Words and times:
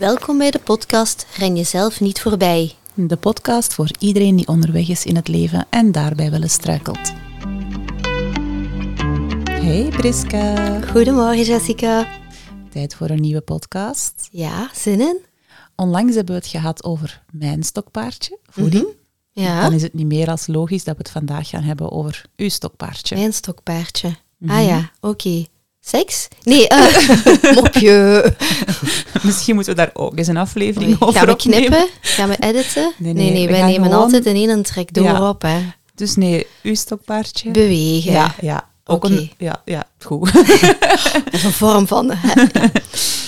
Welkom 0.00 0.38
bij 0.38 0.50
de 0.50 0.58
podcast 0.58 1.26
Ren 1.36 1.56
jezelf 1.56 2.00
niet 2.00 2.20
voorbij. 2.20 2.74
De 2.94 3.16
podcast 3.16 3.74
voor 3.74 3.90
iedereen 3.98 4.36
die 4.36 4.46
onderweg 4.48 4.88
is 4.88 5.04
in 5.04 5.16
het 5.16 5.28
leven 5.28 5.66
en 5.70 5.92
daarbij 5.92 6.30
wel 6.30 6.42
eens 6.42 6.52
struikelt. 6.52 7.12
Hey 9.50 9.88
Priska. 9.88 10.80
Goedemorgen 10.80 11.44
Jessica. 11.44 12.08
Tijd 12.70 12.94
voor 12.94 13.10
een 13.10 13.20
nieuwe 13.20 13.40
podcast. 13.40 14.28
Ja, 14.30 14.70
zin 14.74 15.00
in? 15.00 15.18
Onlangs 15.76 16.14
hebben 16.14 16.34
we 16.34 16.40
het 16.40 16.50
gehad 16.50 16.84
over 16.84 17.22
mijn 17.32 17.62
stokpaardje, 17.62 18.38
voeding. 18.42 18.86
Ja, 19.32 19.62
Dan 19.62 19.72
is 19.72 19.82
het 19.82 19.94
niet 19.94 20.06
meer 20.06 20.28
als 20.30 20.46
logisch 20.46 20.84
dat 20.84 20.96
we 20.96 21.02
het 21.02 21.10
vandaag 21.10 21.48
gaan 21.48 21.62
hebben 21.62 21.90
over 21.90 22.24
uw 22.36 22.48
stokpaardje. 22.48 23.16
mijn 23.16 23.32
stokpaardje. 23.32 24.16
Ah 24.46 24.64
ja, 24.64 24.90
oké. 25.00 25.44
Seks? 25.90 26.28
Nee, 26.42 26.68
eh 26.68 27.54
mopje. 27.54 28.24
Misschien 29.22 29.54
moeten 29.54 29.74
we 29.74 29.80
daar 29.80 29.90
ook 29.92 30.18
eens 30.18 30.26
een 30.28 30.36
aflevering 30.36 30.90
Oei, 30.90 31.00
over 31.00 31.14
Gaan 31.18 31.26
we 31.26 31.32
opnemen. 31.32 31.68
knippen? 31.68 31.88
Gaan 32.00 32.28
we 32.28 32.36
editen? 32.40 32.92
Nee, 32.96 33.12
nee, 33.12 33.22
nee, 33.24 33.32
nee, 33.32 33.46
we 33.46 33.52
wij 33.52 33.62
nemen 33.62 33.84
gewoon- 33.88 34.02
altijd 34.02 34.26
in 34.26 34.34
één 34.34 34.62
trek 34.62 34.94
door 34.94 35.04
Ja. 35.04 35.28
op. 35.28 35.42
Hè. 35.42 35.58
Dus 35.94 36.16
nee, 36.16 36.46
uw 36.62 36.74
stokpaardje. 36.74 37.50
Bewegen. 37.50 38.12
ja, 38.12 38.34
ja. 38.40 38.68
Ook 38.84 39.04
Oké. 39.04 39.12
een, 39.14 39.30
ja, 39.38 39.62
ja, 39.64 39.84
goed. 40.04 40.32
Dat 41.24 41.32
is 41.32 41.42
een 41.44 41.52
vorm 41.52 41.86
van... 41.86 42.12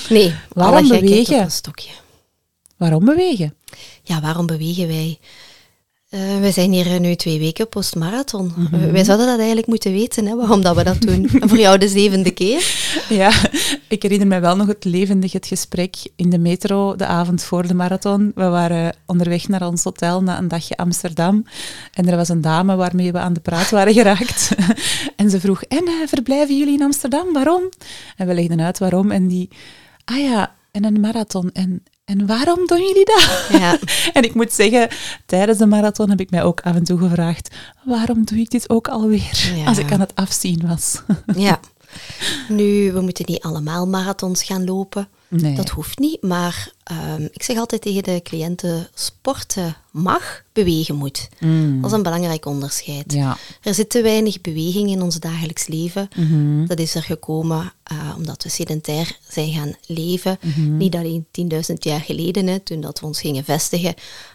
Nee, 0.08 0.34
Waarom 0.52 0.88
bewegen? 0.88 1.36
op 1.36 1.40
een 1.42 1.50
stokje. 1.50 1.90
Waarom 2.76 3.04
bewegen? 3.04 3.54
Ja, 4.02 4.20
waarom 4.20 4.46
bewegen 4.46 4.86
wij? 4.88 5.18
Eh, 6.12 6.40
we 6.40 6.50
zijn 6.50 6.72
hier 6.72 7.00
nu 7.00 7.14
twee 7.14 7.38
weken 7.38 7.68
postmarathon. 7.68 8.52
Eh, 8.72 8.90
wij 8.90 9.04
zouden 9.04 9.26
dat 9.26 9.36
eigenlijk 9.36 9.66
moeten 9.66 9.92
weten, 9.92 10.26
hè, 10.26 10.36
waarom 10.36 10.62
dat 10.62 10.76
we 10.76 10.84
dat 10.84 11.00
doen. 11.00 11.28
En 11.40 11.48
voor 11.48 11.58
jou 11.58 11.78
de 11.78 11.88
zevende 11.88 12.30
keer. 12.30 12.74
Ja, 13.08 13.32
ik 13.88 14.02
herinner 14.02 14.26
mij 14.26 14.40
wel 14.40 14.56
nog 14.56 14.66
het 14.66 14.84
levendig 14.84 15.32
het 15.32 15.46
gesprek 15.46 15.96
in 16.16 16.30
de 16.30 16.38
metro 16.38 16.96
de 16.96 17.06
avond 17.06 17.42
voor 17.42 17.66
de 17.66 17.74
marathon. 17.74 18.32
We 18.34 18.48
waren 18.48 18.96
onderweg 19.06 19.48
naar 19.48 19.66
ons 19.66 19.84
hotel 19.84 20.22
na 20.22 20.38
een 20.38 20.48
dagje 20.48 20.76
Amsterdam. 20.76 21.44
En 21.92 22.08
er 22.08 22.16
was 22.16 22.28
een 22.28 22.40
dame 22.40 22.76
waarmee 22.76 23.12
we 23.12 23.18
aan 23.18 23.32
de 23.32 23.40
praat 23.40 23.70
waren 23.70 23.94
geraakt. 23.94 24.50
En 25.16 25.30
ze 25.30 25.40
vroeg, 25.40 25.62
en 25.62 25.84
eh, 25.86 26.06
verblijven 26.06 26.58
jullie 26.58 26.74
in 26.74 26.82
Amsterdam? 26.82 27.32
Waarom? 27.32 27.62
En 28.16 28.26
we 28.26 28.34
legden 28.34 28.60
uit 28.60 28.78
waarom. 28.78 29.10
En 29.10 29.28
die, 29.28 29.48
ah 30.04 30.20
ja, 30.20 30.54
en 30.70 30.84
een 30.84 31.00
marathon. 31.00 31.50
En, 31.52 31.82
en 32.12 32.26
waarom 32.26 32.66
doen 32.66 32.80
jullie 32.80 33.04
dat? 33.04 33.46
Ja. 33.60 33.78
En 34.12 34.22
ik 34.22 34.34
moet 34.34 34.52
zeggen, 34.52 34.88
tijdens 35.26 35.58
de 35.58 35.66
marathon 35.66 36.10
heb 36.10 36.20
ik 36.20 36.30
mij 36.30 36.42
ook 36.42 36.60
af 36.60 36.74
en 36.74 36.84
toe 36.84 36.98
gevraagd, 36.98 37.54
waarom 37.84 38.24
doe 38.24 38.38
ik 38.38 38.50
dit 38.50 38.70
ook 38.70 38.88
alweer? 38.88 39.52
Ja. 39.56 39.64
Als 39.64 39.78
ik 39.78 39.92
aan 39.92 40.00
het 40.00 40.14
afzien 40.14 40.62
was. 40.66 41.02
ja. 41.36 41.60
Nu, 42.48 42.92
we 42.92 43.00
moeten 43.00 43.24
niet 43.28 43.42
allemaal 43.42 43.86
marathons 43.86 44.42
gaan 44.42 44.64
lopen. 44.64 45.08
Nee. 45.40 45.54
Dat 45.54 45.68
hoeft 45.68 45.98
niet, 45.98 46.22
maar 46.22 46.72
ehm, 46.82 47.28
ik 47.30 47.42
zeg 47.42 47.56
altijd 47.56 47.82
tegen 47.82 48.02
de 48.02 48.20
cliënten, 48.22 48.88
sporten 48.94 49.76
mag, 49.90 50.42
bewegen 50.52 50.94
moet. 50.94 51.28
Dat 51.80 51.90
is 51.90 51.96
een 51.96 52.02
belangrijk 52.02 52.46
onderscheid. 52.46 53.12
Ja. 53.12 53.36
Er 53.62 53.74
zit 53.74 53.90
te 53.90 54.02
weinig 54.02 54.40
beweging 54.40 54.90
in 54.90 55.02
ons 55.02 55.20
dagelijks 55.20 55.66
leven. 55.66 56.08
Mhm. 56.16 56.66
Dat 56.66 56.78
is 56.78 56.94
er 56.94 57.02
gekomen 57.02 57.72
eh, 57.82 58.14
omdat 58.16 58.42
we 58.42 58.48
sedentair 58.48 59.18
zijn 59.28 59.52
gaan 59.52 59.74
leven. 59.86 60.38
Mhm. 60.40 60.76
Niet 60.76 60.94
alleen 60.94 61.26
10.000 61.30 61.74
jaar 61.78 62.00
geleden, 62.00 62.46
hè, 62.46 62.58
toen 62.58 62.80
dat 62.80 63.00
we 63.00 63.06
ons 63.06 63.20
gingen 63.20 63.44
vestigen 63.44 63.94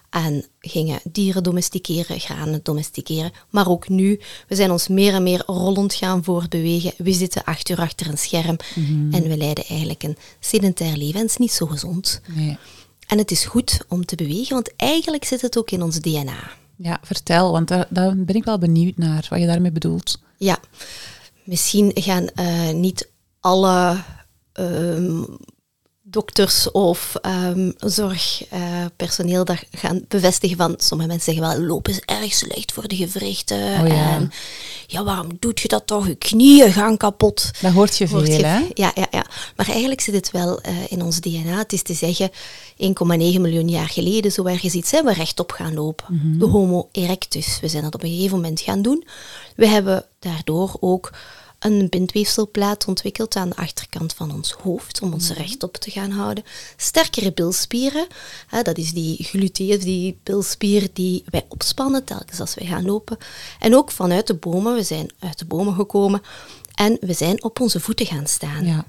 en 0.10 0.46
gingen 0.60 1.00
dieren 1.04 1.44
domesticeren, 1.44 2.20
granen 2.20 2.60
domesticeren. 2.64 3.32
Maar 3.50 3.70
ook 3.70 3.90
nu, 3.90 4.20
we 4.48 4.56
zijn 4.56 4.72
ons 4.72 4.88
meer 4.88 5.14
en 5.14 5.24
meer 5.24 5.44
rollend 5.46 5.94
gaan 5.94 6.24
voortbewegen. 6.24 6.94
We 6.98 7.14
zitten 7.14 7.44
acht 7.44 7.70
uur 7.70 7.80
achter 7.80 8.08
een 8.10 8.18
scherm 8.18 8.58
Mhm. 8.76 9.14
en 9.14 9.24
we 9.30 9.38
leiden 9.38 9.64
eigenlijk 9.66 10.04
een 10.04 10.18
sedentair 10.40 10.98
leven. 10.98 11.16
En 11.16 11.22
het 11.22 11.30
is 11.30 11.38
niet 11.38 11.52
zo 11.52 11.66
gezond. 11.66 12.22
Nee. 12.36 12.58
En 13.08 13.18
het 13.18 13.32
is 13.32 13.46
goed 13.46 13.80
om 13.88 14.06
te 14.06 14.16
bewegen, 14.16 14.54
want 14.54 14.76
eigenlijk 14.76 15.24
zit 15.26 15.42
het 15.42 15.58
ook 15.58 15.72
in 15.72 15.82
ons 15.84 16.00
DNA. 16.00 16.52
Ja, 16.76 17.00
vertel, 17.04 17.52
want 17.52 17.68
daar, 17.68 17.88
daar 17.90 18.16
ben 18.18 18.36
ik 18.36 18.44
wel 18.44 18.58
benieuwd 18.58 18.98
naar, 18.98 19.28
wat 19.30 19.40
je 19.40 19.46
daarmee 19.46 19.72
bedoelt. 19.72 20.20
Ja, 20.38 20.58
misschien 21.44 21.92
gaan 21.94 22.28
eh, 22.30 22.70
niet 22.72 23.10
alle 23.40 24.04
ehm, 24.54 25.24
dokters 26.18 26.72
of 26.72 27.16
ehm, 27.22 27.72
zorgpersoneel 27.78 29.46
dat 29.46 29.58
gaan 29.72 30.06
bevestigen 30.08 30.58
van 30.58 30.76
sommige 30.78 31.10
mensen 31.10 31.34
zeggen 31.34 31.58
wel 31.58 31.68
lopen 31.68 31.92
is 31.92 32.00
erg 32.00 32.34
slecht 32.34 32.72
voor 32.72 32.88
de 32.88 32.96
gewrichten 32.96 33.58
Oh 33.58 33.88
ja. 33.88 34.16
en 34.16 34.32
ja 34.88 35.04
waarom 35.04 35.38
doet 35.40 35.60
je 35.60 35.68
dat 35.68 35.88
toch 35.88 36.08
je 36.08 36.16
knieën 36.16 36.72
gaan 36.74 36.98
kapot 36.98 37.52
Dat 37.62 37.74
hoort 37.74 37.98
je 37.98 38.08
veel, 38.08 38.22
hè? 38.22 38.60
Ja, 38.74 38.92
ja, 38.96 39.08
ja. 39.12 39.26
Maar 39.56 39.68
eigenlijk 39.68 40.02
zit 40.02 40.14
het 40.14 40.32
wel 40.32 40.62
eh, 40.62 40.74
in 40.90 41.02
ons 41.02 41.20
DNA. 41.20 41.58
Het 41.58 41.74
is 41.74 41.82
te 41.82 41.94
zeggen, 41.94 42.32
1,9 42.32 42.36
miljoen 43.16 43.70
jaar 43.70 43.90
geleden, 43.90 44.32
zo 44.32 44.46
ergens 44.46 44.74
iets, 44.74 44.90
zijn 44.90 45.06
we 45.06 45.14
rechtop 45.14 45.52
gaan 45.52 45.74
lopen. 45.74 46.06
Mhm. 46.10 46.40
De 46.40 46.46
Homo 46.46 46.90
erectus. 46.92 47.58
We 47.62 47.68
zijn 47.68 47.84
dat 47.84 47.96
op 47.96 48.04
een 48.04 48.10
gegeven 48.10 48.36
moment 48.36 48.62
gaan 48.62 48.82
doen. 48.82 49.08
We 49.56 49.68
hebben 49.68 50.06
daardoor 50.20 50.78
ook 50.80 51.12
een 51.60 51.88
bindweefselplaat 51.90 52.88
ontwikkeld 52.88 53.36
aan 53.36 53.50
de 53.50 53.56
achterkant 53.56 54.14
van 54.14 54.32
ons 54.32 54.52
hoofd, 54.52 55.02
om 55.02 55.08
Mhm. 55.08 55.18
ons 55.18 55.30
rechtop 55.30 55.78
te 55.78 55.92
gaan 55.92 56.12
houden. 56.12 56.44
Sterkere 56.78 57.34
bilspieren, 57.34 58.08
hè, 58.48 58.62
dat 58.62 58.78
is 58.78 58.92
die 58.94 59.24
gluteus, 59.24 59.84
die 59.84 60.20
bilspier 60.24 60.88
die 60.94 61.24
wij 61.30 61.46
opspannen 61.50 62.04
telkens 62.04 62.40
als 62.40 62.56
wij 62.56 62.68
gaan 62.68 62.86
lopen. 62.86 63.18
En 63.60 63.76
ook 63.76 63.92
vanuit 63.92 64.28
de 64.28 64.36
bomen, 64.36 64.76
we 64.76 64.84
zijn 64.84 65.12
uit 65.20 65.40
de 65.40 65.46
bomen 65.46 65.74
gekomen 65.74 66.22
en 66.76 66.98
we 67.02 67.14
zijn 67.14 67.44
op 67.44 67.60
onze 67.60 67.80
voeten 67.80 68.06
gaan 68.06 68.28
staan. 68.28 68.66
Ja. 68.66 68.86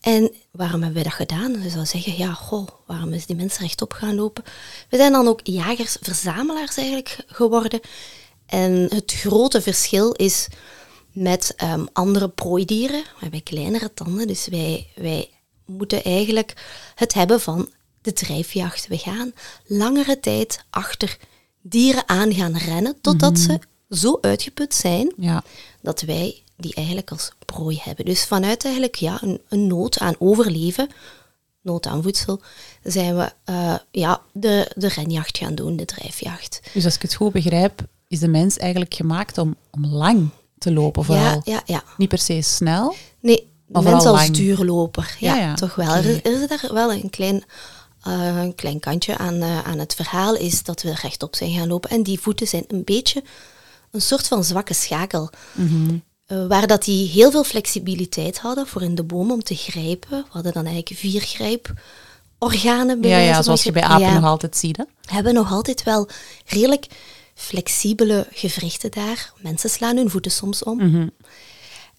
En 0.00 0.32
waarom 0.50 0.82
hebben 0.82 1.02
wij 1.02 1.02
dat 1.02 1.12
gedaan? 1.12 1.62
Je 1.62 1.70
zou 1.70 1.86
zeggen, 1.86 2.16
ja, 2.18 2.32
goh, 2.32 2.68
waarom 2.86 3.12
is 3.12 3.26
die 3.26 3.36
mens 3.36 3.58
rechtop 3.58 3.92
gaan 3.92 4.14
lopen? 4.14 4.44
We 4.88 4.96
zijn 4.96 5.12
dan 5.12 5.28
ook 5.28 5.40
jagers, 5.42 5.96
verzamelaars 6.00 6.76
eigenlijk 6.76 7.16
geworden. 7.26 7.80
En 8.46 8.72
het 8.94 9.12
grote 9.12 9.60
verschil 9.62 10.12
is 10.12 10.48
met 11.12 11.52
ehm, 11.56 11.84
andere 11.92 12.28
prooidieren. 12.28 13.02
We 13.02 13.18
hebben 13.20 13.42
kleinere 13.42 13.94
tanden, 13.94 14.26
dus 14.26 14.46
wij, 14.48 14.86
wij 14.94 15.30
moeten 15.66 16.04
eigenlijk 16.04 16.54
het 16.94 17.14
hebben 17.14 17.40
van 17.40 17.68
de 18.02 18.12
drijfjacht. 18.12 18.86
We 18.86 18.98
gaan 18.98 19.32
langere 19.66 20.20
tijd 20.20 20.64
achter 20.70 21.18
dieren 21.62 22.08
aan 22.08 22.34
gaan 22.34 22.56
rennen, 22.56 23.00
totdat 23.00 23.38
ze 23.38 23.58
zo 23.90 24.18
uitgeput 24.20 24.74
zijn 24.74 25.12
Ja. 25.16 25.44
dat 25.82 26.00
wij 26.00 26.42
die 26.56 26.74
eigenlijk 26.74 27.10
als 27.10 27.32
prooi 27.46 27.80
hebben. 27.82 28.04
Dus 28.04 28.24
vanuit 28.24 28.64
eigenlijk 28.64 28.94
ja, 28.94 29.18
een, 29.22 29.40
een 29.48 29.66
nood 29.66 29.98
aan 29.98 30.14
overleven, 30.18 30.88
nood 31.62 31.86
aan 31.86 32.02
voedsel, 32.02 32.40
zijn 32.82 33.16
we 33.16 33.32
eh, 33.44 33.74
ja, 33.90 34.22
de, 34.32 34.70
de 34.76 34.88
renjacht 34.88 35.38
gaan 35.38 35.54
doen, 35.54 35.76
de 35.76 35.84
drijfjacht. 35.84 36.60
Dus 36.72 36.84
als 36.84 36.94
ik 36.94 37.02
het 37.02 37.14
goed 37.14 37.32
begrijp, 37.32 37.86
is 38.08 38.18
de 38.18 38.28
mens 38.28 38.56
eigenlijk 38.56 38.94
gemaakt 38.94 39.38
om, 39.38 39.56
om 39.70 39.86
lang 39.86 40.30
te 40.60 40.72
lopen 40.72 41.04
vooral. 41.04 41.24
Ja, 41.24 41.40
ja, 41.44 41.62
ja. 41.64 41.82
Niet 41.96 42.08
per 42.08 42.18
se 42.18 42.40
snel. 42.42 42.94
Nee, 43.20 43.50
Maar 43.66 43.82
mens 43.82 44.02
vooral 44.02 44.18
als 44.18 44.30
duurloper. 44.30 45.16
Ja, 45.18 45.54
toch 45.54 45.74
wel. 45.74 45.94
Er, 45.94 46.24
er 46.26 46.42
is 46.42 46.48
daar 46.48 46.70
wel 46.72 46.92
een 46.92 47.10
klein, 47.10 47.44
eh, 48.02 48.42
een 48.42 48.54
klein 48.54 48.80
kantje 48.80 49.18
aan, 49.18 49.40
eh, 49.42 49.62
aan 49.62 49.78
het 49.78 49.94
verhaal, 49.94 50.34
is 50.36 50.62
dat 50.62 50.82
we 50.82 50.94
rechtop 51.02 51.36
zijn 51.36 51.50
gaan 51.50 51.68
lopen. 51.68 51.90
En 51.90 52.02
die 52.02 52.20
voeten 52.20 52.46
zijn 52.46 52.64
een 52.68 52.84
beetje 52.84 53.22
een 53.90 54.00
soort 54.00 54.26
van 54.28 54.44
zwakke 54.44 54.74
schakel. 54.74 55.30
Mhm. 55.52 55.98
Eh, 56.26 56.46
waar 56.46 56.66
dat 56.66 56.84
die 56.84 57.08
heel 57.08 57.30
veel 57.30 57.44
flexibiliteit 57.44 58.38
hadden 58.38 58.66
voor 58.66 58.82
in 58.82 58.94
de 58.94 59.02
boom 59.02 59.30
om 59.30 59.42
te 59.42 59.54
grijpen. 59.54 60.18
We 60.18 60.24
hadden 60.28 60.52
dan 60.52 60.64
eigenlijk 60.66 61.00
vier 61.00 61.20
grijporganen 61.20 63.00
bij 63.00 63.10
Ja, 63.10 63.18
ja, 63.18 63.42
zoals 63.42 63.62
je 63.62 63.72
bij 63.72 63.82
apen 63.82 64.06
Ja. 64.06 64.14
nog 64.14 64.24
altijd 64.24 64.56
ziet. 64.56 64.76
Hè? 64.76 64.84
hebben 65.04 65.34
nog 65.34 65.52
altijd 65.52 65.82
wel 65.82 66.08
redelijk 66.46 66.86
flexibele 67.40 68.26
gewrichten 68.32 68.90
daar. 68.90 69.32
Mensen 69.36 69.70
slaan 69.70 69.96
hun 69.96 70.10
voeten 70.10 70.30
soms 70.30 70.62
om. 70.62 70.76
Mhm. 70.76 71.08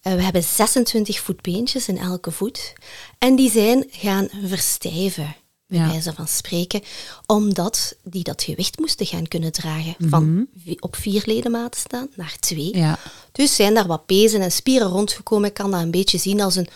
Eh, 0.02 0.14
we 0.14 0.22
hebben 0.22 0.42
26 0.42 1.20
voetbeentjes 1.20 1.88
in 1.88 1.98
elke 1.98 2.30
voet. 2.30 2.72
En 3.18 3.36
die 3.36 3.50
zijn 3.50 3.84
gaan 3.90 4.28
verstijven, 4.46 5.34
bij 5.66 5.78
Ja. 5.78 5.88
wijze 5.88 6.12
van 6.12 6.28
spreken, 6.28 6.82
omdat 7.26 7.94
die 8.02 8.22
dat 8.22 8.42
gewicht 8.42 8.78
moesten 8.78 9.06
gaan 9.06 9.28
kunnen 9.28 9.52
dragen. 9.52 9.94
Van 9.98 10.46
vi- 10.64 10.76
op 10.80 10.96
vier 10.96 11.22
ledematen 11.24 11.80
staan 11.80 12.08
naar 12.16 12.36
twee. 12.40 12.68
Mhm. 12.70 12.78
Ja. 12.78 12.98
Dus 13.32 13.56
zijn 13.56 13.74
daar 13.74 13.86
wat 13.86 14.06
pezen 14.06 14.40
en 14.40 14.52
spieren 14.52 14.88
rondgekomen. 14.88 15.48
Ik 15.48 15.54
kan 15.54 15.70
dat 15.70 15.80
een 15.80 15.90
beetje 15.90 16.18
zien 16.18 16.40
als 16.40 16.56
een 16.56 16.68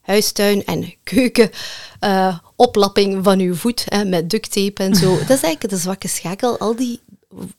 huistuin- 0.00 0.64
en 0.64 0.94
keuken 1.02 1.50
eh, 2.00 2.38
oplapping 2.56 3.24
van 3.24 3.38
uw 3.38 3.54
voet 3.54 3.84
hè, 3.88 4.04
met 4.04 4.30
duct 4.30 4.52
tape 4.52 4.82
en 4.82 4.94
zo. 4.94 5.10
Dat 5.18 5.20
is 5.36 5.42
eigenlijk 5.42 5.68
de 5.70 5.76
zwakke 5.76 6.08
schakel. 6.08 6.58
Al 6.58 6.76
die 6.76 7.00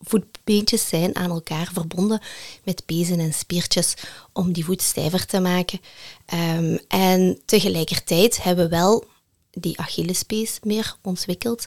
voetbeentjes 0.01 0.87
zijn 0.87 1.15
aan 1.15 1.29
elkaar 1.29 1.69
verbonden 1.73 2.21
met 2.63 2.85
pezen 2.85 3.19
en 3.19 3.33
spiertjes 3.33 3.93
om 4.33 4.51
die 4.51 4.65
voet 4.65 4.81
stijver 4.81 5.25
te 5.25 5.39
maken. 5.39 5.79
Ehm, 6.25 6.77
en 6.87 7.41
tegelijkertijd 7.45 8.43
hebben 8.43 8.69
we 8.69 8.75
wel 8.75 9.05
die 9.51 9.79
Achillespees 9.79 10.59
meer 10.63 10.95
ontwikkeld 11.01 11.65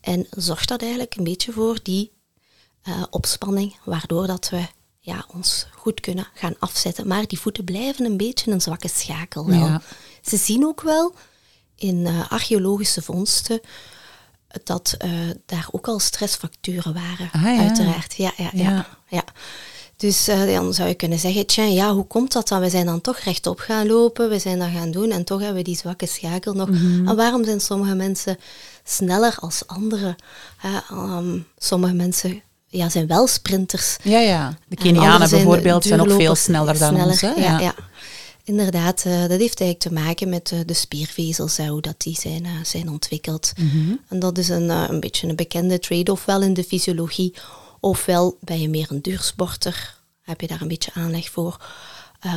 en 0.00 0.26
zorgt 0.30 0.68
dat 0.68 0.80
eigenlijk 0.80 1.14
een 1.14 1.24
beetje 1.24 1.52
voor 1.52 1.78
die 1.82 2.12
eh, 2.82 3.02
opspanning, 3.10 3.76
waardoor 3.84 4.26
dat 4.26 4.48
we 4.48 4.66
ja, 4.98 5.24
ons 5.34 5.66
goed 5.76 6.00
kunnen 6.00 6.26
gaan 6.34 6.54
afzetten. 6.58 7.06
Maar 7.06 7.26
die 7.26 7.40
voeten 7.40 7.64
blijven 7.64 8.04
een 8.04 8.16
beetje 8.16 8.50
een 8.50 8.60
zwakke 8.60 8.88
schakel 8.88 9.46
wel. 9.46 9.58
Ja. 9.58 9.82
Ze 10.22 10.36
zien 10.36 10.64
ook 10.64 10.80
wel 10.80 11.14
in 11.76 12.06
eh, 12.06 12.30
archeologische 12.30 13.02
vondsten 13.02 13.60
dat 14.64 14.94
eh, 14.98 15.10
daar 15.46 15.68
ook 15.70 15.88
al 15.88 15.98
stressfactoren 15.98 16.94
waren, 16.94 17.28
Ah, 17.32 17.42
ja. 17.42 17.62
uiteraard. 17.62 18.14
Ja, 18.14 18.32
ja, 18.36 18.50
ja. 18.52 18.70
Ja. 18.70 18.86
ja. 19.08 19.24
Dus 19.96 20.28
eh, 20.28 20.54
dan 20.54 20.74
zou 20.74 20.88
je 20.88 20.94
kunnen 20.94 21.18
zeggen, 21.18 21.46
tja, 21.46 21.64
ja, 21.64 21.92
hoe 21.94 22.06
komt 22.06 22.32
dat 22.32 22.48
dan? 22.48 22.60
We 22.60 22.70
zijn 22.70 22.86
dan 22.86 23.00
toch 23.00 23.18
rechtop 23.18 23.58
gaan 23.58 23.86
lopen, 23.86 24.28
we 24.28 24.38
zijn 24.38 24.58
dat 24.58 24.68
gaan 24.74 24.90
doen 24.90 25.10
en 25.10 25.24
toch 25.24 25.38
hebben 25.38 25.56
we 25.56 25.62
die 25.62 25.76
zwakke 25.76 26.06
schakel 26.06 26.52
nog. 26.52 26.68
Mhm. 26.70 27.08
En 27.08 27.16
waarom 27.16 27.44
zijn 27.44 27.60
sommige 27.60 27.94
mensen 27.94 28.38
sneller 28.84 29.36
als 29.40 29.62
anderen? 29.66 30.16
Ehm, 30.62 31.38
sommige 31.58 31.94
mensen 31.94 32.42
ja, 32.66 32.88
zijn 32.88 33.06
wel 33.06 33.26
sprinters. 33.26 33.96
Ja, 34.02 34.18
ja. 34.18 34.48
De 34.68 34.76
En 34.76 34.82
Kenianen 34.82 35.30
bijvoorbeeld 35.30 35.84
zijn 35.84 36.00
ook 36.00 36.12
veel 36.12 36.34
sneller 36.34 36.78
dan 36.78 36.88
sneller, 36.94 37.06
ons. 37.10 37.20
Hè? 37.20 37.30
Ja, 37.30 37.58
ja. 37.58 37.74
Inderdaad, 38.44 39.04
eh, 39.04 39.20
dat 39.20 39.38
heeft 39.38 39.60
eigenlijk 39.60 39.80
te 39.80 39.92
maken 39.92 40.28
met 40.28 40.52
eh, 40.52 40.58
de 40.66 40.74
spiervezels, 40.74 41.56
hè, 41.56 41.66
hoe 41.66 41.80
dat 41.80 41.94
die 41.98 42.16
zijn, 42.20 42.44
eh, 42.44 42.50
zijn 42.62 42.88
ontwikkeld. 42.88 43.52
Mhm. 43.56 43.94
En 44.08 44.18
dat 44.18 44.38
is 44.38 44.48
een, 44.48 44.68
een 44.68 45.00
beetje 45.00 45.28
een 45.28 45.36
bekende 45.36 45.78
trade-off 45.78 46.24
wel 46.24 46.42
in 46.42 46.54
de 46.54 46.64
fysiologie. 46.64 47.34
Ofwel 47.80 48.36
ben 48.40 48.60
je 48.60 48.68
meer 48.68 48.86
een 48.90 49.02
duursporter, 49.02 49.94
heb 50.22 50.40
je 50.40 50.46
daar 50.46 50.62
een 50.62 50.68
beetje 50.68 50.90
aanleg 50.94 51.30
voor. 51.30 51.56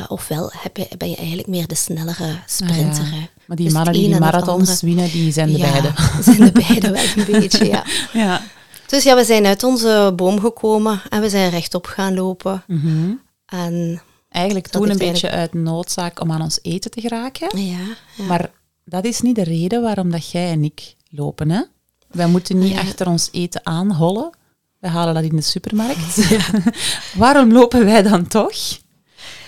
Ofwel 0.08 0.50
heb 0.52 0.76
je, 0.76 0.88
ben 0.96 1.10
je 1.10 1.16
eigenlijk 1.16 1.48
meer 1.48 1.66
de 1.66 1.74
snellere 1.74 2.38
sprinter. 2.46 3.04
Ah, 3.04 3.12
ja. 3.12 3.28
Maar 3.46 3.56
die 3.56 3.64
Dus 3.64 3.74
mannen 3.74 3.92
die 3.92 4.14
en 4.14 4.20
marathons 4.20 4.80
winnen, 4.80 5.10
die 5.10 5.32
zijn 5.32 5.52
de 5.52 5.58
ja, 5.58 5.70
beide. 5.70 5.92
zijn 6.22 6.36
de 6.36 6.52
beide 6.68 6.90
wel 6.90 7.02
een 7.16 7.40
beetje, 7.40 7.66
ja. 7.66 7.84
Ja. 8.22 8.42
Dus 8.86 9.02
ja, 9.02 9.16
we 9.16 9.24
zijn 9.24 9.46
uit 9.46 9.62
onze 9.62 10.12
boom 10.16 10.40
gekomen 10.40 11.02
en 11.08 11.20
we 11.20 11.28
zijn 11.28 11.50
rechtop 11.50 11.86
gaan 11.86 12.14
lopen. 12.14 12.62
Mhm. 12.66 13.12
En 13.46 14.02
Eigenlijk 14.34 14.72
Dat 14.72 14.82
toen 14.82 14.90
een 14.90 14.98
beetje 14.98 15.30
uit 15.30 15.52
noodzaak 15.54 16.20
om 16.20 16.32
aan 16.32 16.42
ons 16.42 16.58
eten 16.62 16.90
te 16.90 17.00
geraken. 17.00 17.64
ja, 17.64 17.78
ja. 18.16 18.24
Maar 18.24 18.50
dat 18.84 19.04
is 19.04 19.20
niet 19.20 19.34
de 19.36 19.44
reden 19.44 19.82
waarom 19.82 20.10
dat 20.10 20.30
jij 20.30 20.50
en 20.50 20.64
ik 20.64 20.94
lopen. 21.10 21.50
Hè? 21.50 21.62
Wij 22.08 22.26
moeten 22.26 22.58
niet 22.58 22.72
Ja. 22.72 22.80
achter 22.80 23.06
ons 23.08 23.28
eten 23.32 23.66
aanhollen. 23.66 24.30
We 24.78 24.88
halen 24.88 25.14
dat 25.14 25.22
in 25.22 25.36
de 25.36 25.42
supermarkt. 25.42 26.36
waarom 27.24 27.52
lopen 27.52 27.84
wij 27.84 28.02
dan 28.02 28.26
toch? 28.26 28.54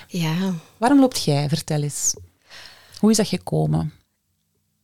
ja. 0.09 0.35
Waarom 0.77 1.01
loopt 1.01 1.25
jij? 1.25 1.49
Vertel 1.49 1.83
eens. 1.83 2.15
Hoe 2.99 3.11
is 3.11 3.17
dat 3.17 3.29
gekomen? 3.29 3.93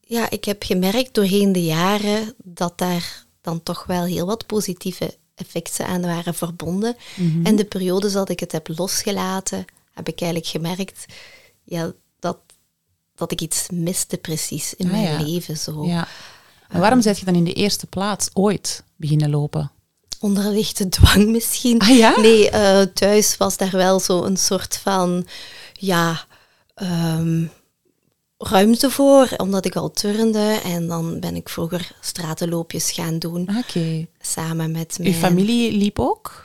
Ja, 0.00 0.30
ik 0.30 0.44
heb 0.44 0.62
gemerkt 0.62 1.14
doorheen 1.14 1.52
de 1.52 1.64
jaren 1.64 2.34
dat 2.44 2.78
daar 2.78 3.24
dan 3.40 3.62
toch 3.62 3.84
wel 3.86 4.04
heel 4.04 4.26
wat 4.26 4.46
positieve 4.46 5.16
effecten 5.34 5.86
aan 5.86 6.00
waren 6.02 6.34
verbonden. 6.34 6.96
Mhm. 7.16 7.46
En 7.46 7.56
de 7.56 7.64
periodes 7.64 8.12
dat 8.12 8.28
ik 8.28 8.40
het 8.40 8.52
heb 8.52 8.68
losgelaten, 8.76 9.64
heb 9.92 10.08
ik 10.08 10.20
eigenlijk 10.20 10.50
gemerkt 10.50 11.04
ja, 11.64 11.92
dat, 12.18 12.38
dat 13.14 13.32
ik 13.32 13.40
iets 13.40 13.68
miste 13.72 14.16
precies 14.16 14.74
in 14.74 14.86
Ah, 14.86 14.92
mijn 14.92 15.02
ja. 15.04 15.22
leven. 15.22 15.56
Zo. 15.56 15.84
Ja. 15.86 16.08
En 16.68 16.80
waarom 16.80 17.02
zet 17.02 17.18
je 17.18 17.24
dan 17.24 17.34
in 17.34 17.44
de 17.44 17.52
eerste 17.52 17.86
plaats 17.86 18.28
ooit 18.32 18.84
beginnen 18.96 19.30
lopen? 19.30 19.70
Onder 20.20 20.44
lichte 20.50 20.88
dwang 20.88 21.28
misschien. 21.28 21.80
Ah, 21.80 21.96
ja? 21.96 22.20
Nee, 22.20 22.50
eh, 22.50 22.80
thuis 22.94 23.36
was 23.36 23.56
daar 23.56 23.70
wel 23.70 24.00
zo 24.00 24.22
een 24.22 24.36
soort 24.36 24.76
van, 24.76 25.26
ja, 25.72 26.24
ehm, 26.74 27.44
ruimte 28.38 28.90
voor, 28.90 29.28
omdat 29.36 29.64
ik 29.64 29.76
al 29.76 29.90
turnde. 29.90 30.60
En 30.64 30.86
dan 30.86 31.20
ben 31.20 31.36
ik 31.36 31.48
vroeger 31.48 31.92
stratenloopjes 32.00 32.90
gaan 32.90 33.18
doen, 33.18 33.46
Ah, 33.48 33.56
Oké. 33.56 34.06
samen 34.20 34.70
met 34.70 34.94
Uw 34.98 35.04
mijn... 35.04 35.14
familie 35.16 35.72
liep 35.72 35.98
ook? 35.98 36.44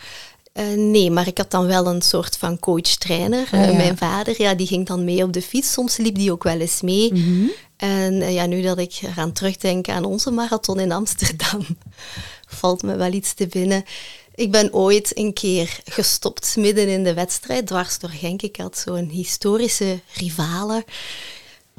Eh, 0.58 0.66
nee, 0.76 1.12
maar 1.12 1.28
ik 1.28 1.38
had 1.38 1.52
dan 1.52 1.66
wel 1.66 1.88
een 1.88 2.02
soort 2.02 2.38
van 2.38 2.60
coach-trainer. 2.60 3.48
Ah, 3.52 3.64
Eh. 3.68 3.76
Mijn 3.76 3.98
vader, 3.98 4.42
ja, 4.42 4.54
die 4.54 4.68
ging 4.68 4.86
dan 4.88 5.04
mee 5.04 5.24
op 5.24 5.34
de 5.34 5.42
fiets. 5.42 5.72
Soms 5.72 5.98
liep 5.98 6.16
die 6.16 6.32
ook 6.32 6.44
wel 6.44 6.60
eens 6.60 6.82
mee. 6.82 7.14
Mhm. 7.14 7.48
En 7.78 8.22
eh, 8.22 8.34
ja, 8.34 8.46
nu 8.46 8.62
dat 8.62 8.78
ik 8.78 9.00
eraan 9.02 9.32
terugdenk 9.32 9.90
aan 9.90 10.04
onze 10.06 10.32
marathon 10.32 10.80
in 10.80 10.92
Amsterdam, 10.92 11.66
valt 12.60 12.84
me 12.84 12.96
wel 12.96 13.12
iets 13.14 13.34
te 13.34 13.48
binnen. 13.48 13.84
Ik 14.36 14.52
ben 14.52 14.74
ooit 14.74 15.18
een 15.18 15.34
keer 15.34 15.80
gestopt 15.86 16.56
midden 16.56 16.88
in 16.88 17.04
de 17.04 17.14
wedstrijd, 17.14 17.68
dwars 17.68 18.00
door 18.00 18.10
Genk. 18.10 18.42
Ik 18.42 18.56
had 18.56 18.78
zo'n 18.78 19.10
historische 19.10 20.00
rivale, 20.14 20.86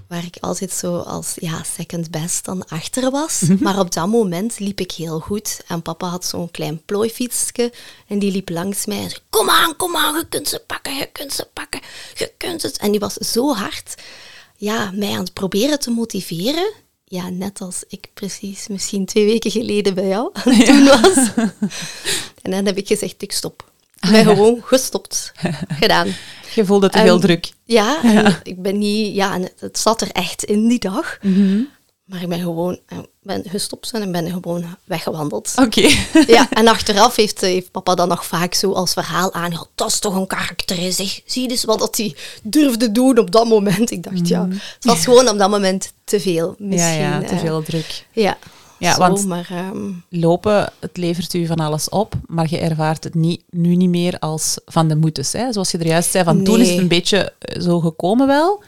waar 0.08 0.24
ik 0.24 0.36
altijd 0.40 0.72
zo 0.72 0.96
als 0.98 1.34
ja, 1.34 1.62
second 1.62 2.10
best 2.10 2.44
dan 2.44 2.66
achter 2.66 3.10
was. 3.10 3.42
Maar 3.60 3.78
op 3.78 3.92
dat 3.92 4.06
moment 4.06 4.58
liep 4.58 4.80
ik 4.80 4.92
heel 4.92 5.20
goed. 5.20 5.60
En 5.66 5.82
papa 5.82 6.06
had 6.06 6.24
zo'n 6.24 6.50
klein 6.50 6.82
plooifietsje 6.84 7.72
en 8.06 8.18
die 8.18 8.32
liep 8.32 8.48
langs 8.48 8.86
mij 8.86 8.98
en 9.02 9.10
zei, 9.10 9.22
kom 9.30 9.50
aan, 9.50 9.76
kom 9.76 9.96
aan, 9.96 10.14
je 10.14 10.28
kunt 10.28 10.48
ze 10.48 10.62
pakken, 10.66 10.94
je 10.94 11.08
kunt 11.12 11.32
ze 11.32 11.48
pakken, 11.52 11.80
je 12.14 12.32
kunt 12.36 12.62
het. 12.62 12.78
En 12.78 12.90
die 12.90 13.00
was 13.00 13.14
zo 13.14 13.54
hard 13.54 13.94
ja, 14.58 14.90
mij 14.94 15.12
aan 15.12 15.24
het 15.24 15.32
proberen 15.32 15.80
te 15.80 15.90
motiveren. 15.90 16.72
Ja, 17.04 17.28
net 17.28 17.60
als 17.60 17.84
ik 17.88 18.08
precies 18.14 18.68
misschien 18.68 19.06
twee 19.06 19.24
weken 19.24 19.50
geleden 19.50 19.94
bij 19.94 20.06
jou 20.06 20.30
aan 20.44 20.52
het 20.52 20.66
doen 20.66 20.84
was. 20.84 21.30
En 22.42 22.50
dan 22.50 22.66
heb 22.66 22.76
ik 22.76 22.86
gezegd, 22.86 23.22
ik 23.22 23.32
stop. 23.32 23.67
Ik 24.00 24.10
ben 24.10 24.24
gewoon 24.24 24.60
gestopt. 24.64 25.32
Gedaan. 25.80 26.14
Je 26.54 26.64
voelde 26.64 26.90
te 26.90 26.98
veel 26.98 27.18
druk. 27.18 27.52
Ja, 27.64 28.00
ik 28.42 28.62
ben 28.62 28.78
niet... 28.78 29.14
Ja, 29.14 29.34
en 29.34 29.42
het, 29.42 29.60
het 29.60 29.78
zat 29.78 30.00
er 30.00 30.10
echt 30.12 30.44
in 30.44 30.68
die 30.68 30.78
dag. 30.78 31.18
Mhm. 31.22 31.60
Maar 32.08 32.22
ik 32.22 32.28
ben 32.28 32.40
gewoon 32.40 32.78
eh, 32.86 32.98
ben 33.22 33.44
gestopt 33.48 33.90
en 33.92 34.12
ben 34.12 34.30
gewoon 34.30 34.76
weggewandeld. 34.84 35.52
Oké. 35.56 35.88
Ja, 36.26 36.48
en 36.50 36.68
achteraf 36.68 37.16
heeft, 37.16 37.40
heeft 37.40 37.70
papa 37.70 37.94
dan 37.94 38.08
nog 38.08 38.26
vaak 38.26 38.54
zo 38.54 38.72
als 38.72 38.92
verhaal 38.92 39.32
aangehaald. 39.32 39.70
Dat 39.74 39.88
is 39.88 39.98
toch 39.98 40.14
een 40.14 40.26
karakter 40.26 40.78
in 40.78 40.92
zich. 40.92 41.20
Zie 41.24 41.48
dus 41.48 41.64
wat 41.64 41.78
dat 41.78 41.96
hij 41.96 42.16
durfde 42.42 42.92
doen 42.92 43.18
op 43.18 43.30
dat 43.30 43.46
moment. 43.46 43.90
Ik 43.90 44.02
dacht, 44.02 44.28
ja, 44.28 44.48
het 44.48 44.84
was 44.84 45.04
gewoon 45.04 45.28
op 45.28 45.38
dat 45.38 45.50
moment 45.50 45.92
te 46.04 46.20
veel. 46.20 46.54
Misschien, 46.58 46.98
ja, 46.98 47.20
ja, 47.20 47.26
te 47.26 47.34
eh, 47.34 47.38
veel 47.38 47.62
druk. 47.62 48.06
ja, 48.12 48.38
Ja, 48.78 48.94
zo, 48.94 49.00
want- 49.00 49.26
maar 49.26 49.48
ehm, 49.50 49.90
Lopen, 50.08 50.72
het 50.78 50.96
levert 50.96 51.34
u 51.34 51.46
van 51.46 51.60
alles 51.60 51.88
op, 51.88 52.14
maar 52.26 52.46
je 52.50 52.58
ervaart 52.58 53.04
het 53.04 53.14
niet, 53.14 53.42
nu 53.50 53.76
niet 53.76 53.88
meer 53.88 54.18
als 54.18 54.58
van 54.66 54.88
de 54.88 54.96
moetes. 54.96 55.32
Hè? 55.32 55.52
Zoals 55.52 55.70
je 55.70 55.78
er 55.78 55.86
juist 55.86 56.10
zei, 56.10 56.24
van 56.24 56.44
toen 56.44 56.60
is 56.60 56.70
het 56.70 56.78
een 56.78 56.88
beetje 56.88 57.32
eh, 57.38 57.60
zo 57.62 57.80
gekomen 57.80 58.26
wel. 58.26 58.62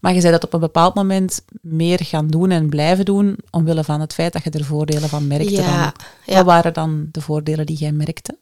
Maar 0.00 0.14
je 0.14 0.20
zei 0.20 0.32
dat 0.32 0.44
op 0.44 0.52
een 0.52 0.60
bepaald 0.60 0.94
moment 0.94 1.42
meer 1.60 1.98
gaan 2.04 2.28
doen 2.28 2.50
en 2.50 2.68
blijven 2.68 3.04
doen, 3.04 3.36
omwille 3.50 3.84
van 3.84 4.00
het 4.00 4.14
feit 4.14 4.32
dat 4.32 4.44
je 4.44 4.50
er 4.50 4.64
voordelen 4.64 5.08
van 5.08 5.26
merkte. 5.26 5.50
Ja, 5.52 5.62
dan. 5.82 5.92
ja. 6.26 6.34
Wat 6.36 6.44
waren 6.44 6.72
dan 6.72 7.08
de 7.12 7.20
voordelen 7.20 7.66
die 7.66 7.76
jij 7.76 7.92
merkte? 7.92 8.36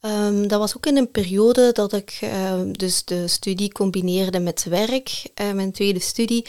Ehm, 0.00 0.46
dat 0.48 0.58
was 0.58 0.76
ook 0.76 0.86
in 0.86 0.96
een 0.96 1.10
periode 1.10 1.70
dat 1.72 1.92
ik 1.92 2.18
ehm, 2.20 2.72
dus 2.72 3.04
de 3.04 3.28
studie 3.28 3.72
combineerde 3.72 4.38
met 4.40 4.64
werk, 4.64 5.26
eh, 5.34 5.52
mijn 5.52 5.72
tweede 5.72 6.00
studie. 6.00 6.46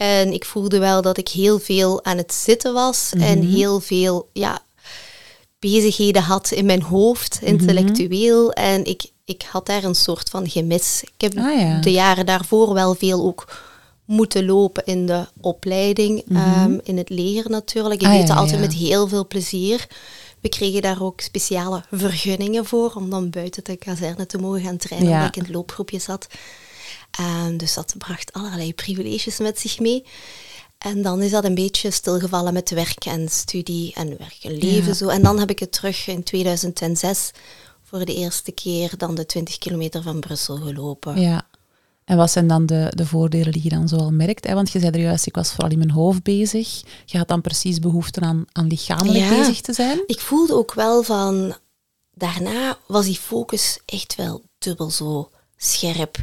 En 0.00 0.32
ik 0.32 0.44
voelde 0.44 0.78
wel 0.78 1.02
dat 1.02 1.18
ik 1.18 1.28
heel 1.28 1.58
veel 1.58 2.04
aan 2.04 2.16
het 2.16 2.32
zitten 2.34 2.72
was 2.72 3.10
en 3.18 3.38
Mhm. 3.38 3.54
heel 3.54 3.80
veel 3.80 4.28
ja, 4.32 4.58
bezigheden 5.58 6.22
had 6.22 6.50
in 6.50 6.66
mijn 6.66 6.82
hoofd, 6.82 7.38
Mhm. 7.40 7.50
intellectueel. 7.50 8.52
En 8.52 8.84
ik, 8.84 9.02
ik 9.24 9.42
had 9.50 9.66
daar 9.66 9.84
een 9.84 9.94
soort 9.94 10.28
van 10.30 10.48
gemis. 10.50 11.02
Ik 11.02 11.20
heb 11.20 11.38
Ah, 11.38 11.60
ja. 11.60 11.80
de 11.80 11.92
jaren 11.92 12.26
daarvoor 12.26 12.72
wel 12.74 12.94
veel 12.94 13.22
ook 13.24 13.58
moeten 14.04 14.44
lopen 14.44 14.84
in 14.84 15.06
de 15.06 15.26
opleiding, 15.40 16.24
ehm, 16.32 16.78
in 16.82 16.96
het 16.98 17.08
leger 17.08 17.50
natuurlijk. 17.50 17.94
Ik 17.94 18.06
Mhm. 18.06 18.10
Ah, 18.10 18.18
deed 18.18 18.28
ja, 18.28 18.34
altijd 18.34 18.54
ja. 18.54 18.60
met 18.66 18.74
heel 18.74 19.08
veel 19.08 19.26
plezier. 19.26 19.86
We 20.40 20.48
kregen 20.48 20.82
daar 20.82 21.02
ook 21.02 21.20
speciale 21.20 21.82
vergunningen 21.90 22.64
voor 22.66 22.92
om 22.96 23.10
dan 23.10 23.30
buiten 23.30 23.64
de 23.64 23.76
kazerne 23.76 24.26
te 24.26 24.38
mogen 24.38 24.60
gaan 24.60 24.76
trainen, 24.76 25.12
omdat 25.12 25.28
ik 25.28 25.36
in 25.36 25.42
het 25.42 25.52
loopgroepje 25.52 25.98
zat. 25.98 26.26
Ehm, 27.10 27.56
dus 27.56 27.74
dat 27.74 27.94
bracht 27.98 28.32
allerlei 28.32 28.74
privileges 28.74 29.38
met 29.38 29.58
zich 29.58 29.78
mee. 29.78 30.04
En 30.78 31.02
dan 31.02 31.22
is 31.22 31.30
dat 31.30 31.44
een 31.44 31.54
beetje 31.54 31.90
stilgevallen 31.90 32.52
met 32.52 32.70
werk 32.70 33.04
en 33.04 33.28
studie 33.28 33.94
en 33.94 34.08
werk 34.18 34.38
en 34.42 34.56
leven. 34.56 34.86
Ja. 34.88 34.94
Zo. 34.94 35.08
En 35.08 35.22
dan 35.22 35.38
heb 35.38 35.50
ik 35.50 35.58
het 35.58 35.72
terug 35.72 36.06
in 36.06 36.22
2006 36.22 37.30
voor 37.82 38.04
de 38.04 38.14
eerste 38.14 38.52
keer 38.52 38.96
dan 38.96 39.14
de 39.14 39.26
20 39.26 39.58
kilometer 39.58 40.02
van 40.02 40.20
Brussel 40.20 40.56
gelopen. 40.56 41.20
Ja. 41.20 41.46
En 42.04 42.16
wat 42.16 42.30
zijn 42.30 42.46
dan 42.46 42.66
de, 42.66 42.92
de 42.94 43.06
voordelen 43.06 43.52
die 43.52 43.62
je 43.62 43.68
dan 43.68 43.88
zoal 43.88 44.10
merkt? 44.10 44.46
Hè? 44.46 44.54
Want 44.54 44.70
je 44.70 44.80
zei 44.80 44.92
er 44.92 45.00
juist, 45.00 45.26
ik 45.26 45.34
was 45.34 45.50
vooral 45.52 45.70
in 45.70 45.78
mijn 45.78 45.90
hoofd 45.90 46.22
bezig. 46.22 46.82
Je 47.04 47.18
had 47.18 47.28
dan 47.28 47.40
precies 47.40 47.78
behoefte 47.78 48.20
aan, 48.20 48.44
aan 48.52 48.66
lichamelijk 48.66 49.24
Ja. 49.24 49.38
bezig 49.38 49.60
te 49.60 49.72
zijn. 49.72 50.02
Ik 50.06 50.20
voelde 50.20 50.54
ook 50.54 50.74
wel 50.74 51.02
van, 51.02 51.56
daarna 52.14 52.78
was 52.86 53.04
die 53.04 53.18
focus 53.18 53.78
echt 53.86 54.14
wel 54.14 54.42
dubbel 54.58 54.90
zo 54.90 55.30
scherp. 55.56 56.16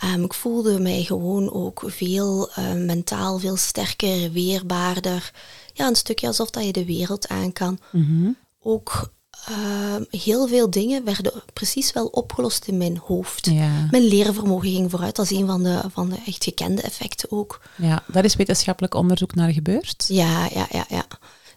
Ehm, 0.00 0.22
ik 0.22 0.34
voelde 0.34 0.80
mij 0.80 1.02
gewoon 1.02 1.52
ook 1.52 1.82
veel 1.86 2.50
eh, 2.50 2.72
mentaal, 2.72 3.38
veel 3.38 3.56
sterker, 3.56 4.32
weerbaarder. 4.32 5.32
Ja, 5.72 5.86
een 5.86 5.96
stukje 5.96 6.26
alsof 6.26 6.50
dat 6.50 6.64
je 6.64 6.72
de 6.72 6.84
wereld 6.84 7.28
aan 7.28 7.52
kan. 7.52 7.78
Mhm. 7.92 8.30
Ook 8.62 9.12
ehm, 9.46 10.02
heel 10.10 10.48
veel 10.48 10.70
dingen 10.70 11.04
werden 11.04 11.32
precies 11.52 11.92
wel 11.92 12.06
opgelost 12.06 12.64
in 12.66 12.76
mijn 12.76 12.98
hoofd. 12.98 13.46
Ja. 13.46 13.88
Mijn 13.90 14.02
leervermogen 14.02 14.70
ging 14.70 14.90
vooruit. 14.90 15.16
Dat 15.16 15.30
is 15.30 15.38
een 15.38 15.46
van 15.46 15.62
de, 15.62 15.80
van 15.92 16.08
de 16.08 16.16
echt 16.26 16.44
gekende 16.44 16.82
effecten 16.82 17.30
ook. 17.30 17.60
ja, 17.76 18.02
daar 18.06 18.24
is 18.24 18.36
wetenschappelijk 18.36 18.94
onderzoek 18.94 19.34
naar 19.34 19.52
gebeurd. 19.52 20.04
Ja, 20.08 20.48
ja, 20.52 20.66
ja, 20.70 20.84
ja. 20.88 21.06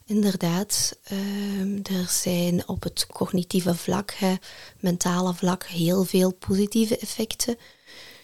Inderdaad. 0.06 0.98
Ehm, 1.04 1.78
er 1.98 2.08
zijn 2.10 2.68
op 2.68 2.84
het 2.84 3.08
cognitieve 3.08 3.76
vlak, 3.76 4.14
hè, 4.18 4.34
mentale 4.80 5.34
vlak, 5.34 5.66
heel 5.66 6.04
veel 6.04 6.34
positieve 6.34 6.98
effecten. 6.98 7.58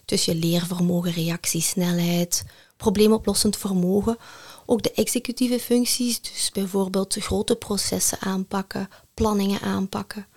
Dus 0.09 0.25
je 0.25 0.35
leervermogen, 0.35 1.11
reactiesnelheid, 1.11 2.43
probleemoplossend 2.77 3.57
vermogen. 3.57 4.17
Ook 4.65 4.83
de 4.83 4.91
executieve 4.91 5.59
functies, 5.59 6.21
dus 6.21 6.49
bijvoorbeeld 6.53 7.15
grote 7.19 7.55
processen 7.55 8.19
aanpakken, 8.21 8.89
planningen 9.13 9.61
aanpakken. 9.61 10.27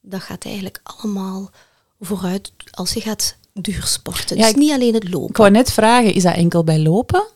Dat 0.00 0.20
gaat 0.20 0.44
eigenlijk 0.44 0.80
allemaal 0.82 1.50
vooruit 2.00 2.52
als 2.70 2.92
je 2.92 3.00
gaat 3.00 3.36
duursporten. 3.52 4.36
Ja, 4.36 4.46
dus 4.46 4.54
niet 4.54 4.72
alleen 4.72 4.94
het 4.94 5.08
lopen. 5.12 5.28
Ik 5.28 5.36
wou 5.36 5.50
net 5.50 5.72
vragen, 5.72 6.14
is 6.14 6.22
dat 6.22 6.34
enkel 6.34 6.64
bij 6.64 6.78
lopen? 6.78 7.26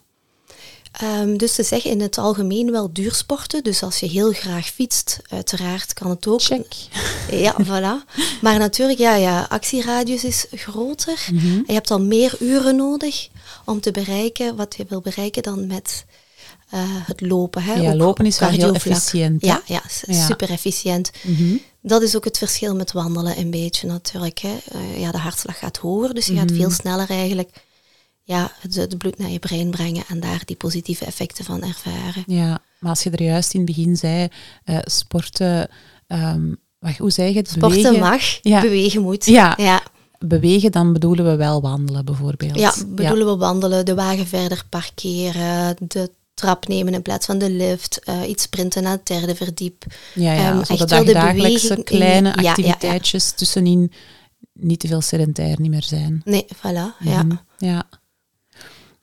Ehm, 0.92 1.36
dus 1.36 1.54
ze 1.54 1.62
zeggen 1.62 1.90
in 1.90 2.00
het 2.00 2.18
algemeen 2.18 2.70
wel 2.70 2.92
duursporten. 2.92 3.62
Dus 3.62 3.82
als 3.82 3.98
je 4.00 4.06
heel 4.06 4.32
graag 4.32 4.66
fietst, 4.66 5.18
uiteraard 5.28 5.92
kan 5.92 6.10
het 6.10 6.26
ook. 6.26 6.42
Check. 6.42 6.72
Ja, 7.30 7.56
voilà. 7.68 8.12
Maar 8.40 8.58
natuurlijk, 8.58 8.98
ja, 8.98 9.14
ja, 9.14 9.46
actieradius 9.48 10.24
is 10.24 10.46
groter. 10.50 11.26
Mhm. 11.32 11.46
Je 11.66 11.72
hebt 11.72 11.90
al 11.90 12.00
meer 12.00 12.36
uren 12.40 12.76
nodig 12.76 13.28
om 13.64 13.80
te 13.80 13.90
bereiken 13.90 14.56
wat 14.56 14.74
je 14.76 14.84
wil 14.88 15.00
bereiken 15.00 15.42
dan 15.42 15.66
met 15.66 16.04
eh, 16.70 16.80
het 16.84 17.20
lopen. 17.20 17.62
Hè. 17.62 17.74
Ja, 17.74 17.90
Ook 17.92 17.96
lopen 17.98 18.26
is 18.26 18.38
wel 18.38 18.48
heel 18.48 18.74
efficiënt, 18.74 19.42
hè? 19.42 19.46
Ja, 19.48 19.62
ja, 19.66 19.82
super 20.26 20.50
efficiënt. 20.50 21.10
Mhm. 21.22 21.56
Dat 21.82 22.02
is 22.02 22.16
ook 22.16 22.24
het 22.24 22.38
verschil 22.38 22.74
met 22.74 22.92
wandelen 22.92 23.38
een 23.38 23.50
beetje 23.50 23.86
natuurlijk. 23.86 24.38
Hè. 24.38 24.56
Eh, 24.72 25.00
ja, 25.00 25.10
de 25.10 25.18
hartslag 25.18 25.58
gaat 25.58 25.76
hoger, 25.76 26.14
dus 26.14 26.26
je 26.26 26.32
Mhm. 26.32 26.40
gaat 26.40 26.52
veel 26.56 26.70
sneller 26.70 27.10
eigenlijk 27.10 27.50
ja, 28.30 28.52
het, 28.60 28.74
het 28.74 28.98
bloed 28.98 29.18
naar 29.18 29.30
je 29.30 29.38
brein 29.38 29.70
brengen 29.70 30.04
en 30.08 30.20
daar 30.20 30.42
die 30.44 30.56
positieve 30.56 31.04
effecten 31.04 31.44
van 31.44 31.62
ervaren. 31.62 32.22
Ja, 32.26 32.58
maar 32.78 32.90
als 32.90 33.02
je 33.02 33.10
er 33.10 33.22
juist 33.22 33.54
in 33.54 33.60
het 33.60 33.68
begin 33.74 33.96
zei, 33.96 34.28
eh, 34.64 34.78
sporten, 34.84 35.68
ehm, 36.06 36.54
wacht, 36.78 36.98
hoe 36.98 37.10
zeg 37.10 37.32
je 37.32 37.38
het? 37.38 37.48
Sporten 37.48 37.82
Bewegen. 37.82 38.00
mag, 38.00 38.38
Ja. 38.42 38.60
bewegen 38.60 39.02
moet. 39.02 39.24
Ja. 39.26 39.54
ja. 39.56 39.82
Bewegen, 40.18 40.72
dan 40.72 40.92
bedoelen 40.92 41.24
we 41.24 41.36
wel 41.36 41.60
wandelen 41.60 42.04
bijvoorbeeld. 42.04 42.58
Ja, 42.58 42.74
bedoelen 42.86 43.26
we 43.26 43.36
wandelen, 43.36 43.84
de 43.84 43.94
wagen 43.94 44.26
verder 44.26 44.64
parkeren, 44.68 45.76
de 45.88 46.10
trap 46.34 46.68
nemen 46.68 46.94
in 46.94 47.02
plaats 47.02 47.26
van 47.26 47.38
de 47.38 47.50
lift, 47.50 47.98
eh, 48.04 48.28
iets 48.28 48.42
sprinten 48.42 48.82
naar 48.82 48.92
het 48.92 49.06
derde 49.06 49.34
verdiep. 49.34 49.84
Ja, 50.14 50.32
ja, 50.32 50.64
zo 50.64 50.74
de 50.74 50.80
echt 50.80 50.90
wel 50.90 51.04
de 51.04 51.12
dagdagelijkse 51.12 51.68
beweging 51.68 51.90
in- 51.90 51.98
kleine 51.98 52.34
activiteitjes 52.36 53.30
tussenin 53.32 53.92
niet 54.52 54.80
te 54.80 54.86
veel 54.88 55.00
sedentair 55.00 55.60
niet 55.60 55.70
meer 55.70 55.82
zijn. 55.82 56.20
Nee, 56.24 56.44
voilà, 56.56 56.96
ja. 56.98 57.22
Mhm, 57.22 57.36
ja. 57.58 57.82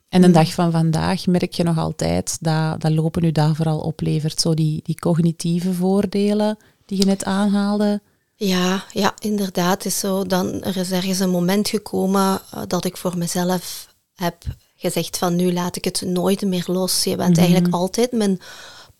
En 0.08 0.20
de 0.20 0.26
Mm. 0.26 0.32
dag 0.32 0.52
van 0.52 0.70
vandaag 0.72 1.26
merk 1.26 1.52
je 1.52 1.62
nog 1.62 1.78
altijd 1.78 2.36
dat, 2.40 2.80
dat 2.80 2.92
lopen 2.92 3.24
u 3.24 3.32
daar 3.32 3.54
vooral 3.54 3.78
oplevert. 3.78 4.40
Zo 4.40 4.54
die, 4.54 4.80
die 4.84 4.98
cognitieve 4.98 5.72
voordelen 5.74 6.56
die 6.86 6.98
je 6.98 7.04
net 7.04 7.24
aanhaalde. 7.24 8.00
Ja, 8.34 8.84
ja, 8.92 9.14
inderdaad. 9.18 9.84
Is 9.84 9.98
zo. 9.98 10.26
Dan, 10.26 10.62
er 10.62 10.76
is 10.76 10.90
ergens 10.90 11.18
een 11.18 11.30
moment 11.30 11.68
gekomen 11.68 12.40
eh, 12.50 12.62
dat 12.66 12.84
ik 12.84 12.96
voor 12.96 13.18
mezelf 13.18 13.94
heb 14.14 14.36
gezegd 14.76 15.18
van 15.18 15.36
nu 15.36 15.52
laat 15.52 15.76
ik 15.76 15.84
het 15.84 16.02
nooit 16.06 16.42
meer 16.42 16.64
los. 16.66 17.04
Je 17.04 17.16
bent 17.16 17.30
Mhm. 17.30 17.40
eigenlijk 17.40 17.74
altijd 17.74 18.12
mijn 18.12 18.40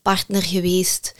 partner 0.01 0.43
geweest. 0.43 1.15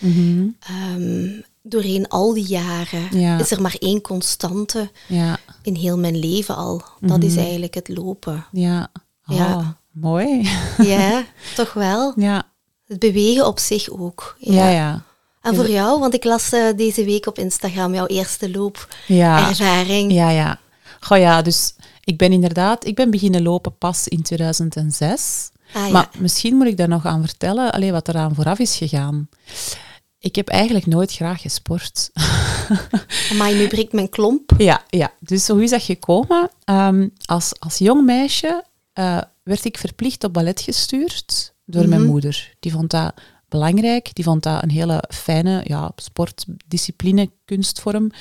Ehm, 0.60 1.30
doorheen 1.64 2.08
al 2.08 2.34
die 2.34 2.48
jaren 2.48 3.20
Ja. 3.20 3.40
is 3.40 3.52
er 3.52 3.62
maar 3.62 3.76
één 3.80 4.02
constante 4.02 4.92
Ja, 5.08 5.38
in 5.62 5.76
heel 5.76 5.98
mijn 5.98 6.18
leven 6.20 6.56
al. 6.56 6.82
Dat 7.00 7.24
is 7.24 7.32
Mhm. 7.34 7.42
eigenlijk 7.42 7.74
het 7.74 7.88
lopen. 7.88 8.46
ja. 8.52 8.92
Oh, 9.26 9.36
Ja. 9.38 9.78
Mooi. 10.02 10.50
Ja, 10.78 11.24
toch 11.56 11.74
wel. 11.74 12.14
Ja, 12.28 12.44
Het 12.88 13.00
bewegen 13.00 13.48
op 13.48 13.60
zich 13.60 13.90
ook. 13.90 14.36
Ja. 14.40 14.54
ja, 14.54 14.70
ja. 14.70 15.02
En 15.42 15.56
voor 15.56 15.70
jou, 15.70 16.00
want 16.00 16.14
ik 16.14 16.24
las 16.24 16.52
eh, 16.52 16.62
deze 16.76 17.04
week 17.06 17.26
op 17.26 17.38
Instagram 17.38 17.94
jouw 17.94 18.06
eerste 18.06 18.50
Ja, 19.06 19.40
loopervaring. 19.42 20.12
ja, 20.12 20.30
ja. 20.30 20.60
Goh 21.00 21.18
ja, 21.18 21.42
dus 21.42 21.74
ik 22.04 22.18
ben 22.18 22.32
inderdaad, 22.32 22.86
ik 22.86 22.96
ben 22.96 23.10
beginnen 23.12 23.42
lopen 23.42 23.78
pas 23.78 24.08
in 24.08 24.22
2006. 24.22 25.50
Ah, 25.74 25.86
ja. 25.86 25.92
Maar 25.92 26.10
misschien 26.18 26.56
moet 26.56 26.68
ik 26.68 26.78
daar 26.78 26.88
nog 26.88 27.06
aan 27.06 27.26
vertellen, 27.26 27.72
alleen 27.72 27.92
wat 27.92 28.08
eraan 28.08 28.36
vooraf 28.36 28.60
is 28.60 28.76
gegaan. 28.76 29.30
Ik 30.20 30.36
heb 30.36 30.48
eigenlijk 30.48 30.86
nooit 30.86 31.12
graag 31.14 31.42
gesport. 31.42 32.10
Maar 33.38 33.54
nu 33.54 33.68
breekt 33.68 33.94
mijn 33.94 34.10
klomp. 34.10 34.52
Ja, 34.58 34.84
ja. 34.90 35.12
dus 35.20 35.48
hoe 35.48 35.64
is 35.64 35.70
dat 35.70 35.84
gekomen? 35.84 36.50
Ehm, 36.64 37.08
als, 37.26 37.52
als 37.60 37.78
jong 37.78 38.06
meisje 38.06 38.64
eh, 38.94 39.18
werd 39.50 39.66
ik 39.66 39.78
verplicht 39.78 40.24
op 40.24 40.34
ballet 40.34 40.62
gestuurd 40.62 41.54
door 41.66 41.88
mijn 41.88 42.02
Mhm. 42.02 42.10
moeder. 42.10 42.54
Die 42.60 42.72
vond 42.72 42.90
dat 42.92 43.14
belangrijk. 43.48 44.10
Die 44.16 44.24
vond 44.24 44.44
dat 44.44 44.64
een 44.64 44.70
hele 44.72 45.04
fijne 45.10 45.62
ja, 45.64 45.92
sportdiscipline, 45.96 47.30
kunstvorm, 47.46 48.12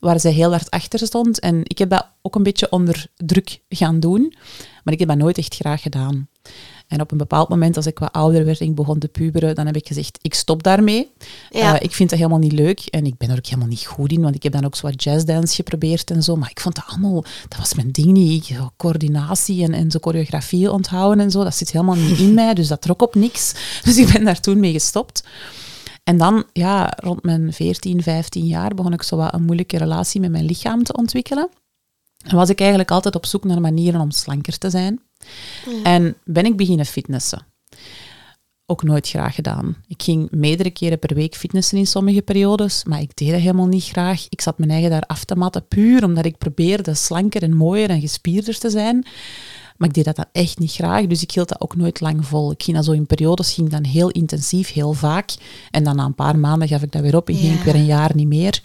waar 0.00 0.20
zij 0.20 0.32
heel 0.32 0.50
hard 0.50 0.70
achter 0.70 0.98
stond. 0.98 1.40
En 1.40 1.60
ik 1.62 1.78
heb 1.78 1.90
dat 1.90 2.06
ook 2.22 2.34
een 2.34 2.42
beetje 2.42 2.70
onder 2.70 3.06
druk 3.16 3.60
gaan 3.68 4.00
doen, 4.00 4.34
maar 4.84 4.92
ik 4.94 4.98
heb 4.98 5.08
dat 5.08 5.18
nooit 5.18 5.38
echt 5.38 5.54
graag 5.54 5.82
gedaan. 5.82 6.28
En 6.88 7.00
op 7.00 7.10
een 7.10 7.18
bepaald 7.18 7.48
moment, 7.48 7.76
als 7.76 7.86
ik 7.86 7.98
wat 7.98 8.12
ouder 8.12 8.44
werd 8.44 8.60
en 8.60 8.66
ik 8.66 8.74
begon 8.74 8.98
te 8.98 9.08
puberen, 9.08 9.54
dan 9.54 9.66
heb 9.66 9.76
ik 9.76 9.86
gezegd, 9.86 10.18
ik 10.22 10.34
stop 10.34 10.62
daarmee. 10.62 11.10
Ja. 11.50 11.74
Eh, 11.74 11.82
ik 11.82 11.94
vind 11.94 12.10
dat 12.10 12.18
helemaal 12.18 12.38
niet 12.38 12.52
leuk 12.52 12.80
en 12.80 13.06
ik 13.06 13.16
ben 13.16 13.30
er 13.30 13.36
ook 13.36 13.46
helemaal 13.46 13.68
niet 13.68 13.86
goed 13.86 14.12
in, 14.12 14.22
want 14.22 14.34
ik 14.34 14.42
heb 14.42 14.52
dan 14.52 14.64
ook 14.64 14.76
zo 14.76 14.86
wat 14.86 15.02
jazzdance 15.02 15.54
geprobeerd 15.54 16.10
en 16.10 16.22
zo, 16.22 16.36
maar 16.36 16.50
ik 16.50 16.60
vond 16.60 16.74
dat 16.74 16.84
allemaal, 16.86 17.24
dat 17.48 17.58
was 17.58 17.74
mijn 17.74 17.90
ding 17.90 18.06
niet. 18.06 18.48
Ik, 18.48 18.58
coördinatie 18.76 19.62
en, 19.62 19.72
en 19.72 19.90
zo 19.90 19.98
choreografie 20.00 20.72
onthouden 20.72 21.24
en 21.24 21.30
zo, 21.30 21.44
dat 21.44 21.56
zit 21.56 21.70
helemaal 21.70 21.94
niet 21.94 22.18
in 22.18 22.34
mij, 22.34 22.54
dus 22.54 22.68
dat 22.68 22.80
trok 22.80 23.02
op 23.02 23.14
niks. 23.14 23.52
Dus 23.84 23.96
ik 23.96 24.12
ben 24.12 24.24
daar 24.24 24.40
toen 24.40 24.60
mee 24.60 24.72
gestopt. 24.72 25.24
En 26.04 26.18
dan, 26.18 26.44
ja, 26.52 26.92
rond 26.96 27.22
mijn 27.22 27.52
14, 27.52 28.02
15 28.02 28.44
jaar 28.46 28.74
begon 28.74 28.92
ik 28.92 29.02
zo 29.02 29.16
wat 29.16 29.34
een 29.34 29.42
moeilijke 29.42 29.78
relatie 29.78 30.20
met 30.20 30.30
mijn 30.30 30.44
lichaam 30.44 30.82
te 30.82 30.92
ontwikkelen. 30.96 31.48
En 32.24 32.36
was 32.36 32.48
ik 32.48 32.60
eigenlijk 32.60 32.90
altijd 32.90 33.14
op 33.14 33.26
zoek 33.26 33.44
naar 33.44 33.60
manieren 33.60 34.00
om 34.00 34.10
slanker 34.10 34.58
te 34.58 34.70
zijn. 34.70 35.00
En 35.82 36.16
ben 36.24 36.44
ik 36.44 36.56
beginnen 36.56 36.86
fitnessen. 36.86 37.46
Ook 38.66 38.82
nooit 38.82 39.08
graag 39.08 39.34
gedaan. 39.34 39.76
Ik 39.88 40.02
ging 40.02 40.30
meerdere 40.30 40.70
keren 40.70 40.98
per 40.98 41.14
week 41.14 41.34
fitnessen 41.34 41.78
in 41.78 41.86
sommige 41.86 42.22
periodes, 42.22 42.84
maar 42.84 43.00
ik 43.00 43.16
deed 43.16 43.30
dat 43.30 43.40
helemaal 43.40 43.66
niet 43.66 43.84
graag. 43.84 44.26
Ik 44.28 44.40
zat 44.40 44.58
mijn 44.58 44.70
eigen 44.70 44.90
daar 44.90 45.06
af 45.06 45.24
te 45.24 45.36
matten, 45.36 45.68
puur 45.68 46.04
omdat 46.04 46.24
ik 46.24 46.38
probeerde 46.38 46.94
slanker 46.94 47.42
en 47.42 47.56
mooier 47.56 47.90
en 47.90 48.00
gespierder 48.00 48.58
te 48.58 48.70
zijn. 48.70 49.06
Maar 49.76 49.88
ik 49.88 49.94
deed 49.94 50.04
dat 50.04 50.16
dan 50.16 50.24
echt 50.32 50.58
niet 50.58 50.72
graag, 50.72 51.06
dus 51.06 51.22
ik 51.22 51.30
hield 51.30 51.48
dat 51.48 51.60
ook 51.60 51.76
nooit 51.76 52.00
lang 52.00 52.26
vol. 52.26 52.50
Ik 52.50 52.62
ging 52.62 52.76
dan 52.76 52.84
zo 52.84 52.92
in 52.92 53.06
periodes, 53.06 53.52
ging 53.52 53.68
dan 53.70 53.84
heel 53.84 54.08
intensief, 54.10 54.72
heel 54.72 54.92
vaak. 54.92 55.34
En 55.70 55.84
dan 55.84 55.96
na 55.96 56.04
een 56.04 56.14
paar 56.14 56.38
maanden 56.38 56.68
gaf 56.68 56.82
ik 56.82 56.92
dat 56.92 57.02
weer 57.02 57.16
op 57.16 57.28
en 57.28 57.34
ging 57.34 57.54
ik 57.54 57.62
weer 57.64 57.74
een 57.74 57.84
jaar 57.84 58.10
niet 58.14 58.26
meer. 58.28 58.50
Dat 58.50 58.60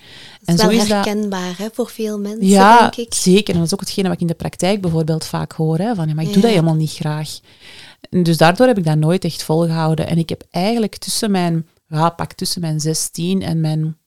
En 0.46 0.54
is 0.56 0.62
zo 0.62 0.68
wel 0.68 0.78
dat... 0.78 0.88
herkenbaar 0.88 1.58
hè, 1.58 1.68
voor 1.74 1.89
veel 1.89 2.20
mensen, 2.20 2.46
Ja, 2.48 2.80
denk 2.80 2.96
ik. 2.96 3.13
zeker. 3.13 3.54
En 3.54 3.60
dat 3.60 3.68
is 3.68 3.74
ook 3.74 3.80
hetgene 3.80 4.04
wat 4.08 4.16
ik 4.16 4.22
in 4.22 4.28
de 4.28 4.34
praktijk 4.34 4.82
bijvoorbeeld 4.82 5.25
vaak 5.25 5.51
hoor. 5.51 5.78
Hè, 5.78 5.96
van, 5.96 6.08
ja, 6.08 6.13
maar 6.13 6.24
ik 6.24 6.34
doe 6.34 6.42
dat 6.42 6.51
helemaal 6.51 6.75
niet 6.75 6.92
graag. 6.94 7.39
En 8.10 8.24
Dus 8.24 8.38
daardoor 8.38 8.68
heb 8.68 8.78
ik 8.78 8.86
dat 8.86 8.98
nooit 8.98 9.24
echt 9.24 9.44
volgehouden. 9.44 10.08
En 10.08 10.18
ik 10.18 10.30
heb 10.30 10.44
eigenlijk 10.51 10.98
tussen 10.98 11.32
mijn, 11.32 11.68
ja, 11.88 12.10
pak 12.10 12.34
tussen 12.34 12.62
mijn 12.62 12.80
16 12.80 13.42
en 13.42 13.62
mijn 13.62 13.98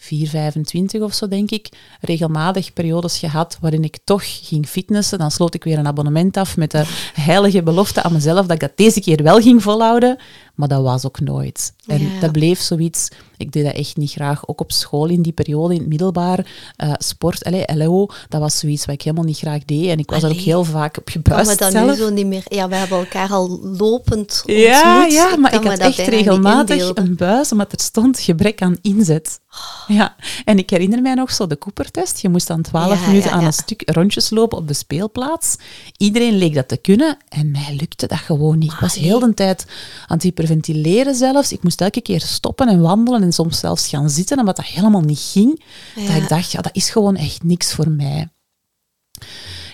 4, 0.00 0.28
25 0.28 1.00
of 1.00 1.14
zo, 1.14 1.28
denk 1.28 1.50
ik, 1.50 1.68
regelmatig 2.00 2.72
periodes 2.72 3.18
gehad 3.18 3.58
waarin 3.60 3.84
ik 3.84 3.98
toch 4.04 4.22
ging 4.48 4.66
fitnessen. 4.66 5.18
Dan 5.18 5.30
sloot 5.30 5.54
ik 5.54 5.64
weer 5.64 5.78
een 5.78 5.86
abonnement 5.86 6.36
af 6.36 6.56
met 6.56 6.70
de 6.70 6.84
heilige 7.14 7.62
belofte 7.62 8.02
aan 8.02 8.12
mezelf 8.12 8.46
dat 8.46 8.50
ik 8.50 8.60
dat 8.60 8.76
deze 8.76 9.00
keer 9.00 9.22
wel 9.22 9.40
ging 9.40 9.62
volhouden. 9.62 10.18
Maar 10.60 10.68
dat 10.68 10.82
was 10.82 11.06
ook 11.06 11.20
nooit. 11.20 11.72
En 11.86 12.00
Ja. 12.02 12.20
dat 12.20 12.32
bleef 12.32 12.60
zoiets. 12.60 13.08
Ik 13.36 13.52
deed 13.52 13.64
dat 13.64 13.74
echt 13.74 13.96
niet 13.96 14.10
graag. 14.10 14.48
Ook 14.48 14.60
op 14.60 14.72
school 14.72 15.06
in 15.06 15.22
die 15.22 15.32
periode, 15.32 15.74
in 15.74 15.80
het 15.80 15.88
middelbaar, 15.88 16.46
eh, 16.76 16.92
sport, 16.98 17.44
allez, 17.44 17.64
LO, 17.74 18.06
dat 18.28 18.40
was 18.40 18.58
zoiets 18.58 18.84
wat 18.84 18.94
ik 18.94 19.02
helemaal 19.02 19.24
niet 19.24 19.38
graag 19.38 19.64
deed. 19.64 19.88
En 19.88 19.98
ik 19.98 20.10
was 20.10 20.22
er 20.22 20.30
ook 20.30 20.36
heel 20.36 20.64
vaak 20.64 20.96
op 20.98 21.08
gebuist 21.08 21.58
dat 21.58 21.72
zelf. 21.72 21.90
nu 21.90 21.96
zo 21.96 22.10
niet 22.10 22.26
meer... 22.26 22.42
Ja, 22.48 22.68
we 22.68 22.74
hebben 22.74 22.98
elkaar 22.98 23.30
al 23.30 23.60
lopend 23.62 24.42
Ja, 24.46 24.92
ontmoet. 24.94 25.12
ja, 25.12 25.36
maar 25.36 25.50
kan 25.50 25.60
ik 25.62 25.68
had 25.68 25.78
echt 25.78 25.98
regelmatig 26.08 26.90
een 26.94 27.16
buis, 27.16 27.52
omdat 27.52 27.72
er 27.72 27.80
stond 27.80 28.20
gebrek 28.20 28.62
aan 28.62 28.76
inzet. 28.82 29.40
Ja, 29.86 30.16
en 30.44 30.58
ik 30.58 30.70
herinner 30.70 31.02
mij 31.02 31.14
nog 31.14 31.30
zo 31.30 31.46
de 31.46 31.58
Cooper-test. 31.58 32.18
Je 32.20 32.28
moest 32.28 32.46
dan 32.46 32.62
twaalf 32.62 33.00
Ja, 33.00 33.06
minuten 33.06 33.28
ja, 33.30 33.34
aan 33.34 33.40
ja. 33.40 33.46
een 33.46 33.52
stuk 33.52 33.82
rondjes 33.90 34.30
lopen 34.30 34.58
op 34.58 34.68
de 34.68 34.74
speelplaats. 34.74 35.56
Iedereen 35.96 36.36
leek 36.36 36.54
dat 36.54 36.68
te 36.68 36.76
kunnen 36.76 37.16
en 37.28 37.50
mij 37.50 37.76
lukte 37.80 38.06
dat 38.06 38.18
gewoon 38.18 38.58
niet. 38.58 38.72
Ik 38.72 38.78
was 38.78 38.94
heel 38.94 39.18
de 39.18 39.34
tijd 39.34 39.66
aan 40.06 40.16
het 40.16 40.22
hyperventileren 40.50 41.14
zelfs. 41.14 41.52
Ik 41.52 41.62
moest 41.62 41.80
elke 41.80 42.00
keer 42.00 42.20
stoppen 42.20 42.68
en 42.68 42.80
wandelen 42.80 43.22
en 43.22 43.32
soms 43.32 43.58
zelfs 43.58 43.88
gaan 43.88 44.10
zitten, 44.10 44.38
omdat 44.38 44.56
dat 44.56 44.64
helemaal 44.64 45.00
niet 45.00 45.30
ging. 45.32 45.62
Dat 45.94 46.16
ik 46.16 46.28
dacht, 46.28 46.52
ja, 46.52 46.60
dat 46.60 46.76
is 46.76 46.90
gewoon 46.90 47.16
echt 47.16 47.42
niks 47.42 47.72
voor 47.72 47.90
mij. 47.90 48.28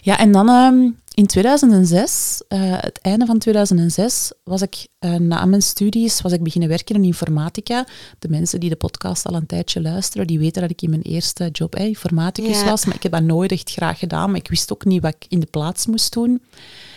Ja, 0.01 0.19
en 0.19 0.33
dan 0.33 0.49
ehm, 0.49 0.91
in 1.15 1.27
2006, 1.27 2.43
eh, 2.49 2.59
het 2.61 2.99
einde 3.01 3.27
van 3.27 3.39
2006, 3.39 4.33
was 4.45 4.63
ik 4.63 4.87
eh, 4.99 5.15
na 5.15 5.45
mijn 5.45 5.63
studies 5.63 6.21
was 6.21 6.33
ik 6.33 6.43
beginnen 6.43 6.69
werken 6.69 6.95
in 6.95 7.05
informatica. 7.05 7.87
De 8.19 8.29
mensen 8.29 8.61
die 8.61 8.71
de 8.71 8.77
podcast 8.77 9.27
al 9.27 9.35
een 9.35 9.47
tijdje 9.47 9.81
luisteren, 9.83 10.27
die 10.27 10.39
weten 10.39 10.63
dat 10.63 10.71
ik 10.71 10.83
in 10.83 10.91
mijn 10.91 11.03
eerste 11.03 11.49
job 11.53 11.75
eh, 11.75 11.87
informaticus 11.87 12.61
Ja. 12.61 12.65
was, 12.65 12.85
maar 12.85 12.95
ik 12.95 13.03
heb 13.03 13.13
dat 13.13 13.23
nooit 13.23 13.53
echt 13.53 13.71
graag 13.71 13.99
gedaan, 13.99 14.31
maar 14.31 14.41
ik 14.41 14.49
wist 14.49 14.73
ook 14.73 14.85
niet 14.85 15.03
wat 15.03 15.15
ik 15.15 15.27
in 15.29 15.41
de 15.41 15.47
plaats 15.51 15.87
moest 15.87 16.13
doen. 16.13 16.43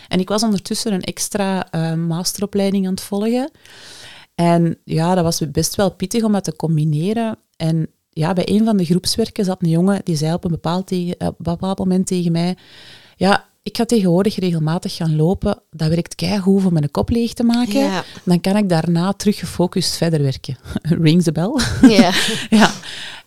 En 0.09 0.19
ik 0.19 0.29
was 0.29 0.43
ondertussen 0.43 0.93
een 0.93 1.01
extra 1.01 1.71
eh, 1.71 1.93
masteropleiding 1.93 2.85
aan 2.85 2.93
het 2.93 3.01
volgen. 3.01 3.51
En 4.35 4.77
ja, 4.83 5.15
dat 5.15 5.23
was 5.23 5.51
best 5.51 5.75
wel 5.75 5.91
pittig 5.91 6.23
om 6.23 6.31
dat 6.31 6.43
te 6.43 6.55
combineren. 6.55 7.37
En 7.55 7.87
ja, 8.09 8.33
bij 8.33 8.49
een 8.49 8.65
van 8.65 8.77
de 8.77 8.85
groepswerken 8.85 9.45
zat 9.45 9.61
een 9.61 9.69
jongen 9.69 10.01
die 10.03 10.15
zei 10.15 10.33
op 10.33 10.43
een 10.43 10.51
bepaald, 10.51 10.87
tegen, 10.87 11.13
op 11.13 11.37
een 11.37 11.43
bepaald 11.43 11.79
moment 11.79 12.07
tegen 12.07 12.31
mij: 12.31 12.57
Ja, 13.15 13.49
ik 13.63 13.77
ga 13.77 13.85
tegenwoordig 13.85 14.35
regelmatig 14.35 14.95
gaan 14.95 15.15
lopen. 15.15 15.61
Dat 15.69 15.87
werkt 15.89 16.15
keigoed 16.15 16.65
om 16.65 16.73
mijn 16.73 16.91
kop 16.91 17.09
leeg 17.09 17.33
te 17.33 17.43
maken. 17.43 17.79
Ja. 17.79 18.03
Dan 18.23 18.41
kan 18.41 18.57
ik 18.57 18.69
daarna 18.69 19.13
terug 19.13 19.37
gefocust 19.37 19.97
verder 19.97 20.21
werken. 20.21 20.57
Rings 21.03 21.23
the 21.23 21.31
bell. 21.31 21.59
Ja. 21.81 22.11
ja. 22.59 22.71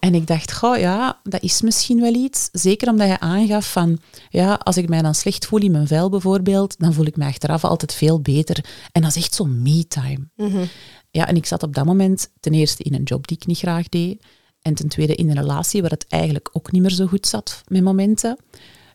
En 0.02 0.14
ik 0.14 0.26
dacht, 0.26 0.52
goh, 0.52 0.78
ja, 0.78 1.20
dat 1.22 1.42
is 1.42 1.60
misschien 1.60 2.00
wel 2.00 2.14
iets. 2.14 2.48
Zeker 2.52 2.88
omdat 2.88 3.08
je 3.08 3.20
aangaf 3.20 3.72
van, 3.72 3.98
ja, 4.30 4.54
als 4.54 4.76
ik 4.76 4.88
mij 4.88 5.02
dan 5.02 5.14
slecht 5.14 5.46
voel 5.46 5.60
in 5.60 5.70
mijn 5.70 5.86
vel 5.86 6.08
bijvoorbeeld, 6.08 6.78
dan 6.78 6.92
voel 6.92 7.06
ik 7.06 7.16
me 7.16 7.24
achteraf 7.24 7.64
altijd 7.64 7.94
veel 7.94 8.20
beter. 8.20 8.64
En 8.92 9.02
dat 9.02 9.10
is 9.10 9.22
echt 9.22 9.34
zo'n 9.34 9.62
me-time. 9.62 10.28
Mhm. 10.36 10.64
Ja, 11.10 11.26
en 11.26 11.36
ik 11.36 11.46
zat 11.46 11.62
op 11.62 11.74
dat 11.74 11.84
moment 11.84 12.30
ten 12.40 12.52
eerste 12.52 12.82
in 12.82 12.94
een 12.94 13.02
job 13.02 13.26
die 13.26 13.36
ik 13.36 13.46
niet 13.46 13.58
graag 13.58 13.88
deed. 13.88 14.22
En 14.62 14.74
ten 14.74 14.88
tweede 14.88 15.14
in 15.14 15.28
een 15.28 15.36
relatie 15.36 15.80
waar 15.80 15.90
het 15.90 16.06
eigenlijk 16.08 16.50
ook 16.52 16.72
niet 16.72 16.82
meer 16.82 16.90
zo 16.90 17.06
goed 17.06 17.26
zat 17.26 17.62
met 17.66 17.82
momenten. 17.82 18.36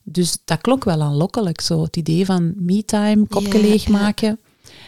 Dus 0.04 0.38
dat 0.46 0.62
klonk 0.62 0.84
wel 0.84 1.02
aanlokkelijk, 1.02 1.62
zo 1.62 1.82
het 1.82 1.98
idee 1.98 2.26
van 2.26 2.54
me-time, 2.56 3.28
kopje 3.28 3.58
Ja, 3.58 3.68
leegmaken. 3.68 4.40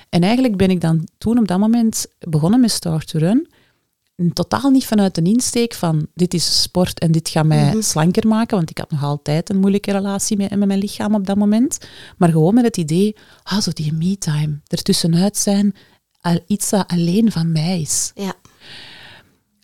En 0.10 0.24
eigenlijk 0.24 0.58
ben 0.58 0.70
ik 0.70 0.82
dan 0.82 1.08
toen 1.18 1.38
op 1.38 1.48
dat 1.48 1.60
moment 1.60 2.08
begonnen 2.20 2.60
met 2.60 2.72
Start 2.72 3.08
to 3.08 3.20
Run. 3.20 3.48
Totaal 4.34 4.70
niet 4.70 4.86
vanuit 4.86 5.18
een 5.18 5.26
insteek 5.26 5.74
van 5.74 6.08
dit 6.14 6.34
is 6.34 6.62
sport 6.62 7.00
en 7.00 7.12
dit 7.12 7.30
gaat 7.30 7.46
mij 7.46 7.70
Mhm. 7.70 7.82
slanker 7.82 8.28
maken, 8.28 8.58
want 8.58 8.70
ik 8.70 8.78
had 8.78 8.92
nog 8.92 9.04
altijd 9.04 9.50
een 9.50 9.60
moeilijke 9.60 9.92
relatie 9.92 10.38
met, 10.38 10.50
met 10.56 10.68
mijn 10.68 10.80
lichaam 10.80 11.16
op 11.16 11.26
dat 11.28 11.38
moment. 11.38 11.78
Maar 12.18 12.30
gewoon 12.30 12.54
met 12.54 12.64
het 12.66 12.78
idee, 12.78 13.16
ah, 13.44 13.60
zo 13.60 13.72
die 13.74 13.94
me-time, 13.94 14.60
ertussenuit 14.68 15.38
zijn, 15.38 15.76
al 16.22 16.40
iets 16.48 16.70
dat 16.70 16.88
alleen 16.88 17.32
van 17.32 17.52
mij 17.52 17.82
is. 17.82 18.12
Ja. 18.16 18.34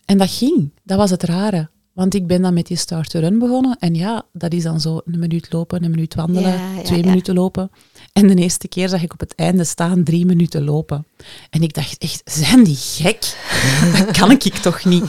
En 0.04 0.18
dat 0.18 0.30
ging. 0.30 0.70
Dat 0.84 0.98
was 0.98 1.10
het 1.10 1.22
rare. 1.22 1.68
Want 1.92 2.14
ik 2.14 2.26
ben 2.26 2.42
dan 2.42 2.54
met 2.54 2.66
die 2.66 2.76
start 2.76 3.10
to 3.10 3.20
run 3.20 3.38
begonnen. 3.38 3.76
En 3.78 3.94
ja, 3.94 4.22
dat 4.32 4.52
is 4.52 4.62
dan 4.62 4.80
zo 4.80 5.00
een 5.04 5.18
minuut 5.18 5.52
lopen, 5.52 5.84
een 5.84 5.90
minuut 5.90 6.14
wandelen, 6.14 6.50
Ja, 6.52 6.72
ja, 6.76 6.82
twee 6.82 7.04
minuten 7.04 7.34
lopen. 7.34 7.70
En 8.16 8.26
de 8.26 8.34
eerste 8.34 8.68
keer 8.68 8.88
zag 8.88 9.02
ik 9.02 9.12
op 9.12 9.20
het 9.20 9.34
einde 9.34 9.64
staan 9.64 10.02
drie 10.04 10.26
minuten 10.26 10.64
lopen. 10.64 11.06
En 11.50 11.62
ik 11.62 11.74
dacht 11.74 11.98
echt, 11.98 12.20
zijn 12.24 12.64
die 12.64 12.76
gek? 12.76 13.36
dat 13.98 14.16
kan 14.18 14.30
ik 14.30 14.42
toch 14.42 14.84
niet? 14.84 15.04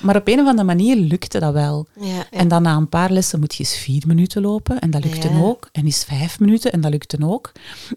Maar 0.00 0.16
op 0.16 0.28
een 0.28 0.40
of 0.40 0.46
andere 0.46 0.66
manier 0.66 0.96
lukte 0.96 1.38
dat 1.38 1.52
wel. 1.52 1.86
Ja, 2.00 2.06
ja. 2.06 2.26
En 2.30 2.48
dan 2.48 2.62
na 2.62 2.76
een 2.76 2.88
paar 2.88 3.10
lessen 3.10 3.40
moet 3.40 3.54
je 3.54 3.58
eens 3.58 3.76
vier 3.76 4.02
minuten 4.06 4.42
lopen. 4.42 4.78
En 4.78 4.90
dat 4.90 5.04
lukte 5.04 5.28
Ja. 5.28 5.40
ook. 5.40 5.68
En 5.72 5.84
eens 5.84 6.04
vijf 6.04 6.40
minuten. 6.40 6.72
En 6.72 6.80
dat 6.80 6.90
lukte 6.90 7.18
ook. 7.20 7.52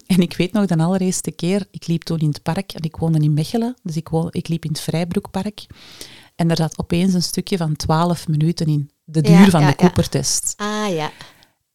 En 0.06 0.20
ik 0.20 0.36
weet 0.36 0.52
nog 0.52 0.66
de 0.66 0.76
allereerste 0.76 1.30
keer, 1.30 1.66
ik 1.70 1.86
liep 1.86 2.02
toen 2.02 2.18
in 2.18 2.28
het 2.28 2.42
park. 2.42 2.72
En 2.72 2.82
ik 2.82 2.96
woonde 2.96 3.18
in 3.18 3.34
Mechelen. 3.34 3.74
Dus 3.82 3.96
ik, 3.96 4.08
woon, 4.08 4.28
ik 4.30 4.48
liep 4.48 4.64
in 4.64 4.70
het 4.70 4.80
Vrijbroekpark. 4.80 5.66
En 6.36 6.50
er 6.50 6.56
zat 6.56 6.78
opeens 6.78 7.14
een 7.14 7.22
stukje 7.22 7.56
van 7.56 7.76
twaalf 7.76 8.28
minuten 8.28 8.66
in. 8.66 8.90
De 9.04 9.20
duur 9.20 9.50
van 9.50 9.66
de. 9.66 9.74
Cooper-test. 9.74 10.54
Ah 10.56 10.94
ja. 10.94 11.10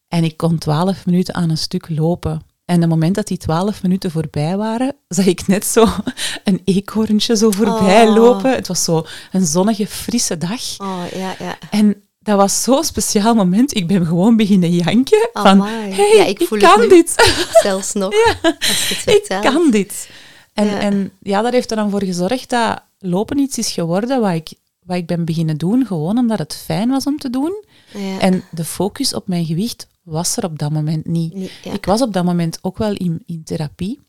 En 0.08 0.24
ik 0.24 0.36
kon 0.36 0.58
twaalf 0.58 1.06
minuten 1.06 1.34
aan 1.34 1.50
een 1.50 1.58
stuk 1.58 1.88
lopen. 1.88 2.42
En 2.64 2.80
het 2.80 2.90
moment 2.90 3.14
dat 3.14 3.26
die 3.26 3.36
twaalf 3.38 3.82
minuten 3.82 4.10
voorbij 4.10 4.56
waren, 4.56 4.94
zag 5.08 5.26
ik 5.26 5.46
net 5.46 5.64
zo 5.64 5.86
een 6.44 6.60
eekhoorntje 6.64 7.36
zo 7.36 7.50
voorbij 7.50 8.08
Oh. 8.08 8.14
lopen. 8.14 8.54
Het 8.54 8.68
was 8.68 8.84
zo 8.84 9.06
een 9.32 9.46
zonnige, 9.46 9.86
frisse 9.86 10.38
dag. 10.38 10.60
Oh 10.78 11.02
ja, 11.14 11.34
ja. 11.38 11.58
En 11.70 12.02
dat 12.18 12.36
was 12.36 12.62
zo'n 12.62 12.84
speciaal 12.84 13.34
moment. 13.34 13.76
Ik 13.76 13.86
ben 13.86 14.06
gewoon 14.06 14.36
beginnen 14.36 14.70
janken. 14.70 15.28
Van, 15.32 15.46
Amai. 15.46 15.92
hey, 15.92 16.16
Ja, 16.16 16.24
ik 16.24 16.40
ik, 16.40 16.48
voel 16.48 16.58
het 16.58 16.68
kan 16.68 16.88
dit. 16.88 17.14
Zelfs 17.62 17.92
nog. 17.92 18.12
Als 18.42 19.02
ik 19.04 19.38
kan 19.40 19.70
dit. 19.70 20.08
En 20.52 20.66
ja. 20.66 20.78
en 20.80 21.10
ja, 21.22 21.42
dat 21.42 21.52
heeft 21.52 21.70
er 21.70 21.76
dan 21.76 21.90
voor 21.90 22.04
gezorgd 22.04 22.50
dat 22.50 22.80
lopen 22.98 23.38
iets 23.38 23.58
is 23.58 23.70
geworden 23.72 24.20
wat 24.20 24.32
ik, 24.34 24.52
wat 24.84 24.96
ik 24.96 25.06
ben 25.06 25.24
beginnen 25.24 25.56
doen, 25.56 25.86
gewoon 25.86 26.18
omdat 26.18 26.38
het 26.38 26.62
fijn 26.64 26.88
was 26.88 27.04
om 27.06 27.18
te 27.18 27.30
doen. 27.30 27.64
Ja. 27.94 28.18
En 28.18 28.44
de 28.50 28.64
focus 28.64 29.14
op 29.14 29.28
mijn 29.28 29.44
gewicht 29.44 29.86
was 30.08 30.36
er 30.36 30.44
op 30.44 30.58
dat 30.58 30.70
moment 30.72 31.06
niet. 31.06 31.34
Nee, 31.34 31.50
ja. 31.64 31.72
Ik 31.72 31.84
was 31.84 32.02
op 32.02 32.12
dat 32.12 32.24
moment 32.24 32.58
ook 32.62 32.78
wel 32.78 32.92
in, 32.92 33.22
in 33.26 33.44
therapie, 33.44 34.00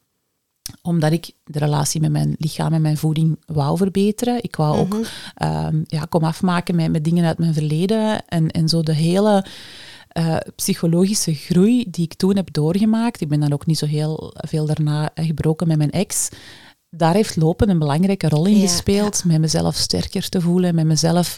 omdat 0.82 1.12
ik 1.12 1.32
de 1.44 1.60
relatie 1.60 2.02
met 2.02 2.12
mijn 2.12 2.36
lichaam 2.38 2.74
en 2.74 2.82
mijn 2.82 2.98
voeding 2.98 3.38
wou 3.46 3.78
verbeteren. 3.78 4.44
Ik 4.44 4.56
wou 4.56 4.86
Mhm. 4.86 4.96
ook 4.98 5.06
ehm, 5.36 5.82
ja, 5.86 6.06
kom 6.10 6.24
afmaken 6.24 6.76
met, 6.76 6.92
met 6.92 7.04
dingen 7.04 7.26
uit 7.26 7.38
mijn 7.38 7.54
verleden 7.54 8.26
en, 8.28 8.52
en 8.52 8.70
zo 8.70 8.82
de 8.84 8.94
hele 8.94 9.46
eh, 10.10 10.38
psychologische 10.56 11.34
groei 11.34 11.86
die 11.90 12.04
ik 12.06 12.14
toen 12.14 12.36
heb 12.36 12.54
doorgemaakt. 12.54 13.22
Ik 13.22 13.28
ben 13.30 13.40
dan 13.40 13.54
ook 13.54 13.66
niet 13.66 13.78
zo 13.78 13.86
heel 13.86 14.34
veel 14.36 14.66
daarna 14.66 15.12
eh, 15.14 15.26
gebroken 15.26 15.68
met 15.68 15.78
mijn 15.78 15.92
ex. 15.92 16.30
Daar 16.90 17.14
heeft 17.14 17.36
lopen 17.36 17.70
een 17.70 17.80
belangrijke 17.80 18.30
rol 18.30 18.46
in 18.46 18.56
Ja, 18.56 18.62
gespeeld. 18.68 19.24
Met 19.26 19.40
mezelf 19.40 19.76
sterker 19.76 20.30
te 20.30 20.42
voelen, 20.42 20.76
met 20.76 20.86
mezelf 20.86 21.38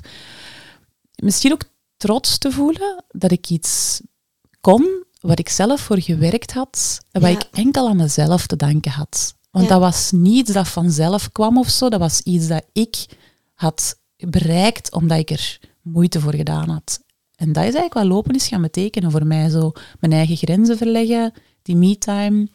misschien 1.15 1.52
ook 1.52 1.63
trots 1.97 2.38
te 2.38 2.52
voelen 2.52 3.04
dat 3.08 3.32
ik 3.32 3.50
iets 3.50 4.02
kon 4.62 5.04
waar 5.19 5.39
ik 5.39 5.50
zelf 5.50 5.82
voor 5.82 6.00
gewerkt 6.02 6.54
had 6.54 7.00
en 7.12 7.21
waar 7.21 7.32
Ja. 7.32 7.39
ik 7.39 7.47
enkel 7.52 7.88
aan 7.89 7.95
mezelf 7.95 8.47
te 8.47 8.56
danken 8.56 8.91
had. 8.91 9.36
Want 9.52 9.65
Ja. 9.65 9.71
dat 9.71 9.80
was 9.80 10.12
niet 10.12 10.36
iets 10.38 10.52
dat 10.54 10.67
vanzelf 10.67 11.32
kwam 11.32 11.58
of 11.58 11.69
zo, 11.69 11.89
dat 11.89 12.00
was 12.00 12.21
iets 12.21 12.47
dat 12.47 12.63
ik 12.74 13.06
had 13.54 13.95
bereikt 14.17 14.91
omdat 14.93 15.17
ik 15.17 15.30
er 15.30 15.60
moeite 15.82 16.19
voor 16.19 16.36
gedaan 16.36 16.69
had. 16.69 17.00
En 17.36 17.47
dat 17.47 17.56
is 17.63 17.74
eigenlijk 17.74 17.93
wat 17.93 18.06
lopen 18.06 18.36
is 18.36 18.47
gaan 18.47 18.62
betekenen 18.62 19.12
voor 19.12 19.26
mij. 19.28 19.50
Zo 19.50 19.71
mijn 20.00 20.13
eigen 20.13 20.36
grenzen 20.38 20.78
verleggen, 20.78 21.34
die 21.62 21.76
me-time. 21.76 22.47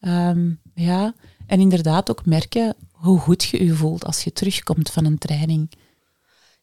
ehm, 0.00 0.50
ja. 0.74 1.14
En 1.46 1.60
inderdaad 1.60 2.10
ook 2.10 2.26
merken 2.26 2.74
hoe 2.92 3.18
goed 3.18 3.44
je 3.44 3.64
je 3.64 3.74
voelt 3.74 4.04
als 4.04 4.22
je 4.24 4.32
terugkomt 4.32 4.90
van 4.90 5.04
een 5.04 5.18
training. 5.18 5.70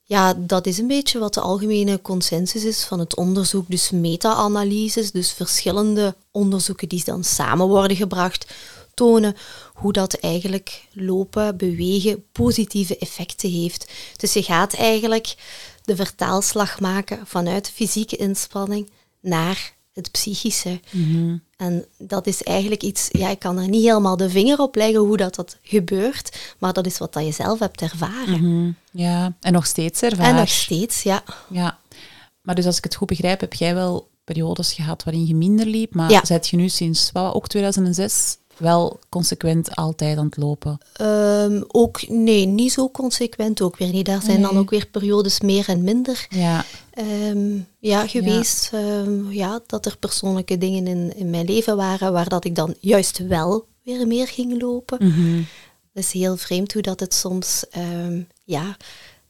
Ja, 0.05 0.33
dat 0.33 0.65
is 0.65 0.77
een 0.77 0.87
beetje 0.87 1.19
wat 1.19 1.33
de 1.33 1.41
algemene 1.41 2.01
consensus 2.01 2.63
is 2.63 2.83
van 2.83 2.99
het 2.99 3.15
onderzoek. 3.15 3.65
Dus 3.67 3.89
meta-analyses, 3.89 5.11
dus 5.11 5.31
verschillende 5.31 6.15
onderzoeken 6.31 6.89
die 6.89 7.03
dan 7.03 7.23
samen 7.23 7.67
worden 7.67 7.97
gebracht, 7.97 8.53
tonen 8.93 9.35
hoe 9.73 9.93
dat 9.93 10.13
eigenlijk 10.13 10.87
lopen, 10.93 11.57
bewegen, 11.57 12.25
positieve 12.31 12.97
effecten 12.97 13.49
heeft. 13.49 13.91
Dus 14.17 14.33
je 14.33 14.43
gaat 14.43 14.73
eigenlijk 14.73 15.35
de 15.83 15.95
vertaalslag 15.95 16.79
maken 16.79 17.27
vanuit 17.27 17.69
fysieke 17.69 18.15
inspanning 18.15 18.89
naar 19.19 19.73
het 19.93 20.11
psychische. 20.11 20.79
En 21.57 21.85
dat 21.97 22.27
is 22.27 22.43
eigenlijk 22.43 22.83
iets, 22.83 23.07
ja, 23.11 23.29
ik 23.29 23.39
kan 23.39 23.57
er 23.57 23.67
niet 23.69 23.83
helemaal 23.83 24.17
de 24.17 24.29
vinger 24.29 24.59
op 24.59 24.75
leggen 24.75 24.99
hoe 24.99 25.17
dat, 25.17 25.35
dat 25.35 25.57
gebeurt, 25.61 26.55
maar 26.59 26.73
dat 26.73 26.85
is 26.85 26.97
wat 26.97 27.13
dat 27.13 27.25
je 27.25 27.31
zelf 27.31 27.59
hebt 27.59 27.81
ervaren. 27.81 28.77
Ja, 28.91 29.33
en 29.41 29.53
nog 29.53 29.65
steeds 29.65 30.01
ervaar. 30.01 30.25
En 30.29 30.35
nog 30.35 30.49
steeds, 30.49 31.03
ja. 31.03 31.23
Ja, 31.49 31.79
maar 32.41 32.55
dus 32.55 32.65
als 32.65 32.77
ik 32.77 32.83
het 32.83 32.95
goed 32.95 33.07
begrijp, 33.07 33.39
heb 33.39 33.53
jij 33.53 33.73
wel 33.73 34.09
periodes 34.23 34.73
gehad 34.73 35.03
waarin 35.03 35.25
je 35.25 35.35
minder 35.35 35.65
liep, 35.65 35.93
maar 35.95 36.11
Ja. 36.11 36.39
je 36.41 36.55
nu 36.55 36.69
sinds 36.69 37.11
wat, 37.11 37.33
ook 37.33 37.47
2006 37.47 38.37
wel 38.57 38.99
consequent 39.09 39.75
altijd 39.75 40.17
aan 40.17 40.25
het 40.25 40.37
lopen? 40.37 40.77
Ehm, 40.93 41.61
ook, 41.67 42.07
nee, 42.07 42.45
niet 42.45 42.71
zo 42.71 42.89
consequent 42.89 43.61
ook 43.61 43.77
weer 43.77 43.91
niet. 43.91 44.05
Daar 44.05 44.21
zijn 44.21 44.41
dan 44.41 44.57
ook 44.57 44.69
weer 44.69 44.87
periodes 44.87 45.41
meer 45.41 45.69
en 45.69 45.83
minder 45.83 46.25
Ja, 46.29 46.65
ehm, 46.91 47.57
ja, 47.79 48.07
geweest. 48.07 48.69
Ehm, 48.73 49.31
ja, 49.31 49.59
dat 49.67 49.85
er 49.85 49.97
persoonlijke 49.97 50.57
dingen 50.57 50.87
in, 50.87 51.15
in 51.15 51.29
mijn 51.29 51.45
leven 51.45 51.77
waren 51.77 52.13
waar 52.13 52.29
dat 52.29 52.45
ik 52.45 52.55
dan 52.55 52.75
juist 52.79 53.27
wel 53.27 53.65
weer 53.83 54.07
meer 54.07 54.27
ging 54.27 54.61
lopen. 54.61 55.07
Mhm. 55.07 55.41
Dat 55.93 56.03
is 56.03 56.11
heel 56.11 56.37
vreemd 56.37 56.73
hoe 56.73 56.81
dat 56.81 56.99
het 56.99 57.13
soms 57.13 57.65
ehm, 57.69 58.21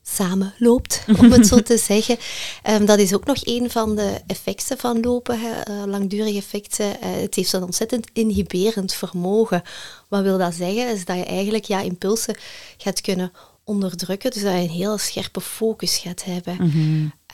ja, 0.03 0.11
samenloopt, 0.13 1.05
om 1.19 1.31
het 1.31 1.47
zo 1.47 1.61
te 1.61 1.77
zeggen. 1.77 2.17
Ehm, 2.63 2.85
dat 2.85 2.99
is 2.99 3.13
ook 3.13 3.25
nog 3.25 3.37
een 3.41 3.71
van 3.71 3.95
de 3.95 4.21
effecten 4.27 4.77
van 4.77 4.99
lopen, 4.99 5.39
eh, 5.65 5.83
langdurige 5.85 6.37
effecten. 6.37 7.01
Eh, 7.01 7.09
het 7.21 7.35
heeft 7.35 7.53
een 7.53 7.63
ontzettend 7.63 8.09
inhiberend 8.13 8.93
vermogen. 8.93 9.61
Wat 10.09 10.23
wil 10.23 10.37
dat 10.37 10.53
zeggen? 10.53 10.87
Is 10.89 11.05
dat 11.05 11.17
je 11.17 11.25
eigenlijk 11.25 11.65
ja, 11.65 11.81
impulsen 11.81 12.35
gaat 12.77 13.01
kunnen 13.01 13.31
onderdrukken, 13.63 14.31
dus 14.31 14.41
dat 14.41 14.51
je 14.51 14.59
een 14.59 14.69
heel 14.69 14.97
scherpe 14.97 15.41
focus 15.41 15.97
gaat 15.97 16.23
hebben. 16.23 16.57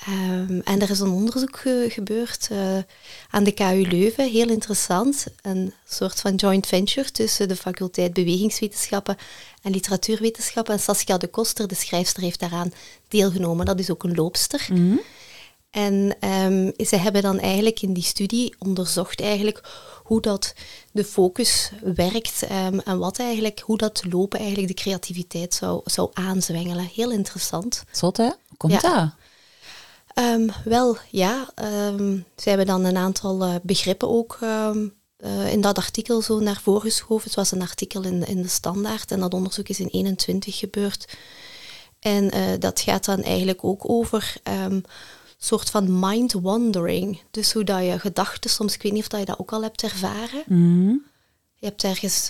Ehm, 0.05 0.59
en 0.63 0.81
er 0.81 0.89
is 0.89 0.99
een 0.99 1.09
onderzoek 1.11 1.57
ge- 1.59 1.87
gebeurd 1.89 2.47
eh, 2.51 2.77
aan 3.29 3.43
de 3.43 3.51
KU 3.51 3.87
Leuven, 3.89 4.29
heel 4.29 4.49
interessant. 4.49 5.25
Een 5.41 5.73
soort 5.87 6.19
van 6.19 6.35
joint 6.35 6.67
venture 6.67 7.11
tussen 7.11 7.47
de 7.47 7.55
faculteit 7.55 8.13
Bewegingswetenschappen 8.13 9.17
en 9.61 9.71
Literatuurwetenschappen. 9.71 10.73
En 10.73 10.79
Saskia 10.79 11.17
de 11.17 11.27
Koster, 11.27 11.67
de 11.67 11.75
schrijfster, 11.75 12.23
heeft 12.23 12.39
daaraan 12.39 12.71
deelgenomen. 13.07 13.65
Dat 13.65 13.79
is 13.79 13.89
ook 13.91 14.03
een 14.03 14.15
loopster. 14.15 14.67
En 15.69 16.15
ehm, 16.19 16.71
ze 16.85 16.95
hebben 16.95 17.21
dan 17.21 17.39
eigenlijk 17.39 17.81
in 17.81 17.93
die 17.93 18.03
studie 18.03 18.55
onderzocht 18.59 19.21
eigenlijk 19.21 19.61
hoe 20.03 20.21
dat 20.21 20.53
de 20.91 21.03
focus 21.03 21.71
werkt 21.95 22.43
ehm, 22.43 22.79
en 22.79 22.97
wat 22.99 23.19
eigenlijk, 23.19 23.59
hoe 23.65 23.77
dat 23.77 24.03
lopen 24.09 24.39
eigenlijk 24.39 24.67
de 24.67 24.81
creativiteit 24.81 25.53
zou, 25.53 25.81
zou 25.85 26.09
aanzwengelen. 26.13 26.89
Heel 26.95 27.11
interessant. 27.11 27.83
zot 27.91 28.17
hè? 28.17 28.29
Komt 28.57 28.73
Ja. 28.73 28.79
dat? 28.79 29.09
Ehm, 30.19 30.47
wel, 30.63 30.97
ja. 31.09 31.49
ehm 31.55 32.19
ze 32.35 32.49
hebben 32.49 32.65
dan 32.65 32.83
een 32.83 32.97
aantal 32.97 33.43
eh, 33.43 33.55
begrippen 33.63 34.09
ook 34.09 34.37
ehm, 34.41 34.87
eh, 35.17 35.51
in 35.51 35.61
dat 35.61 35.77
artikel 35.77 36.21
zo 36.21 36.39
naar 36.39 36.61
voren 36.61 36.81
geschoven. 36.81 37.23
Het 37.23 37.35
was 37.35 37.51
een 37.51 37.61
artikel 37.61 38.03
in, 38.03 38.27
in 38.27 38.41
de 38.41 38.47
Standaard 38.47 39.11
en 39.11 39.19
dat 39.19 39.33
onderzoek 39.33 39.67
is 39.69 39.79
in 39.79 39.87
21 39.87 40.57
gebeurd. 40.57 41.17
En 41.99 42.31
eh, 42.31 42.59
dat 42.59 42.79
gaat 42.79 43.05
dan 43.05 43.23
eigenlijk 43.23 43.63
ook 43.63 43.89
over 43.89 44.33
ehm, 44.43 44.79
soort 45.37 45.69
van 45.69 45.99
mind 45.99 46.33
wandering. 46.33 47.21
Dus 47.31 47.53
hoe 47.53 47.63
dat 47.63 47.85
je 47.85 47.99
gedachten, 47.99 48.49
soms, 48.49 48.73
ik 48.73 48.81
weet 48.81 48.91
niet 48.91 49.01
of 49.01 49.07
dat 49.07 49.19
je 49.19 49.25
dat 49.25 49.39
ook 49.39 49.51
al 49.51 49.63
hebt 49.63 49.83
ervaren. 49.83 50.43
Mhm. 50.45 50.95
Je 51.53 51.65
hebt 51.65 51.83
ergens 51.83 52.27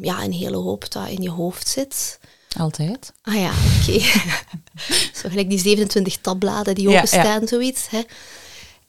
ja, 0.00 0.24
een 0.24 0.32
hele 0.32 0.56
hoop 0.56 0.90
dat 0.90 1.08
in 1.08 1.22
je 1.22 1.30
hoofd 1.30 1.68
zit. 1.68 2.18
Altijd. 2.58 3.12
Ah 3.22 3.34
ja, 3.34 3.50
oké. 3.50 3.98
Zo 5.20 5.28
gelijk 5.28 5.48
die 5.48 5.58
27 5.58 6.16
tabbladen 6.16 6.74
die 6.74 6.88
Ja, 6.88 6.96
openstaan, 6.96 7.48
zoiets. 7.48 7.88
Hè. 7.88 8.00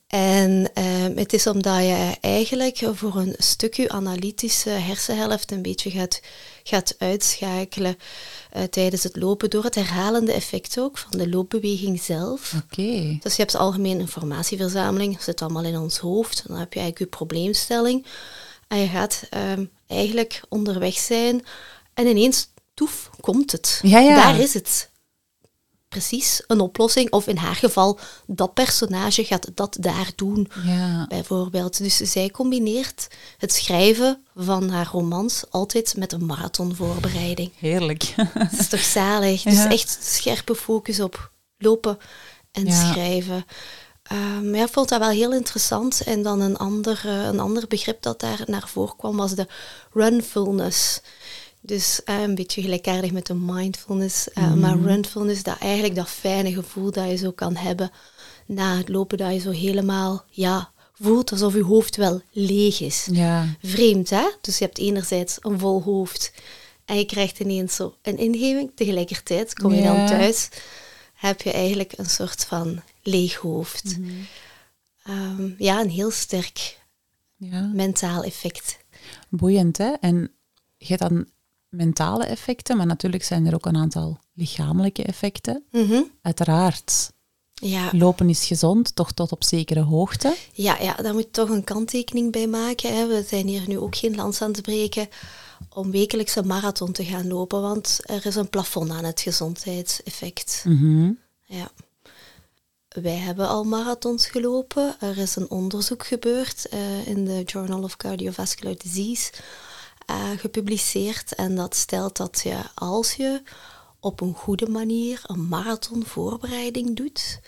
En 0.08 0.72
ehm, 0.74 1.18
het 1.18 1.34
is 1.34 1.48
omdat 1.48 1.80
je 1.80 2.16
eigenlijk 2.22 2.82
voor 2.94 3.16
een 3.16 3.36
stukje 3.38 3.90
analytische 3.90 4.70
hersenhelft 4.70 5.52
een 5.52 5.62
beetje 5.62 5.92
gaat, 5.92 6.22
gaat 6.64 6.96
uitschakelen 6.98 7.98
eh, 8.52 8.64
tijdens 8.64 9.04
het 9.04 9.16
lopen, 9.16 9.50
door 9.50 9.64
het 9.64 9.76
herhalende 9.76 10.34
effect 10.34 10.80
ook 10.80 10.98
van 10.98 11.12
de 11.12 11.30
loopbeweging 11.30 12.02
zelf. 12.02 12.54
Oké. 12.64 13.18
Dus 13.22 13.36
je 13.36 13.42
hebt 13.42 13.56
algemene 13.56 14.00
informatieverzameling, 14.00 15.14
dat 15.14 15.24
zit 15.24 15.42
allemaal 15.42 15.64
in 15.64 15.78
ons 15.78 15.98
hoofd. 15.98 16.44
Dan 16.48 16.58
heb 16.58 16.74
je 16.74 16.80
eigenlijk 16.80 17.12
je 17.12 17.18
probleemstelling. 17.18 18.06
En 18.68 18.78
je 18.78 18.88
gaat 18.88 19.24
ehm, 19.30 19.66
eigenlijk 19.88 20.42
onderweg 20.50 20.98
zijn 20.98 21.46
en 21.94 22.08
ineens, 22.08 22.48
toef, 22.74 23.10
komt 23.20 23.52
het. 23.52 23.80
Ja, 23.84 24.00
ja. 24.00 24.16
Daar 24.16 24.40
is 24.40 24.54
het. 24.54 24.92
Precies, 25.90 26.44
een 26.48 26.60
oplossing. 26.60 27.12
Of 27.12 27.28
in 27.28 27.38
haar 27.38 27.56
geval, 27.56 28.00
dat 28.26 28.54
personage 28.54 29.24
gaat 29.26 29.48
dat 29.56 29.78
daar 29.80 30.12
doen, 30.16 30.52
Ja. 30.66 31.06
bijvoorbeeld. 31.08 31.78
Dus 31.78 31.98
zij 31.98 32.30
combineert 32.30 33.08
het 33.38 33.54
schrijven 33.54 34.24
van 34.36 34.70
haar 34.70 34.90
romans 34.92 35.44
altijd 35.50 35.98
met 35.98 36.12
een 36.12 36.26
marathonvoorbereiding. 36.26 37.52
Heerlijk. 37.58 38.14
Dat 38.34 38.60
is 38.60 38.68
toch 38.68 38.84
zalig? 38.84 39.42
Dus 39.54 39.66
echt 39.66 39.98
scherpe 40.02 40.56
focus 40.56 41.00
op 41.00 41.32
lopen 41.58 41.98
en 42.52 42.72
schrijven. 42.72 43.46
Ehm, 44.04 44.56
ja, 44.56 44.64
ik 44.64 44.72
vond 44.72 44.90
dat 44.90 45.00
wel 45.00 45.10
heel 45.10 45.34
interessant. 45.34 46.02
En 46.04 46.22
dan 46.24 46.42
een 46.42 46.58
ander, 46.58 47.02
eh, 47.06 47.24
een 47.26 47.40
ander 47.40 47.68
begrip 47.68 48.02
dat 48.02 48.20
daar 48.20 48.42
naar 48.46 48.68
voren 48.68 48.96
kwam 48.96 49.18
was 49.18 49.32
de 49.36 49.48
runfulness. 49.92 51.02
Dus 51.66 52.04
eh, 52.04 52.22
een 52.22 52.36
beetje 52.36 52.62
gelijkaardig 52.62 53.12
met 53.12 53.26
de 53.26 53.34
mindfulness. 53.34 54.30
eh, 54.32 54.54
Maar 54.54 54.78
runfulness, 54.80 55.44
dat 55.44 55.58
eigenlijk 55.60 55.96
dat 55.96 56.10
fijne 56.10 56.54
gevoel 56.54 56.92
dat 56.92 57.10
je 57.10 57.16
zo 57.16 57.32
kan 57.32 57.56
hebben 57.56 57.92
na 58.46 58.78
het 58.78 58.90
lopen, 58.90 59.18
dat 59.18 59.34
je 59.34 59.40
zo 59.40 59.50
helemaal 59.52 60.24
ja, 60.30 60.72
voelt 60.94 61.32
alsof 61.32 61.54
je 61.54 61.64
hoofd 61.64 61.96
wel 61.96 62.22
leeg 62.32 62.80
is 62.80 63.08
Ja. 63.12 63.56
vreemd, 63.62 64.10
hè? 64.10 64.30
Dus 64.42 64.58
je 64.58 64.66
hebt 64.66 64.78
enerzijds 64.78 65.38
een 65.42 65.60
vol 65.60 65.82
hoofd 65.82 66.34
en 66.86 66.98
je 66.98 67.06
krijgt 67.06 67.40
ineens 67.40 67.76
zo 67.76 67.96
een 68.02 68.18
ingeving. 68.18 68.72
Tegelijkertijd 68.76 69.54
kom 69.54 69.74
je 69.74 69.82
dan 69.84 70.06
thuis, 70.06 70.50
heb 71.14 71.42
je 71.42 71.52
eigenlijk 71.52 71.94
een 71.98 72.10
soort 72.10 72.46
van 72.46 72.82
leeg 73.04 73.36
hoofd. 73.36 73.98
Ehm, 75.04 75.50
ja, 75.58 75.82
een 75.82 75.90
heel 75.90 76.12
sterk 76.12 76.80
ja. 77.36 77.72
mentaal 77.74 78.24
effect. 78.24 78.78
Boeiend, 79.30 79.78
hè? 79.78 79.92
En 80.00 80.32
je 80.78 80.86
hebt 80.88 81.02
dan 81.02 81.26
mentale 81.74 82.26
effecten, 82.26 82.78
maar 82.78 82.86
natuurlijk 82.86 83.24
zijn 83.24 83.46
er 83.46 83.54
ook 83.54 83.66
een 83.66 83.78
aantal 83.78 84.20
lichamelijke 84.34 85.04
effecten. 85.04 85.64
Mhm. 85.72 86.02
Uiteraard, 86.22 87.12
Ja, 87.54 87.90
lopen 87.92 88.30
is 88.30 88.46
gezond, 88.46 88.96
toch 88.96 89.12
tot 89.12 89.32
op 89.32 89.44
zekere 89.44 89.82
hoogte. 89.82 90.36
ja, 90.54 90.78
ja, 90.82 90.94
daar 90.96 91.14
moet 91.14 91.24
je 91.24 91.32
toch 91.32 91.50
een 91.50 91.64
kanttekening 91.64 92.32
bij 92.32 92.48
maken. 92.48 92.96
Hè. 92.96 93.08
We 93.08 93.24
zijn 93.28 93.48
hier 93.48 93.64
nu 93.68 93.78
ook 93.78 93.96
geen 93.96 94.16
lans 94.16 94.42
aan 94.42 94.52
het 94.52 94.62
breken 94.62 95.08
om 95.70 95.92
wekelijks 95.92 96.36
een 96.36 96.48
marathon 96.48 96.92
te 96.92 97.06
gaan 97.06 97.28
lopen, 97.28 97.62
want 97.62 98.00
er 98.06 98.26
is 98.26 98.36
een 98.36 98.50
plafond 98.50 98.90
aan 98.90 99.04
het 99.04 99.22
gezondheidseffect. 99.22 100.64
Mhm. 100.68 101.12
Ja. 101.46 101.72
Wij 103.02 103.16
hebben 103.18 103.48
al 103.48 103.64
marathons 103.64 104.28
gelopen. 104.28 104.96
Er 105.00 105.18
is 105.18 105.36
een 105.36 105.50
onderzoek 105.50 106.06
gebeurd 106.06 106.68
eh, 106.70 107.08
in 107.08 107.26
de 107.26 107.44
Journal 107.44 107.84
of 107.84 107.98
Cardiovascular 107.98 108.76
Disease 108.78 109.32
eh, 110.06 110.30
gepubliceerd. 110.38 111.36
En 111.36 111.56
dat 111.56 111.76
stelt 111.76 112.18
dat 112.18 112.42
je 112.44 112.58
als 112.76 113.14
je 113.14 113.42
op 114.00 114.22
een 114.22 114.34
goede 114.34 114.70
manier 114.70 115.22
een 115.24 115.48
marathonvoorbereiding 115.48 116.96
doet, 116.96 117.40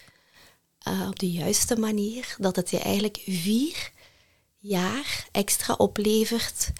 eh, 0.79 1.07
op 1.07 1.19
de 1.19 1.31
juiste 1.31 1.79
manier, 1.79 2.35
dat 2.37 2.55
het 2.55 2.69
je 2.69 2.79
eigenlijk 2.79 3.21
vier 3.25 3.91
jaar 4.57 5.27
extra 5.31 5.73
oplevert 5.73 6.71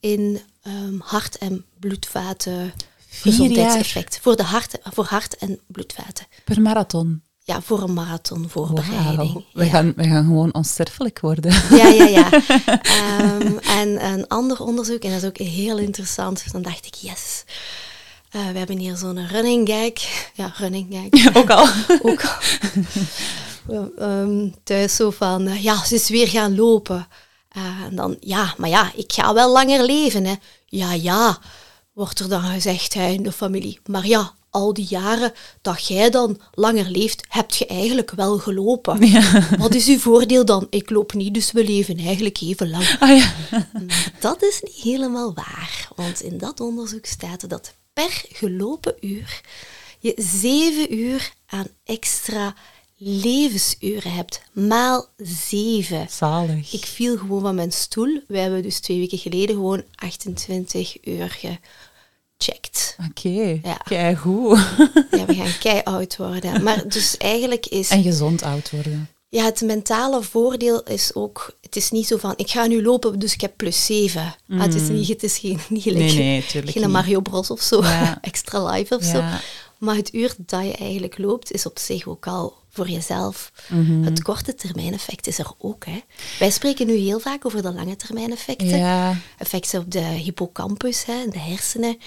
in 0.00 0.40
ehm, 0.62 0.98
hart- 0.98 1.38
en 1.38 1.64
bloedvaten 1.78 2.72
Vier 3.06 3.32
gezondheidseffect. 3.32 4.18
Voor, 4.18 4.36
de 4.36 4.42
hart, 4.42 4.78
voor 4.82 5.04
hart- 5.04 5.36
en 5.36 5.60
bloedvaten. 5.66 6.26
Per 6.44 6.60
marathon. 6.60 7.22
Ja, 7.46 7.62
voor 7.62 7.82
een 7.82 7.92
marathonvoorbereiding. 7.94 9.16
Wauw. 9.32 9.44
We, 9.52 9.64
Ja. 9.64 9.70
gaan, 9.70 9.92
we 9.96 10.04
gaan 10.04 10.24
gewoon 10.24 10.54
onsterfelijk 10.54 11.20
worden. 11.20 11.52
Ja, 11.70 11.86
ja, 11.88 12.04
ja. 12.04 12.30
Ehm, 12.82 13.56
en 13.58 14.04
een 14.04 14.28
ander 14.28 14.60
onderzoek, 14.62 15.02
en 15.02 15.10
dat 15.10 15.22
is 15.22 15.28
ook 15.28 15.36
heel 15.38 15.78
interessant, 15.78 16.52
dan 16.52 16.62
dacht 16.62 16.86
ik, 16.86 16.94
yes. 16.94 17.44
Eh, 18.30 18.46
we 18.52 18.58
hebben 18.58 18.78
hier 18.78 18.96
zo'n 18.96 19.26
running 19.28 19.68
gag. 19.68 19.92
Ja, 20.34 20.52
running 20.56 21.08
gag. 21.10 21.36
ook 21.36 21.50
al. 21.50 21.66
ook 22.10 22.24
al. 22.24 22.34
We, 23.66 23.92
ehm, 23.98 24.48
thuis 24.64 24.96
zo 24.96 25.10
van, 25.10 25.46
eh, 25.46 25.62
ja, 25.62 25.84
ze 25.84 25.94
is 25.94 26.08
weer 26.08 26.28
gaan 26.28 26.54
lopen. 26.54 27.06
Eh, 27.48 27.62
en 27.88 27.96
dan, 27.96 28.16
ja, 28.20 28.54
maar 28.56 28.68
ja, 28.68 28.90
ik 28.94 29.12
ga 29.12 29.34
wel 29.34 29.52
langer 29.52 29.84
leven, 29.84 30.24
hè. 30.24 30.34
Ja, 30.66 30.92
ja, 30.92 31.38
wordt 31.92 32.20
er 32.20 32.28
dan 32.28 32.42
gezegd 32.42 32.94
hè, 32.94 33.06
in 33.08 33.22
de 33.22 33.32
familie. 33.32 33.78
Maar 33.86 34.06
ja, 34.06 34.32
al 34.56 34.72
die 34.72 34.86
jaren 34.88 35.32
dat 35.62 35.86
jij 35.86 36.10
dan 36.10 36.40
langer 36.54 36.90
leeft, 36.90 37.24
heb 37.28 37.50
je 37.50 37.66
eigenlijk 37.66 38.10
wel 38.10 38.38
gelopen. 38.38 39.00
Wat 39.58 39.74
is 39.74 39.86
uw 39.86 39.98
voordeel 39.98 40.44
dan? 40.44 40.66
Ik 40.70 40.90
loop 40.90 41.12
niet, 41.12 41.34
dus 41.34 41.52
we 41.52 41.64
leven 41.64 41.98
eigenlijk 41.98 42.40
even 42.40 42.70
lang. 42.70 42.96
Ah 43.00 43.16
ja. 43.16 43.32
Dat 44.20 44.42
is 44.42 44.60
niet 44.62 44.82
helemaal 44.82 45.34
waar, 45.34 45.88
want 45.96 46.22
in 46.22 46.38
dat 46.38 46.60
onderzoek 46.60 47.06
staat 47.06 47.48
dat 47.48 47.74
per 47.92 48.24
gelopen 48.32 48.94
uur 49.00 49.40
je 49.98 50.14
zeven 50.16 50.94
uur 50.94 51.32
aan 51.46 51.66
extra 51.84 52.54
levensuren 52.96 54.12
hebt, 54.12 54.42
maal 54.52 55.08
zeven. 55.16 56.06
Zalig. 56.10 56.72
Ik 56.72 56.84
viel 56.84 57.16
gewoon 57.18 57.40
van 57.40 57.54
mijn 57.54 57.72
stoel. 57.72 58.20
We 58.28 58.38
hebben 58.38 58.62
dus 58.62 58.78
twee 58.78 58.98
weken 58.98 59.18
geleden 59.18 59.54
gewoon 59.54 59.84
28 59.94 61.06
uur 61.06 61.38
gecheckt. 62.38 62.96
Oké, 63.10 63.60
Ja. 63.62 63.74
kei 63.84 64.16
goed. 64.16 64.58
Ja, 65.18 65.24
we 65.26 65.34
gaan 65.34 65.58
kei 65.60 65.80
oud 65.84 66.16
worden. 66.16 66.62
Maar 66.62 66.88
dus 66.88 67.16
eigenlijk 67.16 67.66
is 67.66 67.88
En 67.88 68.02
gezond 68.02 68.42
oud 68.42 68.70
worden. 68.70 69.08
Ja, 69.28 69.44
het 69.44 69.60
mentale 69.60 70.22
voordeel 70.22 70.82
is 70.82 71.14
ook, 71.14 71.52
het 71.60 71.76
is 71.76 71.90
niet 71.90 72.06
zo 72.06 72.16
van, 72.16 72.32
ik 72.36 72.50
ga 72.50 72.66
nu 72.66 72.82
lopen, 72.82 73.18
dus 73.18 73.32
ik 73.34 73.40
heb 73.40 73.52
plus 73.56 73.86
7. 73.86 74.34
Ah, 74.48 74.60
het, 74.60 74.74
is 74.74 74.88
niet, 74.88 75.08
het 75.08 75.22
is 75.22 75.38
geen, 75.38 75.60
niet 75.68 75.84
Mm. 75.84 75.92
Nee, 75.92 76.14
nee, 76.14 76.46
tuurlijk 76.46 76.72
geen 76.72 76.82
niet. 76.82 76.92
Mario 76.92 77.20
Bros 77.20 77.50
of 77.50 77.60
zo, 77.60 77.82
Ja. 77.82 78.18
extra 78.22 78.64
live 78.70 78.96
of 78.96 79.02
zo. 79.04 79.16
Ja. 79.18 79.40
Maar 79.78 79.96
het 79.96 80.14
uur 80.14 80.34
dat 80.38 80.62
je 80.64 80.72
eigenlijk 80.72 81.18
loopt, 81.18 81.52
is 81.52 81.66
op 81.66 81.78
zich 81.78 82.06
ook 82.06 82.26
al 82.26 82.54
voor 82.76 82.88
jezelf. 82.88 83.52
Mhm. 83.68 84.02
Het 84.02 84.22
korte 84.22 84.54
termijn 84.54 84.92
effect 84.92 85.26
is 85.26 85.38
er 85.38 85.52
ook. 85.58 85.84
Hè. 85.84 86.00
Wij 86.38 86.50
spreken 86.50 86.86
nu 86.86 86.94
heel 86.94 87.20
vaak 87.20 87.46
over 87.46 87.62
de 87.62 87.72
lange 87.72 87.96
termijn 87.96 88.32
effecten. 88.32 88.78
Ja, 88.78 89.16
Effecten 89.38 89.80
op 89.80 89.90
de 89.90 90.00
hippocampus, 90.00 91.04
hè, 91.04 91.28
de 91.28 91.38
hersenen. 91.38 91.98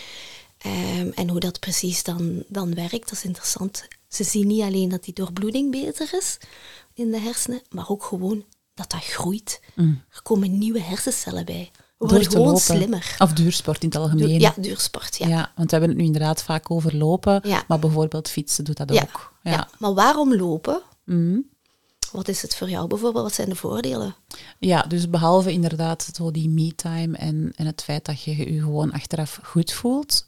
Ehm, 0.58 1.10
en 1.16 1.30
hoe 1.30 1.40
dat 1.40 1.60
precies 1.60 2.04
dan, 2.04 2.44
dan 2.48 2.74
werkt, 2.74 3.10
dat 3.10 3.12
is 3.12 3.24
interessant. 3.24 3.88
Ze 4.08 4.24
zien 4.24 4.48
niet 4.48 4.62
alleen 4.62 4.90
dat 4.90 5.04
die 5.04 5.14
doorbloeding 5.14 5.72
beter 5.72 6.10
is 6.12 6.38
in 6.94 7.12
de 7.12 7.20
hersenen, 7.20 7.62
maar 7.70 7.90
ook 7.90 8.04
gewoon 8.04 8.46
dat 8.74 8.92
dat 8.92 9.04
groeit. 9.04 9.62
Er 10.12 10.22
komen 10.24 10.58
nieuwe 10.58 10.82
hersencellen 10.82 11.46
bij. 11.46 11.72
We 12.00 12.06
Mm. 12.06 12.12
worden 12.12 12.32
gewoon 12.32 12.46
lopen. 12.48 12.62
slimmer. 12.62 13.16
Of 13.18 13.34
duursport 13.34 13.82
in 13.84 13.90
het 13.90 13.98
algemeen. 13.98 14.40
Ja, 14.40 14.54
duursport, 14.58 15.18
ja. 15.18 15.28
Ja, 15.28 15.52
want 15.56 15.72
we 15.72 15.78
hebben 15.78 15.90
het 15.90 15.98
nu 15.98 16.06
inderdaad 16.06 16.44
vaak 16.44 16.72
over 16.72 16.96
lopen, 16.98 17.42
Ja. 17.44 17.64
maar 17.68 17.80
bijvoorbeeld 17.80 18.30
fietsen 18.30 18.64
doet 18.64 18.78
dat 18.78 18.94
Ja, 18.94 19.02
ook. 19.02 19.34
ja. 19.44 19.68
Maar 19.80 19.94
waarom 19.94 20.36
lopen? 20.36 20.82
Mhm. 21.06 21.40
Wat 22.12 22.28
is 22.28 22.42
het 22.42 22.56
voor 22.56 22.70
jou 22.70 22.88
bijvoorbeeld? 22.88 23.24
Wat 23.24 23.34
zijn 23.34 23.50
de 23.50 23.56
voordelen? 23.56 24.16
Ja, 24.60 24.82
dus 24.82 25.10
behalve 25.10 25.52
inderdaad 25.52 26.10
zo 26.14 26.32
die 26.32 26.50
me-time 26.50 27.18
en, 27.18 27.52
en 27.56 27.66
het 27.66 27.84
feit 27.84 28.06
dat 28.06 28.22
je 28.22 28.54
je 28.54 28.60
gewoon 28.62 28.92
achteraf 28.92 29.40
goed 29.44 29.72
voelt. 29.72 30.26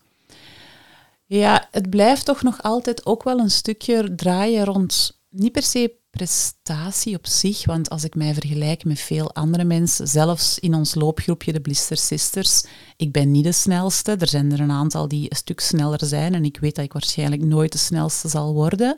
Ja, 1.25 1.67
het 1.71 1.89
blijft 1.89 2.25
toch 2.25 2.41
nog 2.41 2.61
altijd 2.63 3.05
ook 3.05 3.23
wel 3.23 3.39
een 3.39 3.51
stukje 3.51 4.15
draaien 4.15 4.65
rond, 4.65 5.19
niet 5.29 5.51
per 5.51 5.63
se 5.63 5.91
prestatie 6.11 7.15
op 7.15 7.27
zich, 7.27 7.65
want 7.65 7.89
als 7.89 8.03
ik 8.03 8.15
mij 8.15 8.33
vergelijk 8.33 8.83
met 8.83 8.99
veel 8.99 9.33
andere 9.33 9.63
mensen, 9.63 10.07
zelfs 10.07 10.59
in 10.59 10.73
ons 10.73 10.95
loopgroepje, 10.95 11.53
de 11.53 11.61
Blister 11.61 11.97
Sisters, 11.97 12.63
ik 12.97 13.11
ben 13.11 13.31
niet 13.31 13.43
de 13.43 13.51
snelste. 13.51 14.11
Er 14.11 14.27
zijn 14.27 14.51
er 14.51 14.59
een 14.59 14.71
aantal 14.71 15.07
die 15.07 15.29
een 15.29 15.35
stuk 15.35 15.59
sneller 15.59 16.05
zijn 16.05 16.33
en 16.33 16.45
ik 16.45 16.57
weet 16.59 16.75
dat 16.75 16.85
ik 16.85 16.93
waarschijnlijk 16.93 17.43
nooit 17.43 17.71
de 17.71 17.77
snelste 17.77 18.27
zal 18.27 18.53
worden. 18.53 18.97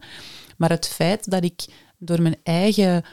Maar 0.57 0.69
het 0.69 0.87
feit 0.87 1.29
dat 1.29 1.43
ik 1.43 1.65
door 1.97 2.21
mijn 2.21 2.37
eigen 2.43 3.03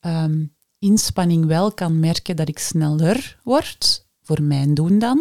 ehm, 0.00 0.44
inspanning 0.78 1.46
wel 1.46 1.72
kan 1.72 2.00
merken 2.00 2.36
dat 2.36 2.48
ik 2.48 2.58
sneller 2.58 3.38
word, 3.42 4.06
voor 4.22 4.42
mijn 4.42 4.74
doen 4.74 4.98
dan, 4.98 5.18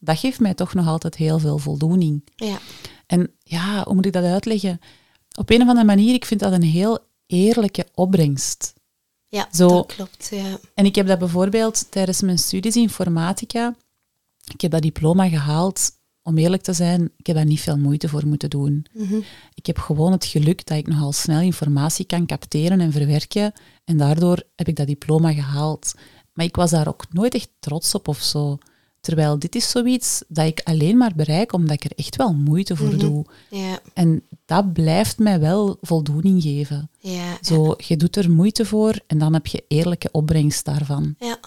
dat 0.00 0.18
geeft 0.18 0.40
mij 0.40 0.54
toch 0.54 0.74
nog 0.74 0.86
altijd 0.86 1.16
heel 1.16 1.38
veel 1.38 1.58
voldoening. 1.58 2.28
Ja, 2.36 2.58
En 3.06 3.30
ja, 3.38 3.84
hoe 3.84 3.94
moet 3.94 4.06
ik 4.06 4.12
dat 4.12 4.24
uitleggen? 4.24 4.78
Op 5.38 5.50
een 5.50 5.62
of 5.62 5.68
andere 5.68 5.86
manier, 5.86 6.14
ik 6.14 6.24
vind 6.24 6.40
dat 6.40 6.52
een 6.52 6.62
heel 6.62 6.98
eerlijke 7.32 7.86
opbrengst. 7.94 8.72
Ja, 9.28 9.48
Zo. 9.52 9.68
dat 9.68 9.86
klopt. 9.86 10.28
Ja. 10.30 10.58
En 10.74 10.84
ik 10.84 10.94
heb 10.94 11.06
dat 11.06 11.18
bijvoorbeeld 11.18 11.90
tijdens 11.90 12.22
mijn 12.22 12.38
studies 12.38 12.76
informatica, 12.76 13.74
ik 14.52 14.60
heb 14.60 14.70
dat 14.70 14.82
diploma 14.82 15.28
gehaald, 15.28 15.90
om 16.22 16.38
eerlijk 16.38 16.62
te 16.62 16.72
zijn, 16.72 17.12
ik 17.16 17.26
heb 17.26 17.36
daar 17.36 17.44
niet 17.44 17.60
veel 17.60 17.78
moeite 17.78 18.08
voor 18.08 18.26
moeten 18.26 18.50
doen. 18.50 18.86
Mhm. 18.92 19.20
Ik 19.54 19.66
heb 19.66 19.78
gewoon 19.78 20.12
het 20.12 20.24
geluk 20.24 20.66
dat 20.66 20.78
ik 20.78 20.86
nogal 20.86 21.12
snel 21.12 21.40
informatie 21.40 22.04
kan 22.04 22.26
capteren 22.26 22.80
en 22.80 22.92
verwerken. 22.92 23.52
En 23.84 23.96
daardoor 23.96 24.42
heb 24.56 24.68
ik 24.68 24.76
dat 24.76 24.86
diploma 24.86 25.32
gehaald. 25.32 25.94
Maar 26.32 26.46
ik 26.46 26.56
was 26.56 26.70
daar 26.70 26.88
ook 26.88 27.04
nooit 27.10 27.34
echt 27.34 27.50
trots 27.58 27.94
op 27.94 28.08
of 28.08 28.18
zo. 28.18 28.58
Terwijl 29.02 29.38
dit 29.38 29.54
is 29.54 29.70
zoiets 29.70 30.22
dat 30.28 30.46
ik 30.46 30.60
alleen 30.64 30.96
maar 30.96 31.12
bereik 31.16 31.52
omdat 31.52 31.72
ik 31.74 31.84
er 31.84 31.92
echt 31.96 32.16
wel 32.16 32.32
moeite 32.34 32.76
voor 32.76 32.96
doe. 32.98 33.24
ja, 33.50 33.78
En 33.94 34.22
dat 34.44 34.72
blijft 34.72 35.18
mij 35.18 35.40
wel 35.40 35.76
voldoening 35.80 36.42
geven. 36.42 36.90
ja, 36.98 37.38
Zo, 37.40 37.74
je 37.78 37.96
doet 37.96 38.16
er 38.16 38.30
moeite 38.30 38.64
voor 38.64 39.00
en 39.06 39.18
dan 39.18 39.32
heb 39.32 39.46
je 39.46 39.64
eerlijke 39.68 40.08
opbrengst 40.12 40.64
daarvan. 40.64 41.14
ja. 41.18 41.38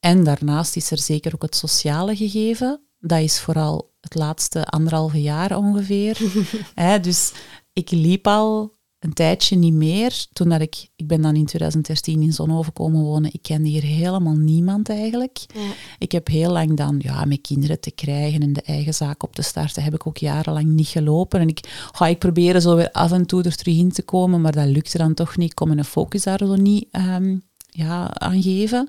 En 0.00 0.24
daarnaast 0.24 0.76
is 0.76 0.90
er 0.90 0.98
zeker 0.98 1.34
ook 1.34 1.42
het 1.42 1.56
sociale 1.56 2.16
gegeven. 2.16 2.80
Dat 2.98 3.20
is 3.20 3.40
vooral 3.40 3.92
het 4.00 4.14
laatste 4.14 4.64
anderhalve 4.66 5.22
jaar 5.22 5.56
ongeveer. 5.56 6.18
Dus 7.02 7.32
ik 7.72 7.90
liep 7.90 8.26
al 8.26 8.74
een 9.04 9.12
tijdje 9.12 9.56
niet 9.56 9.72
meer. 9.72 10.26
Toen 10.32 10.48
dat 10.48 10.60
ik, 10.60 10.88
ik 10.96 11.06
ben 11.06 11.22
dan 11.22 11.34
in 11.34 11.46
2013 11.46 12.22
in 12.22 12.32
Zonhoven 12.32 12.72
komen 12.72 13.02
wonen. 13.02 13.32
Ik 13.32 13.42
kende 13.42 13.68
hier 13.68 13.82
helemaal 13.82 14.34
niemand 14.34 14.88
eigenlijk. 14.88 15.38
ja. 15.54 15.60
Ik 15.98 16.12
heb 16.12 16.26
heel 16.26 16.50
lang 16.50 16.76
dan, 16.76 16.94
ja, 16.98 17.24
met 17.24 17.40
kinderen 17.40 17.80
te 17.80 17.90
krijgen 17.90 18.42
en 18.42 18.52
de 18.52 18.62
eigen 18.62 18.94
zaak 18.94 19.22
op 19.22 19.34
te 19.34 19.42
starten, 19.42 19.82
heb 19.82 19.94
ik 19.94 20.06
ook 20.06 20.16
jarenlang 20.16 20.66
niet 20.66 20.86
gelopen. 20.86 21.40
En 21.40 21.48
ik, 21.48 21.88
ga 21.92 22.06
ik 22.06 22.18
probeerde 22.18 22.60
zo 22.60 22.76
weer 22.76 22.90
af 22.90 23.12
en 23.12 23.26
toe 23.26 23.42
er 23.42 23.56
terug 23.56 23.76
in 23.76 23.92
te 23.92 24.02
komen, 24.02 24.40
maar 24.40 24.52
dat 24.52 24.66
lukte 24.66 24.98
dan 24.98 25.14
toch 25.14 25.36
niet. 25.36 25.50
Ik 25.50 25.54
kon 25.54 25.68
mijn 25.68 25.84
focus 25.84 26.22
daar 26.22 26.38
zo 26.38 26.54
niet 26.56 26.86
ehm, 26.90 27.36
ja, 27.68 28.14
aan 28.18 28.42
geven. 28.42 28.88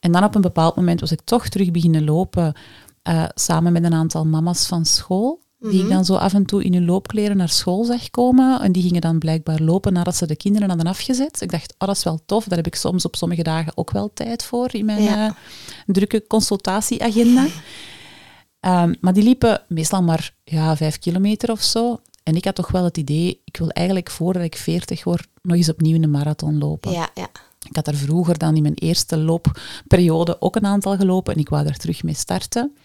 En 0.00 0.12
dan 0.12 0.24
op 0.24 0.34
een 0.34 0.40
bepaald 0.40 0.76
moment 0.76 1.00
was 1.00 1.12
ik 1.12 1.20
toch 1.24 1.48
terug 1.48 1.70
beginnen 1.70 2.04
lopen, 2.04 2.54
eh, 3.02 3.24
samen 3.34 3.72
met 3.72 3.84
een 3.84 3.94
aantal 3.94 4.26
mama's 4.26 4.66
van 4.66 4.84
school. 4.84 5.40
Die 5.70 5.82
ik 5.82 5.88
dan 5.88 6.04
zo 6.04 6.14
af 6.14 6.34
en 6.34 6.44
toe 6.46 6.64
in 6.64 6.74
hun 6.74 6.84
loopkleren 6.84 7.36
naar 7.36 7.48
school 7.48 7.84
zag 7.84 8.10
komen. 8.10 8.60
En 8.60 8.72
die 8.72 8.82
gingen 8.82 9.00
dan 9.00 9.18
blijkbaar 9.18 9.60
lopen 9.60 9.92
nadat 9.92 10.16
ze 10.16 10.26
de 10.26 10.36
kinderen 10.36 10.68
hadden 10.68 10.86
afgezet. 10.86 11.40
Ik 11.40 11.50
dacht, 11.50 11.74
oh, 11.78 11.86
dat 11.88 11.96
is 11.96 12.04
wel 12.04 12.20
tof. 12.26 12.44
Daar 12.44 12.56
heb 12.56 12.66
ik 12.66 12.74
soms 12.74 13.04
op 13.04 13.16
sommige 13.16 13.42
dagen 13.42 13.72
ook 13.76 13.90
wel 13.90 14.10
tijd 14.14 14.44
voor 14.44 14.68
in 14.74 14.84
mijn 14.84 15.02
Ja. 15.02 15.26
eh, 15.26 15.32
drukke 15.86 16.26
consultatieagenda. 16.26 17.46
Ehm, 18.60 18.94
maar 19.00 19.12
die 19.12 19.22
liepen 19.22 19.62
meestal 19.68 20.02
maar 20.02 20.34
ja, 20.44 20.76
vijf 20.76 20.98
kilometer 20.98 21.50
of 21.50 21.62
zo. 21.62 22.00
En 22.22 22.36
ik 22.36 22.44
had 22.44 22.54
toch 22.54 22.70
wel 22.70 22.84
het 22.84 22.96
idee, 22.96 23.40
ik 23.44 23.56
wil 23.56 23.68
eigenlijk 23.70 24.10
voordat 24.10 24.42
ik 24.42 24.56
veertig 24.56 25.04
word, 25.04 25.26
nog 25.42 25.56
eens 25.56 25.68
opnieuw 25.68 26.02
een 26.02 26.10
marathon 26.10 26.58
lopen. 26.58 26.92
ja, 26.92 27.08
ja. 27.14 27.28
Ik 27.68 27.76
had 27.76 27.86
er 27.86 27.94
vroeger 27.96 28.38
dan 28.38 28.56
in 28.56 28.62
mijn 28.62 28.74
eerste 28.74 29.16
loopperiode 29.18 30.40
ook 30.40 30.56
een 30.56 30.66
aantal 30.66 30.96
gelopen 30.96 31.34
en 31.34 31.40
ik 31.40 31.48
wou 31.48 31.66
er 31.66 31.76
terug 31.76 32.02
mee 32.02 32.14
starten. 32.14 32.76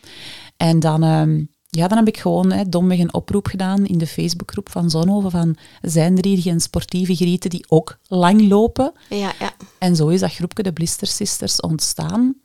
En 0.58 0.80
dan, 0.80 1.04
ehm, 1.04 1.44
ja, 1.78 1.88
dan 1.88 1.98
heb 1.98 2.08
ik 2.08 2.18
gewoon 2.18 2.52
hè, 2.52 2.70
domweg 2.70 3.00
een 3.00 3.14
oproep 3.14 3.48
gedaan 3.48 3.86
in 3.86 3.98
de 3.98 4.08
Facebookgroep 4.08 4.70
van 4.70 4.90
Zonhoven 4.90 5.32
van 5.32 5.56
zijn 5.82 6.18
er 6.18 6.26
hier 6.26 6.42
geen 6.42 6.60
sportieve 6.60 7.16
grieten 7.16 7.50
die 7.50 7.66
ook 7.68 7.98
lang 8.08 8.48
lopen? 8.50 8.92
ja, 9.10 9.34
ja. 9.40 9.54
En 9.78 9.96
zo 9.96 10.08
is 10.08 10.20
dat 10.20 10.34
groepje 10.34 10.64
de 10.64 10.74
Blister 10.74 11.08
Sisters 11.08 11.60
ontstaan. 11.60 12.36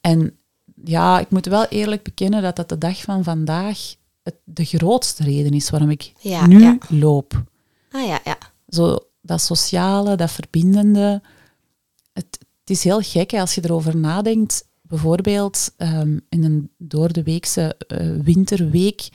En 0.00 0.38
ja, 0.84 1.18
ik 1.18 1.30
moet 1.30 1.46
wel 1.46 1.64
eerlijk 1.64 2.02
bekennen 2.02 2.42
dat 2.42 2.56
dat 2.56 2.68
de 2.68 2.78
dag 2.78 3.00
van 3.00 3.24
vandaag 3.24 3.78
het, 4.22 4.36
de 4.44 4.64
grootste 4.64 5.22
reden 5.22 5.52
is 5.52 5.70
waarom 5.70 5.90
ik 5.90 6.12
Ja, 6.18 6.46
nu 6.46 6.60
ja. 6.60 6.78
loop. 6.88 7.44
Ah 7.90 8.06
ja, 8.06 8.20
ja. 8.24 8.38
Zo 8.68 8.98
dat 9.20 9.40
sociale, 9.40 10.16
dat 10.16 10.30
verbindende. 10.30 11.22
Het, 12.12 12.26
het 12.60 12.70
is 12.70 12.84
heel 12.84 13.00
gek 13.00 13.30
hè, 13.30 13.40
als 13.40 13.54
je 13.54 13.60
erover 13.64 13.96
nadenkt. 13.96 14.64
Bijvoorbeeld 14.88 15.72
ehm, 15.76 16.18
in 16.28 16.44
een 16.44 16.70
door 16.78 17.12
de 17.12 17.22
weekse 17.22 17.76
eh, 17.88 18.10
winterweek. 18.22 19.08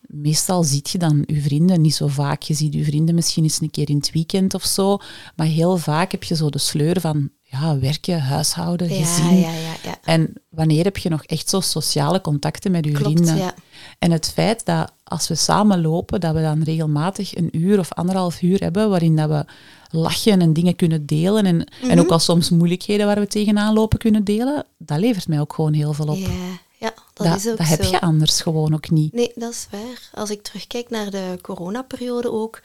Meestal 0.00 0.64
ziet 0.64 0.90
je 0.90 0.98
dan 0.98 1.22
je 1.26 1.40
vrienden 1.40 1.80
niet 1.80 1.94
zo 1.94 2.06
vaak. 2.06 2.42
Je 2.42 2.54
ziet 2.54 2.74
je 2.74 2.84
vrienden 2.84 3.14
misschien 3.14 3.42
eens 3.42 3.60
een 3.60 3.70
keer 3.70 3.88
in 3.90 3.96
het 3.96 4.12
weekend 4.12 4.54
of 4.54 4.64
zo. 4.64 4.98
Maar 5.36 5.46
heel 5.46 5.76
vaak 5.76 6.12
heb 6.12 6.24
je 6.24 6.36
zo 6.36 6.50
de 6.50 6.58
sleur 6.58 7.00
van 7.00 7.30
ja, 7.42 7.78
werken, 7.78 8.20
huishouden, 8.20 8.88
Ja, 8.94 9.04
gezin. 9.04 9.36
ja, 9.38 9.52
ja, 9.52 9.74
ja. 9.84 9.98
En 10.04 10.32
wanneer 10.48 10.84
heb 10.84 10.96
je 10.96 11.08
nog 11.08 11.24
echt 11.24 11.48
zo 11.48 11.60
sociale 11.60 12.20
contacten 12.20 12.70
met 12.70 12.84
je 12.84 12.90
Klopt, 12.92 13.12
vrienden? 13.12 13.36
ja. 13.36 13.54
En 13.98 14.10
het 14.10 14.30
feit 14.32 14.64
dat 14.64 14.92
als 15.12 15.28
we 15.28 15.34
samen 15.34 15.80
lopen, 15.80 16.20
dat 16.20 16.34
we 16.34 16.40
dan 16.40 16.62
regelmatig 16.62 17.36
een 17.36 17.48
uur 17.56 17.78
of 17.78 17.92
anderhalf 17.92 18.42
uur 18.42 18.60
hebben 18.60 18.90
waarin 18.90 19.16
dat 19.16 19.28
we 19.28 19.44
lachen 19.98 20.40
en 20.40 20.52
dingen 20.52 20.76
kunnen 20.76 21.06
delen 21.06 21.46
en, 21.46 21.56
Mhm. 21.56 21.90
en 21.90 22.00
ook 22.00 22.10
al 22.10 22.18
soms 22.18 22.50
moeilijkheden 22.50 23.06
waar 23.06 23.20
we 23.20 23.26
tegenaan 23.26 23.74
lopen 23.74 23.98
kunnen 23.98 24.24
delen, 24.24 24.64
dat 24.78 24.98
levert 24.98 25.28
mij 25.28 25.40
ook 25.40 25.52
gewoon 25.52 25.72
heel 25.72 25.92
veel 25.92 26.06
op. 26.08 26.16
Ja, 26.16 26.28
ja, 26.78 26.92
dat, 27.14 27.26
dat 27.26 27.36
is 27.36 27.48
ook 27.48 27.56
dat 27.56 27.66
heb 27.68 27.84
zo. 27.84 27.90
je 27.90 28.00
anders 28.00 28.40
gewoon 28.40 28.74
ook 28.74 28.90
niet. 28.90 29.12
Nee, 29.12 29.32
dat 29.34 29.50
is 29.52 29.66
waar. 29.70 30.10
Als 30.14 30.30
ik 30.30 30.42
terugkijk 30.42 30.90
naar 30.90 31.10
de 31.10 31.38
coronaperiode 31.42 32.30
ook, 32.32 32.60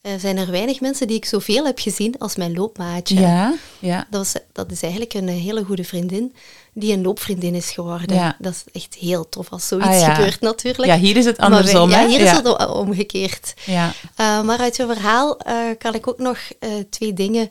eh, 0.00 0.12
zijn 0.18 0.36
er 0.36 0.50
weinig 0.50 0.80
mensen 0.80 1.06
die 1.06 1.16
ik 1.16 1.24
zoveel 1.24 1.64
heb 1.64 1.78
gezien 1.78 2.18
als 2.18 2.36
mijn 2.36 2.52
loopmaatje. 2.54 3.20
Ja, 3.20 3.54
ja. 3.78 4.06
Dat, 4.10 4.20
was, 4.32 4.42
dat 4.52 4.70
is 4.70 4.82
eigenlijk 4.82 5.14
een 5.14 5.28
hele 5.28 5.64
goede 5.64 5.84
vriendin 5.84 6.34
die 6.78 6.92
een 6.92 7.02
loopvriendin 7.02 7.54
is 7.54 7.70
geworden. 7.70 8.16
Ja. 8.16 8.36
Dat 8.38 8.52
is 8.52 8.64
echt 8.82 8.94
heel 8.94 9.28
tof 9.28 9.50
als 9.50 9.68
zoiets 9.68 9.88
Ah, 9.88 9.98
ja. 10.00 10.14
gebeurt 10.14 10.40
natuurlijk. 10.40 10.88
Ja, 10.88 10.98
hier 10.98 11.16
is 11.16 11.24
het 11.24 11.36
wij- 11.36 11.46
andersom. 11.46 11.90
ja, 11.90 12.06
hier 12.06 12.20
is 12.20 12.30
het 12.30 12.68
omgekeerd. 12.68 13.54
Ja. 13.66 13.92
Uh, 14.20 14.42
maar 14.42 14.58
uit 14.58 14.76
je 14.76 14.86
verhaal 14.86 15.38
uh, 15.46 15.54
kan 15.78 15.94
ik 15.94 16.08
ook 16.08 16.18
nog 16.18 16.38
uh, 16.60 16.70
twee 16.90 17.12
dingen 17.12 17.50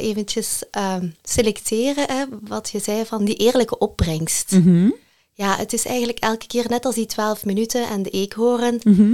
eventjes 0.00 0.62
ehm, 0.70 1.08
selecteren. 1.22 2.04
Hè, 2.10 2.24
wat 2.42 2.68
je 2.72 2.78
zei 2.80 3.04
van 3.06 3.24
die 3.24 3.34
eerlijke 3.36 3.78
opbrengst. 3.78 4.50
Mhm. 4.50 4.90
Ja, 5.32 5.56
het 5.56 5.72
is 5.72 5.84
eigenlijk 5.86 6.18
elke 6.18 6.46
keer 6.46 6.64
net 6.68 6.84
als 6.84 6.94
die 6.94 7.06
12 7.06 7.44
minuten 7.44 7.88
en 7.88 8.02
de 8.02 8.10
eekhoorn. 8.10 8.80
Mhm. 8.82 9.10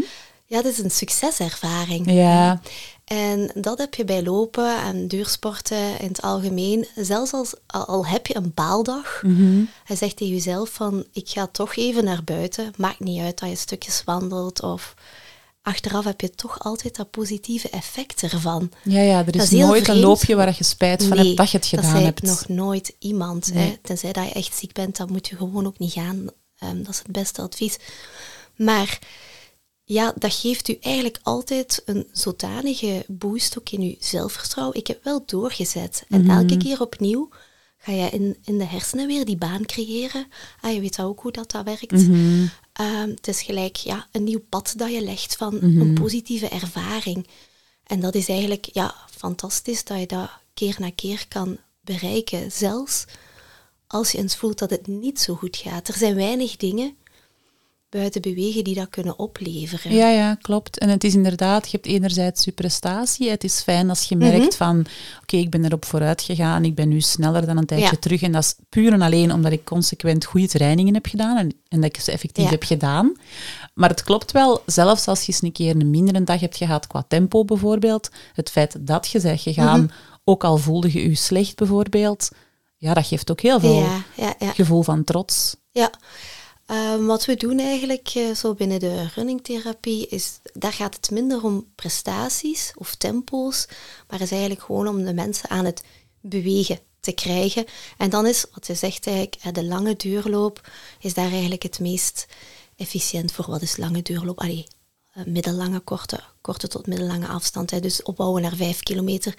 Ja, 0.47 0.63
dat 0.63 0.73
is 0.73 0.79
een 0.79 0.91
succeservaring. 0.91 2.11
Ja. 2.13 2.61
En 3.05 3.51
dat 3.55 3.79
heb 3.79 3.95
je 3.95 4.05
bij 4.05 4.23
lopen 4.23 4.77
en 4.83 5.09
duursporten 5.09 5.99
in 6.01 6.09
het 6.09 6.23
algemeen. 6.23 6.87
Zelfs 6.97 7.33
als, 7.33 7.55
al, 7.67 8.07
heb 8.07 8.27
je 8.27 8.37
een 8.37 8.53
baaldag, 8.55 9.23
Mhm. 9.23 9.63
hij 9.85 9.97
zegt 9.97 10.17
tegen 10.17 10.35
jezelf 10.35 10.71
van, 10.71 11.05
ik 11.13 11.29
ga 11.29 11.47
toch 11.47 11.77
even 11.77 12.05
naar 12.05 12.25
buiten. 12.25 12.73
Maakt 12.77 13.01
niet 13.01 13.21
uit 13.21 13.39
dat 13.39 13.49
je 13.49 13.57
stukjes 13.57 14.03
wandelt 14.05 14.63
of... 14.63 14.95
Achteraf 15.63 16.05
heb 16.05 16.21
je 16.21 16.31
toch 16.31 16.59
altijd 16.59 16.97
dat 16.97 17.11
positieve 17.11 17.69
effect 17.71 18.23
ervan. 18.23 18.71
Ja, 18.83 19.01
ja, 19.01 19.19
er 19.19 19.33
Dat 19.33 19.43
is, 19.43 19.51
nooit 19.51 19.89
een 19.89 20.01
loopje 20.01 20.35
waar 20.35 20.55
je 20.59 20.65
spijt 20.65 21.05
van 21.05 21.17
Nee, 21.17 21.25
hebt 21.27 21.37
dat 21.37 21.51
je 21.51 21.57
het 21.59 21.71
dat 21.71 21.79
gedaan 21.81 21.91
zei 21.95 22.05
hebt. 22.05 22.23
nog 22.23 22.49
nooit 22.49 22.95
iemand. 22.99 23.53
Nee. 23.55 23.69
Hè? 23.69 23.77
Tenzij 23.83 24.13
dat 24.13 24.25
je 24.25 24.33
echt 24.33 24.55
ziek 24.57 24.73
bent, 24.73 24.97
dan 24.97 25.13
moet 25.13 25.29
je 25.29 25.37
gewoon 25.37 25.67
ook 25.67 25.79
niet 25.79 25.93
gaan. 25.93 26.27
Ehm, 26.59 26.77
dat 26.79 26.89
is 26.89 26.99
het 26.99 27.07
beste 27.13 27.43
advies. 27.43 27.77
Maar 28.57 28.99
ja, 29.85 30.13
dat 30.19 30.35
geeft 30.35 30.69
u 30.69 30.77
eigenlijk 30.81 31.19
altijd 31.23 31.83
een 31.85 32.07
zodanige 32.13 33.05
boost 33.09 33.59
ook 33.59 33.71
in 33.71 33.81
uw 33.81 33.95
zelfvertrouwen. 33.99 34.77
Ik 34.77 34.87
heb 34.87 35.05
wel 35.05 35.23
doorgezet. 35.27 36.05
En 36.09 36.21
Mhm. 36.21 36.31
elke 36.39 36.57
keer 36.57 36.81
opnieuw 36.81 37.29
ga 37.79 37.93
je 37.93 38.11
in, 38.11 38.37
in 38.45 38.59
de 38.59 38.65
hersenen 38.65 39.07
weer 39.07 39.25
die 39.25 39.37
baan 39.37 39.67
creëren. 39.67 40.27
Ah, 40.61 40.73
je 40.75 40.81
weet 40.81 41.01
ook 41.01 41.21
hoe 41.21 41.33
dat, 41.33 41.51
dat 41.51 41.65
werkt. 41.65 41.91
Mhm. 41.93 42.47
Ehm, 42.73 43.09
het 43.09 43.29
is 43.29 43.43
gelijk 43.43 43.77
ja, 43.77 44.07
een 44.13 44.25
nieuw 44.25 44.45
pad 44.49 44.75
dat 44.77 44.93
je 44.93 45.01
legt 45.03 45.37
van 45.37 45.55
Mhm. 45.55 45.81
een 45.81 45.95
positieve 45.95 46.49
ervaring. 46.49 47.27
En 47.87 48.01
dat 48.01 48.15
is 48.15 48.29
eigenlijk 48.29 48.69
ja, 48.73 48.95
fantastisch 49.11 49.85
dat 49.85 49.99
je 50.01 50.07
dat 50.07 50.31
keer 50.55 50.77
na 50.79 50.91
keer 50.91 51.29
kan 51.29 51.59
bereiken. 51.81 52.53
Zelfs 52.53 53.05
als 53.87 54.13
je 54.13 54.19
eens 54.19 54.37
voelt 54.37 54.59
dat 54.59 54.71
het 54.71 54.87
niet 54.87 55.21
zo 55.21 55.35
goed 55.35 55.57
gaat. 55.57 55.89
Er 55.89 55.97
zijn 55.97 56.15
weinig 56.15 56.57
dingen 56.57 56.97
buiten 57.99 58.21
bewegen 58.21 58.65
die 58.65 58.75
dat 58.75 58.89
kunnen 58.91 59.19
opleveren. 59.19 59.93
Ja, 59.95 60.09
ja, 60.09 60.35
klopt. 60.35 60.79
En 60.79 60.89
het 60.89 61.05
is 61.05 61.15
inderdaad, 61.15 61.65
je 61.65 61.71
hebt 61.71 61.87
enerzijds 61.87 62.45
je 62.45 62.53
prestatie. 62.53 63.31
Het 63.31 63.45
is 63.45 63.61
fijn 63.61 63.89
als 63.89 64.03
je 64.05 64.17
merkt 64.17 64.39
Mhm. 64.45 64.53
van, 64.57 64.87
oké, 65.23 65.37
ik 65.37 65.51
ben 65.51 65.65
erop 65.65 65.85
vooruit 65.85 66.23
gegaan, 66.23 66.65
ik 66.65 66.75
ben 66.75 66.89
nu 66.89 67.01
sneller 67.01 67.47
dan 67.47 67.57
een 67.57 67.67
tijdje 67.67 67.87
Ja. 67.91 67.97
terug. 68.01 68.23
En 68.23 68.33
dat 68.33 68.43
is 68.43 68.55
puur 68.69 68.93
en 68.93 69.03
alleen 69.03 69.33
omdat 69.33 69.53
ik 69.53 69.65
consequent 69.65 70.25
goede 70.25 70.49
trainingen 70.49 70.95
heb 70.95 71.07
gedaan 71.07 71.37
en, 71.37 71.55
en 71.69 71.81
dat 71.81 71.95
ik 71.97 72.01
ze 72.03 72.13
effectief 72.13 72.45
Ja. 72.45 72.51
heb 72.51 72.63
gedaan. 72.63 73.13
Maar 73.75 73.89
het 73.91 74.03
klopt 74.03 74.33
wel, 74.33 74.63
zelfs 74.67 75.09
als 75.09 75.21
je 75.21 75.33
eens 75.33 75.43
een 75.43 75.53
keer 75.53 75.77
een 75.77 75.91
mindere 75.91 76.25
dag 76.25 76.41
hebt 76.41 76.57
gehad 76.57 76.87
qua 76.87 77.05
tempo 77.09 77.45
bijvoorbeeld, 77.45 78.11
het 78.33 78.51
feit 78.51 78.77
dat 78.87 79.09
je 79.09 79.21
bent 79.21 79.41
gegaan, 79.41 79.81
Mhm. 79.81 79.93
ook 80.25 80.45
al 80.45 80.57
voelde 80.57 80.93
je 80.93 81.09
je 81.09 81.15
slecht 81.15 81.57
bijvoorbeeld, 81.57 82.29
ja, 82.77 82.95
dat 82.95 83.07
geeft 83.07 83.31
ook 83.31 83.41
heel 83.41 83.61
veel 83.61 83.87
ja. 84.17 84.35
gevoel 84.39 84.83
van 84.83 85.05
trots. 85.05 85.57
Ja, 85.71 85.91
Ehm, 86.67 87.05
wat 87.05 87.25
we 87.25 87.37
doen 87.37 87.59
eigenlijk 87.59 88.09
eh, 88.15 88.35
zo 88.35 88.55
binnen 88.55 88.81
de 88.81 89.09
runningtherapie 89.15 90.09
is, 90.09 90.41
daar 90.53 90.73
gaat 90.73 90.95
het 90.97 91.11
minder 91.11 91.45
om 91.45 91.67
prestaties 91.75 92.73
of 92.77 92.95
tempo's, 92.95 93.69
maar 94.09 94.21
is 94.21 94.31
eigenlijk 94.31 94.63
gewoon 94.63 94.89
om 94.89 95.05
de 95.05 95.15
mensen 95.15 95.51
aan 95.51 95.65
het 95.65 95.83
bewegen 96.21 96.79
te 97.01 97.13
krijgen. 97.13 97.65
En 97.99 98.11
dan 98.11 98.27
is, 98.27 98.47
wat 98.53 98.67
je 98.67 98.75
zegt 98.75 99.07
eigenlijk, 99.07 99.37
eh, 99.43 99.53
de 99.53 99.65
lange 99.65 99.97
duurloop 99.97 100.71
is 101.01 101.15
daar 101.15 101.31
eigenlijk 101.31 101.63
het 101.63 101.81
meest 101.81 102.27
efficiënt 102.77 103.33
voor. 103.33 103.51
Wat 103.51 103.63
is 103.63 103.77
lange 103.77 104.03
duurloop? 104.03 104.41
Allee, 104.41 104.67
eh, 105.13 105.25
middellange, 105.25 105.81
korte, 105.81 106.21
korte 106.41 106.69
tot 106.69 106.87
middellange 106.87 107.27
afstand. 107.27 107.71
Hè. 107.71 107.81
Dus 107.81 108.03
opbouwen 108.03 108.43
naar 108.43 108.57
vijf 108.57 108.83
kilometer, 108.83 109.35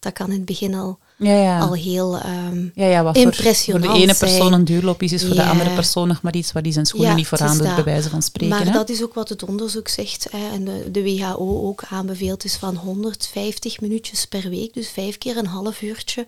dat 0.00 0.12
kan 0.12 0.26
in 0.26 0.36
het 0.36 0.44
begin 0.44 0.74
al, 0.74 0.98
Ja, 1.16 1.32
ja. 1.42 1.58
al 1.60 1.72
heel 1.74 2.18
ehm, 2.18 2.68
ja, 2.74 2.86
ja 2.86 3.02
wat 3.02 3.14
voor, 3.14 3.22
voor 3.22 3.32
impressionant 3.32 3.92
de 3.92 4.00
ene 4.00 4.14
persoon 4.14 4.52
een 4.52 4.64
duurloop 4.64 5.02
is, 5.02 5.12
is 5.12 5.24
voor 5.24 5.34
de 5.34 5.44
andere 5.44 5.70
persoon 5.70 6.08
nog 6.08 6.22
maar 6.22 6.34
iets 6.34 6.52
waar 6.52 6.62
die 6.62 6.72
zijn 6.72 6.86
schoenen 6.86 7.16
niet 7.16 7.26
voor 7.26 7.38
aan 7.38 7.58
doet, 7.58 7.74
bij 7.74 7.84
wijze 7.84 8.08
van 8.08 8.22
spreken. 8.22 8.56
Maar 8.56 8.66
hè? 8.66 8.72
dat 8.72 8.88
is 8.88 9.02
ook 9.02 9.14
wat 9.14 9.28
het 9.28 9.42
onderzoek 9.42 9.88
zegt 9.88 10.26
hè, 10.30 10.48
en 10.52 10.64
de, 10.64 10.90
de 10.90 11.02
WHO 11.02 11.66
ook 11.68 11.84
aanbeveelt, 11.88 12.44
is 12.44 12.56
van 12.56 12.76
150 12.76 13.80
minuutjes 13.80 14.24
per 14.26 14.48
week, 14.48 14.74
dus 14.74 14.88
vijf 14.90 15.18
keer 15.18 15.36
een 15.36 15.46
half 15.46 15.82
uurtje, 15.82 16.26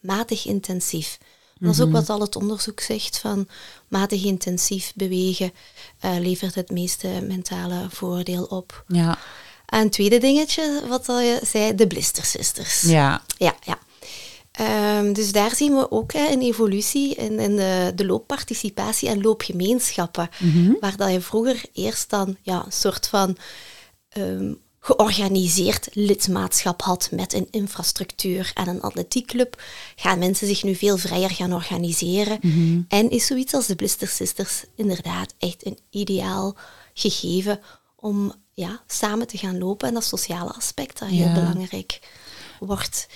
matig 0.00 0.46
intensief. 0.46 1.18
Dat 1.60 1.74
is 1.74 1.80
ook 1.80 1.86
Mhm. 1.88 1.96
wat 1.96 2.10
al 2.10 2.20
het 2.20 2.36
onderzoek 2.36 2.80
zegt, 2.80 3.18
van 3.18 3.48
matig 3.88 4.24
intensief 4.24 4.92
bewegen 4.94 5.52
eh, 6.00 6.10
levert 6.18 6.54
het 6.54 6.70
meeste 6.70 7.08
mentale 7.26 7.86
voordeel 7.90 8.44
op. 8.44 8.84
Ja, 8.88 9.18
En 9.68 9.80
een 9.80 9.90
tweede 9.90 10.18
dingetje, 10.18 10.82
wat 10.88 11.08
al 11.08 11.20
je 11.20 11.40
zei, 11.42 11.74
de 11.74 11.86
Blister 11.86 12.24
Sisters. 12.24 12.80
ja. 12.80 13.22
Ja, 13.36 13.54
ja. 13.64 13.78
Ehm, 14.52 15.12
dus 15.12 15.32
daar 15.32 15.54
zien 15.54 15.74
we 15.74 15.90
ook 15.90 16.12
hè, 16.12 16.28
een 16.32 16.42
evolutie 16.42 17.14
in, 17.14 17.38
in 17.38 17.56
de, 17.56 17.92
de 17.94 18.06
loopparticipatie 18.06 19.08
en 19.08 19.22
loopgemeenschappen. 19.22 20.28
Waar 20.80 20.96
dat 20.96 21.12
je 21.12 21.20
vroeger 21.20 21.62
eerst 21.72 22.10
dan 22.10 22.36
ja, 22.42 22.64
een 22.64 22.72
soort 22.72 23.08
van 23.08 23.36
ehm, 24.08 24.52
georganiseerd 24.80 25.88
lidmaatschap 25.92 26.82
had 26.82 27.08
met 27.12 27.32
een 27.32 27.48
infrastructuur 27.50 28.50
en 28.54 28.68
een 28.68 28.80
atletiekclub, 28.80 29.62
gaan 29.96 30.18
mensen 30.18 30.46
zich 30.46 30.62
nu 30.62 30.74
veel 30.74 30.96
vrijer 30.96 31.30
gaan 31.30 31.52
organiseren. 31.52 32.38
En 32.88 33.10
is 33.10 33.26
zoiets 33.26 33.54
als 33.54 33.66
de 33.66 33.74
Blister 33.74 34.08
Sisters 34.08 34.64
inderdaad 34.76 35.34
echt 35.38 35.66
een 35.66 35.78
ideaal 35.90 36.56
gegeven 36.94 37.60
om 37.96 38.32
ja, 38.58 38.80
samen 38.86 39.26
te 39.26 39.38
gaan 39.38 39.58
lopen 39.58 39.88
en 39.88 39.94
dat 39.94 40.04
sociale 40.04 40.52
aspect 40.52 40.98
dat 40.98 41.08
heel 41.08 41.26
Ja. 41.26 41.34
belangrijk 41.34 42.00
wordt. 42.60 43.06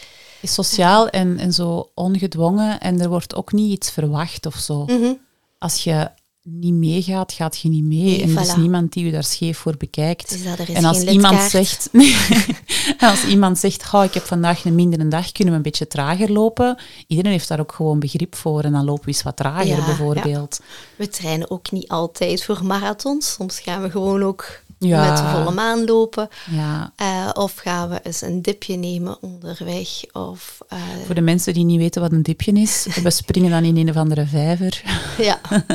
Is 0.41 0.55
sociaal 0.55 1.09
en, 1.09 1.39
en 1.39 1.53
zo 1.53 1.91
ongedwongen 1.95 2.81
en 2.81 3.01
er 3.01 3.09
wordt 3.09 3.35
ook 3.35 3.53
niet 3.53 3.73
iets 3.73 3.91
verwacht 3.91 4.47
of 4.47 4.55
zo. 4.55 4.85
Mhm. 4.85 5.13
Als 5.59 5.85
je 5.85 6.09
niet 6.43 6.75
meegaat, 6.75 7.33
gaat 7.33 7.59
je 7.59 7.69
niet 7.69 7.85
mee. 7.85 7.99
Nee, 8.03 8.23
en 8.23 8.37
er 8.37 8.43
is 8.43 8.53
voilà. 8.53 8.59
niemand 8.59 8.93
die 8.93 9.05
je 9.05 9.11
daar 9.13 9.25
scheef 9.25 9.59
voor 9.59 9.77
bekijkt. 9.77 10.29
Dus 10.31 10.45
dat 10.45 10.59
er 10.59 10.69
is 10.71 10.75
en 10.77 10.85
als 10.85 11.03
iemand 11.03 11.51
zegt, 11.51 11.89
als 12.99 13.25
iemand 13.25 13.59
zegt, 13.59 13.87
"Goh, 13.87 14.05
ik 14.05 14.15
heb 14.15 14.25
vandaag 14.25 14.65
een 14.65 14.75
mindere 14.75 15.09
dag, 15.09 15.33
kunnen 15.33 15.53
we 15.53 15.57
een 15.59 15.65
beetje 15.65 15.87
trager 15.87 16.33
lopen? 16.33 16.79
Iedereen 17.07 17.33
heeft 17.33 17.49
daar 17.49 17.61
ook 17.61 17.73
gewoon 17.73 17.99
begrip 17.99 18.35
voor 18.35 18.63
en 18.63 18.73
dan 18.73 18.85
lopen 18.85 19.05
we 19.05 19.11
eens 19.11 19.23
wat 19.23 19.37
trager 19.37 19.67
Ja, 19.67 19.85
bijvoorbeeld. 19.85 20.61
We 20.97 21.09
trainen 21.09 21.51
ook 21.51 21.71
niet 21.71 21.89
altijd 21.89 22.45
voor 22.45 22.65
marathons. 22.65 23.33
Soms 23.33 23.61
gaan 23.61 23.83
we 23.83 23.91
gewoon 23.91 24.23
ook 24.23 24.61
Ja. 24.89 25.09
met 25.09 25.17
de 25.19 25.25
volle 25.25 25.51
maan 25.55 25.85
lopen. 25.85 26.29
Ja. 26.51 26.93
Eh, 26.97 27.29
of 27.35 27.55
gaan 27.55 27.89
we 27.89 28.01
eens 28.03 28.23
een 28.23 28.43
dipje 28.43 28.77
nemen 28.77 29.17
onderweg. 29.21 29.89
Of, 30.13 30.59
eh, 30.69 30.79
Voor 31.07 31.15
de 31.15 31.21
mensen 31.21 31.55
die 31.55 31.65
niet 31.65 31.79
weten 31.79 32.01
wat 32.03 32.13
een 32.13 32.23
dipje 32.23 32.53
is, 32.53 32.87
we 33.03 33.11
springen 33.11 33.51
dan 33.51 33.65
in 33.65 33.77
een 33.77 33.89
of 33.91 33.97
andere 33.97 34.27
vijver. 34.27 34.83
ja. 35.19 35.41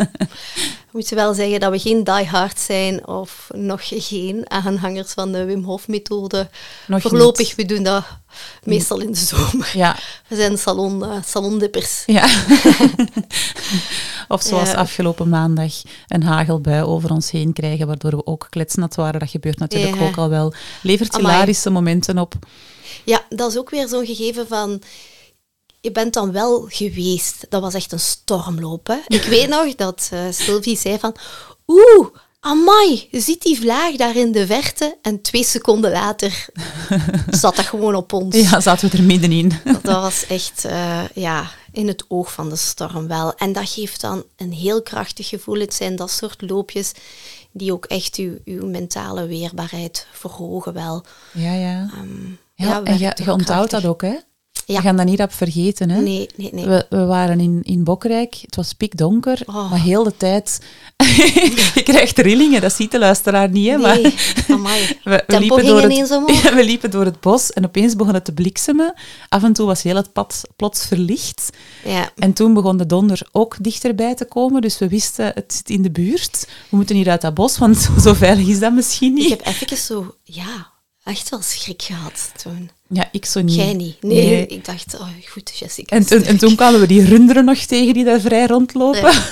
We 0.97 1.03
moeten 1.03 1.25
wel 1.25 1.33
zeggen 1.33 1.59
dat 1.59 1.71
we 1.71 1.79
geen 1.79 2.03
diehard 2.03 2.59
zijn 2.59 3.07
of 3.07 3.47
nog 3.53 3.79
geen 3.83 4.49
aanhangers 4.49 5.11
van 5.11 5.31
de 5.31 5.43
Wim 5.45 5.63
Hof 5.63 5.87
methode. 5.87 6.49
Nog 6.87 7.01
Voorlopig, 7.01 7.47
niet. 7.47 7.55
we 7.55 7.65
doen 7.65 7.83
dat 7.83 8.03
meestal 8.63 8.99
in 8.99 9.11
de 9.11 9.17
zomer. 9.17 9.71
Ja, 9.73 9.95
We 10.27 10.35
zijn 10.35 10.57
salon, 10.57 11.03
eh, 11.03 11.11
salondippers. 11.25 12.03
ja. 12.05 12.27
of 14.27 14.41
zoals 14.41 14.69
Ja. 14.69 14.75
afgelopen 14.75 15.29
maandag 15.29 15.73
een 16.07 16.23
hagelbui 16.23 16.83
over 16.83 17.11
ons 17.11 17.31
heen 17.31 17.53
krijgen, 17.53 17.87
waardoor 17.87 18.11
we 18.15 18.25
ook 18.25 18.47
kletsnat 18.49 18.95
waren. 18.95 19.19
Dat 19.19 19.29
gebeurt 19.29 19.59
natuurlijk 19.59 19.95
Ja. 19.95 20.07
ook 20.07 20.17
al 20.17 20.29
wel. 20.29 20.53
Levert 20.81 21.15
hilarische 21.15 21.69
momenten 21.69 22.17
op. 22.17 22.33
Ja, 23.03 23.21
dat 23.29 23.51
is 23.51 23.57
ook 23.57 23.69
weer 23.69 23.87
zo'n 23.87 24.05
gegeven 24.05 24.47
van... 24.47 24.81
Je 25.87 25.93
bent 25.93 26.13
dan 26.13 26.31
wel 26.31 26.65
geweest. 26.69 27.45
Dat 27.49 27.61
was 27.61 27.73
echt 27.73 27.91
een 27.91 27.99
stormloop. 27.99 28.87
Hè? 28.87 28.97
Ik 29.07 29.23
weet 29.23 29.47
nog 29.49 29.75
dat 29.75 30.09
eh, 30.11 30.19
Sylvie 30.31 30.77
zei 30.77 30.99
van... 30.99 31.15
Oeh, 31.67 32.07
amai, 32.39 33.07
je 33.11 33.19
ziet 33.19 33.41
die 33.41 33.59
vlaag 33.59 33.95
daar 33.95 34.15
in 34.15 34.31
de 34.31 34.45
verte. 34.45 34.97
En 35.01 35.21
twee 35.21 35.43
seconden 35.43 35.91
later 35.91 36.45
zat 37.29 37.55
dat 37.55 37.65
gewoon 37.65 37.95
op 37.95 38.13
ons. 38.13 38.35
Ja, 38.35 38.59
zaten 38.59 38.89
we 38.89 38.97
er 38.97 39.03
middenin. 39.03 39.51
Dat 39.83 40.01
was 40.01 40.25
echt 40.27 40.65
eh, 40.65 41.03
ja, 41.13 41.49
in 41.71 41.87
het 41.87 42.05
oog 42.07 42.33
van 42.33 42.49
de 42.49 42.55
storm 42.55 43.07
wel. 43.07 43.33
En 43.35 43.53
dat 43.53 43.69
geeft 43.69 44.01
dan 44.01 44.23
een 44.35 44.51
heel 44.53 44.81
krachtig 44.81 45.27
gevoel. 45.27 45.59
Het 45.59 45.73
zijn 45.73 45.95
dat 45.95 46.11
soort 46.11 46.41
loopjes 46.41 46.91
die 47.51 47.73
ook 47.73 47.85
echt 47.85 48.15
uw, 48.15 48.37
uw 48.45 48.65
mentale 48.65 49.27
weerbaarheid 49.27 50.07
verhogen 50.11 50.73
wel. 50.73 51.05
Ja, 51.33 51.53
ja. 51.53 51.89
Ehm, 51.93 52.31
Ja, 52.55 52.83
en 52.83 52.97
je, 52.99 53.11
je 53.23 53.31
onthoudt 53.31 53.71
dat 53.71 53.85
ook, 53.85 54.01
hè? 54.01 54.15
Ja. 54.67 54.75
We 54.75 54.81
gaan 54.81 54.95
dat 54.95 55.05
niet 55.05 55.21
op 55.21 55.33
vergeten, 55.33 55.89
hè? 55.89 56.01
Nee, 56.01 56.29
nee, 56.35 56.49
nee. 56.53 56.65
We, 56.65 56.85
we 56.89 57.05
waren 57.05 57.39
in, 57.39 57.59
in 57.63 57.83
Bokrijk, 57.83 58.37
het 58.41 58.55
was 58.55 58.73
pikdonker, 58.73 59.41
Oh. 59.45 59.69
maar 59.69 59.81
heel 59.81 60.03
de 60.03 60.17
tijd... 60.17 60.59
je 61.75 61.81
krijgt 61.83 62.17
rillingen, 62.17 62.61
dat 62.61 62.73
ziet 62.73 62.91
de 62.91 62.99
luisteraar 62.99 63.49
niet, 63.49 63.69
hè? 63.69 63.77
Maar 63.77 63.99
Nee, 64.01 64.13
amai. 64.47 64.81
we, 65.03 65.09
we, 65.09 65.23
Tempo 65.27 65.55
liepen 65.55 65.91
ging 65.91 66.07
door 66.07 66.21
het. 66.27 66.37
Ja, 66.43 66.55
we 66.55 66.63
liepen 66.63 66.91
door 66.91 67.05
het 67.05 67.19
bos 67.19 67.51
en 67.51 67.65
opeens 67.65 67.95
begon 67.95 68.13
het 68.13 68.25
te 68.25 68.33
bliksemen. 68.33 68.93
Af 69.29 69.43
en 69.43 69.53
toe 69.53 69.65
was 69.65 69.83
heel 69.83 69.95
het 69.95 70.13
pad 70.13 70.41
plots 70.55 70.85
verlicht. 70.85 71.49
Ja, 71.83 72.09
En 72.15 72.33
toen 72.33 72.53
begon 72.53 72.77
de 72.77 72.85
donder 72.85 73.27
ook 73.31 73.55
dichterbij 73.59 74.15
te 74.15 74.25
komen, 74.25 74.61
dus 74.61 74.77
we 74.79 74.87
wisten, 74.87 75.31
het 75.33 75.53
zit 75.53 75.69
in 75.69 75.81
de 75.81 75.91
buurt. 75.91 76.47
We 76.69 76.75
moeten 76.75 76.95
hier 76.95 77.09
uit 77.09 77.21
dat 77.21 77.33
bos, 77.33 77.57
want 77.57 77.89
zo 78.01 78.13
veilig 78.13 78.47
is 78.47 78.59
dat 78.59 78.73
misschien 78.73 79.17
ik 79.17 79.23
niet. 79.23 79.29
heb 79.29 79.45
even 79.45 79.77
zo, 79.77 80.15
ja, 80.23 80.71
echt 81.03 81.29
wel 81.29 81.41
schrik 81.41 81.81
gehad 81.81 82.31
toen. 82.43 82.69
Ja, 82.89 83.09
ik 83.11 83.25
zo 83.25 83.41
niet. 83.41 83.55
Jij 83.55 83.73
niet. 83.73 84.01
Nee, 84.03 84.47
ik 84.47 84.65
dacht, 84.65 84.95
oh 84.99 85.07
goed, 85.29 85.57
Jessica. 85.57 85.95
En, 85.95 86.05
toen- 86.05 86.23
en 86.23 86.37
toen 86.37 86.55
kwamen 86.55 86.79
we 86.79 86.87
die 86.87 87.05
runderen 87.05 87.45
nog 87.45 87.57
tegen 87.57 87.93
die 87.93 88.03
daar 88.05 88.19
vrij 88.19 88.45
rondlopen. 88.47 89.01
Ja. 89.11 89.23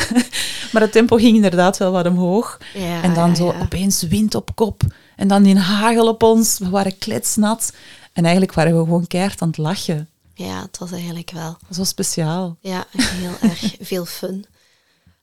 maar 0.72 0.82
het 0.82 0.92
tempo 0.92 1.16
ging 1.16 1.34
inderdaad 1.36 1.76
wel 1.76 1.90
wat 1.92 2.06
omhoog. 2.06 2.58
Ja, 2.74 3.02
en 3.02 3.14
dan 3.14 3.36
zo 3.36 3.46
ja. 3.52 3.60
opeens 3.60 4.02
wind 4.02 4.34
op 4.34 4.50
kop. 4.54 4.82
En 5.16 5.28
dan 5.28 5.42
die 5.42 5.56
hagel 5.58 6.08
op 6.08 6.22
ons. 6.22 6.58
We 6.58 6.68
waren 6.70 6.98
kletsnat. 6.98 7.72
En 8.12 8.22
eigenlijk 8.22 8.54
waren 8.54 8.78
we 8.78 8.84
gewoon 8.84 9.06
keihard 9.06 9.42
aan 9.42 9.48
het 9.48 9.58
lachen. 9.58 10.08
Ja, 10.34 10.62
het 10.62 10.78
was 10.78 10.92
eigenlijk 10.92 11.30
wel. 11.30 11.56
Wel 11.76 11.84
speciaal. 11.84 12.56
Ja, 12.60 12.86
heel 12.96 13.30
erg 13.50 13.74
veel 13.80 14.04
fun. 14.04 14.44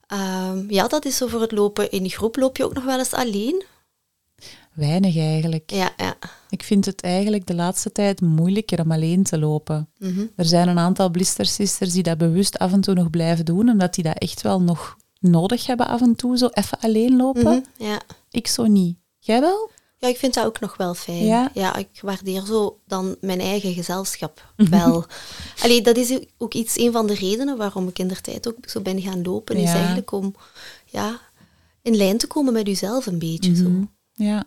Ehm, 0.08 0.64
ja, 0.70 0.88
dat 0.88 1.06
is 1.06 1.18
zo 1.18 1.28
voor 1.28 1.42
het 1.42 1.52
lopen. 1.52 1.92
In 1.92 2.10
groep 2.10 2.36
loop 2.36 2.58
je 2.58 2.64
ook 2.66 2.74
nog 2.74 2.84
wel 2.84 2.98
eens 3.00 3.14
alleen. 3.14 3.64
Weinig 4.74 5.18
eigenlijk. 5.18 5.72
Ja, 5.72 5.92
ja. 5.98 6.16
Ik 6.50 6.64
vind 6.64 6.86
het 6.86 7.02
eigenlijk 7.02 7.46
de 7.48 7.56
laatste 7.56 7.92
tijd 7.92 8.22
moeilijker 8.22 8.82
om 8.82 8.92
alleen 8.92 9.24
te 9.24 9.40
lopen. 9.40 9.90
Mhm. 9.98 10.26
Er 10.36 10.46
zijn 10.46 10.68
een 10.68 10.80
aantal 10.80 11.10
blistersisters 11.10 11.92
die 11.94 12.04
dat 12.04 12.18
bewust 12.18 12.58
af 12.58 12.72
en 12.74 12.82
toe 12.82 12.94
nog 12.94 13.10
blijven 13.10 13.46
doen, 13.46 13.70
omdat 13.70 13.94
die 13.94 14.04
dat 14.04 14.18
echt 14.18 14.42
wel 14.42 14.62
nog 14.62 14.98
nodig 15.20 15.66
hebben 15.66 15.88
af 15.88 16.02
en 16.02 16.16
toe, 16.16 16.38
zo 16.38 16.48
even 16.52 16.80
alleen 16.80 17.16
lopen. 17.16 17.44
Mhm, 17.44 17.84
ja. 17.90 18.02
Ik 18.32 18.48
zo 18.48 18.66
niet. 18.66 18.98
Jij 19.20 19.40
wel? 19.42 19.70
ja, 19.98 20.10
ik 20.10 20.18
vind 20.18 20.34
dat 20.34 20.46
ook 20.46 20.60
nog 20.60 20.78
wel 20.78 20.94
fijn. 20.94 21.26
Ja? 21.26 21.76
ik 21.76 21.88
waardeer 22.02 22.46
zo 22.46 22.80
dan 22.88 23.16
mijn 23.22 23.40
eigen 23.40 23.74
gezelschap 23.74 24.46
Mhm. 24.58 24.70
wel. 24.70 25.06
Allee, 25.62 25.82
dat 25.82 25.98
is 25.98 26.20
ook 26.38 26.54
iets, 26.54 26.78
een 26.80 26.92
van 26.92 27.08
de 27.08 27.14
redenen 27.14 27.58
waarom 27.58 27.88
ik 27.88 28.00
in 28.00 28.08
der 28.08 28.22
tijd 28.22 28.48
ook 28.48 28.56
zo 28.66 28.82
ben 28.82 29.02
gaan 29.02 29.22
lopen, 29.22 29.56
is 29.56 29.70
Ja. 29.72 29.76
eigenlijk 29.76 30.12
om 30.12 30.36
ja, 30.86 31.20
in 31.82 31.96
lijn 31.96 32.18
te 32.18 32.28
komen 32.28 32.54
met 32.54 32.68
uzelf 32.68 33.06
een 33.06 33.20
beetje. 33.20 33.56
zo. 33.56 33.70
Ja. 34.14 34.44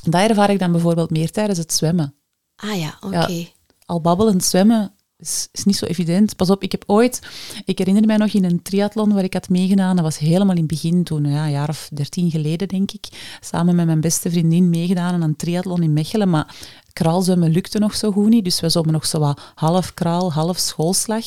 Dat 0.00 0.28
ervaar 0.28 0.50
ik 0.50 0.58
dan 0.58 0.72
bijvoorbeeld 0.72 1.10
meer 1.10 1.30
tijdens 1.30 1.58
het 1.58 1.72
zwemmen. 1.72 2.14
Ah 2.56 2.78
ja, 2.78 2.96
oké. 3.00 3.26
Ja. 3.26 3.46
Al 3.84 4.00
babbelend 4.00 4.44
zwemmen 4.44 4.92
is, 5.18 5.48
is 5.52 5.64
niet 5.64 5.76
zo 5.76 5.84
evident. 5.84 6.36
Pas 6.36 6.50
op, 6.50 6.62
ik 6.62 6.72
heb 6.72 6.84
ooit, 6.86 7.20
ik 7.64 7.78
herinner 7.78 8.06
mij 8.06 8.16
nog 8.16 8.32
in 8.32 8.44
een 8.44 8.62
triathlon 8.62 9.14
waar 9.14 9.24
ik 9.24 9.32
had 9.32 9.48
meegedaan, 9.48 9.96
dat 9.96 10.04
was 10.04 10.18
helemaal 10.18 10.54
in 10.54 10.62
het 10.62 10.66
begin, 10.66 11.04
toen 11.04 11.24
ja, 11.24 11.44
een 11.44 11.50
jaar 11.50 11.68
of 11.68 11.88
dertien 11.92 12.30
geleden 12.30 12.68
denk 12.68 12.90
ik, 12.92 13.06
samen 13.40 13.76
met 13.76 13.86
mijn 13.86 14.00
beste 14.00 14.30
vriendin 14.30 14.70
meegedaan 14.70 15.14
aan 15.14 15.22
een 15.22 15.36
triathlon 15.36 15.82
in 15.82 15.92
Mechelen, 15.92 16.30
maar 16.30 16.54
kraalzwemmen 16.92 17.50
lukte 17.50 17.78
nog 17.78 17.94
zo 17.94 18.12
goed 18.12 18.28
niet, 18.28 18.44
dus 18.44 18.60
we 18.60 18.68
zwommen 18.68 18.92
nog 18.92 19.06
zo 19.06 19.18
wat 19.18 19.40
half 19.54 19.94
kraal, 19.94 20.32
half 20.32 20.58
schoolslag. 20.58 21.24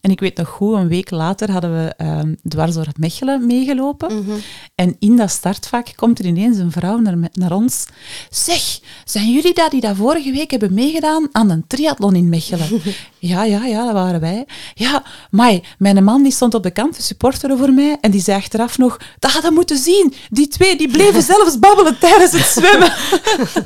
En 0.00 0.10
ik 0.10 0.20
weet 0.20 0.36
nog 0.36 0.48
goed, 0.48 0.74
een 0.74 0.88
week 0.88 1.10
later 1.10 1.50
hadden 1.50 1.72
we 1.72 1.94
ehm, 1.96 2.34
dwars 2.48 2.74
door 2.74 2.84
het 2.86 2.98
Mechelen 2.98 3.46
meegelopen. 3.46 4.14
Mhm. 4.14 4.36
En 4.74 4.96
in 4.98 5.16
dat 5.16 5.30
startvak 5.30 5.86
komt 5.96 6.18
er 6.18 6.24
ineens 6.24 6.58
een 6.58 6.72
vrouw 6.72 6.98
naar, 6.98 7.16
naar 7.32 7.52
ons. 7.52 7.86
Zeg, 8.30 8.80
zijn 9.04 9.32
jullie 9.32 9.54
dat 9.54 9.70
die 9.70 9.80
dat 9.80 9.96
vorige 9.96 10.32
week 10.32 10.50
hebben 10.50 10.74
meegedaan 10.74 11.28
aan 11.32 11.50
een 11.50 11.64
triathlon 11.66 12.14
in 12.14 12.28
Mechelen? 12.28 12.68
ja, 13.18 13.44
ja, 13.44 13.64
ja, 13.64 13.84
dat 13.84 13.92
waren 13.92 14.20
wij. 14.20 14.46
Ja, 14.74 15.02
maar 15.30 15.76
mijn 15.78 16.04
man 16.04 16.22
die 16.22 16.32
stond 16.32 16.54
op 16.54 16.62
de 16.62 16.70
kant 16.70 16.94
te 16.94 17.02
supporteren 17.02 17.58
voor 17.58 17.72
mij 17.72 17.96
en 18.00 18.10
die 18.10 18.20
zei 18.20 18.38
achteraf 18.38 18.78
nog, 18.78 18.96
dat 19.18 19.30
hadden 19.30 19.50
we 19.50 19.56
moeten 19.56 19.78
zien. 19.78 20.14
Die 20.30 20.48
twee 20.48 20.76
die 20.76 20.90
bleven 20.90 21.22
zelfs 21.32 21.58
babbelen 21.58 21.98
tijdens 21.98 22.32
het 22.32 22.46
zwemmen. 22.46 22.92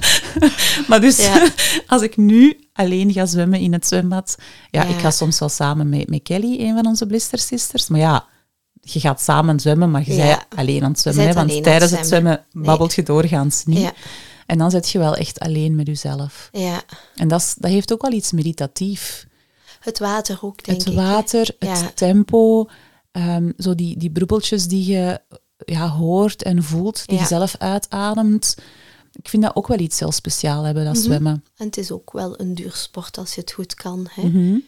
maar 0.88 1.00
dus, 1.00 1.16
Ja. 1.16 1.46
als 1.86 2.02
ik 2.02 2.16
nu 2.16 2.56
alleen 2.72 3.12
ga 3.12 3.26
zwemmen 3.26 3.60
in 3.60 3.72
het 3.72 3.86
zwembad, 3.86 4.36
ja, 4.70 4.82
Ja. 4.82 4.88
ik 4.88 4.98
ga 5.00 5.10
soms 5.10 5.38
wel 5.38 5.48
samen 5.48 5.88
met, 5.88 6.08
met 6.08 6.22
Kelly, 6.22 6.60
een 6.60 6.74
van 6.74 6.86
onze 6.86 7.06
blister 7.06 7.38
sisters, 7.38 7.88
maar 7.88 8.00
ja, 8.00 8.26
je 8.80 9.00
gaat 9.00 9.20
samen 9.20 9.60
zwemmen, 9.60 9.90
maar 9.90 10.02
je 10.06 10.14
Ja. 10.14 10.24
bent 10.26 10.46
alleen 10.60 10.84
aan 10.84 10.90
het 10.90 11.00
zwemmen. 11.00 11.26
Hè, 11.26 11.32
want 11.32 11.52
het 11.54 11.62
tijdens 11.62 11.90
het 11.90 12.06
zwemmen. 12.06 12.44
babbelt 12.52 12.94
je 12.94 13.02
doorgaans 13.02 13.64
niet. 13.64 13.78
Ja. 13.78 13.92
En 14.46 14.58
dan 14.58 14.70
zit 14.70 14.90
je 14.90 14.98
wel 14.98 15.16
echt 15.16 15.38
alleen 15.40 15.74
met 15.76 15.86
jezelf. 15.86 16.48
ja. 16.52 16.82
En 17.16 17.28
dat, 17.28 17.40
is- 17.40 17.54
dat 17.58 17.70
heeft 17.70 17.92
ook 17.92 18.02
wel 18.02 18.12
iets 18.12 18.32
meditatief. 18.32 19.26
Het 19.80 19.98
water 19.98 20.38
ook, 20.42 20.64
denk 20.64 20.78
het 20.78 20.86
ik. 20.88 20.94
water, 20.94 21.48
het 21.58 21.96
tempo, 21.96 22.66
ehm, 23.12 23.50
zo 23.58 23.74
die, 23.74 23.96
die 23.98 24.10
brubbeltjes 24.10 24.66
die 24.66 24.92
je 24.92 25.20
ja, 25.64 25.88
hoort 25.88 26.42
en 26.42 26.62
voelt, 26.62 27.06
die 27.06 27.18
je 27.18 27.24
zelf 27.26 27.54
uitademt. 27.58 28.56
Ik 29.12 29.28
vind 29.28 29.42
dat 29.42 29.56
ook 29.56 29.66
wel 29.66 29.78
iets 29.78 29.98
heel 29.98 30.12
speciaals 30.12 30.64
hebben, 30.64 30.82
Mhm. 30.84 30.92
dat 30.94 31.02
zwemmen. 31.02 31.44
En 31.56 31.66
het 31.66 31.76
is 31.76 31.90
ook 31.90 32.12
wel 32.12 32.40
een 32.40 32.54
duur 32.54 32.72
sport 32.74 33.18
als 33.18 33.34
je 33.34 33.40
het 33.40 33.52
goed 33.52 33.74
kan. 33.74 34.06
Hè? 34.10 34.22
Mhm. 34.22 34.58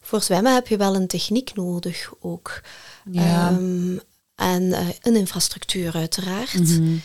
Voor 0.00 0.22
zwemmen 0.22 0.54
heb 0.54 0.68
je 0.68 0.76
wel 0.76 0.94
een 0.94 1.06
techniek 1.06 1.54
nodig 1.54 2.12
ook. 2.20 2.60
Ja. 3.10 3.48
Ehm, 3.50 3.98
en 4.34 4.72
eh, 4.72 4.86
een 5.02 5.16
infrastructuur 5.16 5.94
uiteraard. 5.94 6.54
Mhm. 6.54 6.96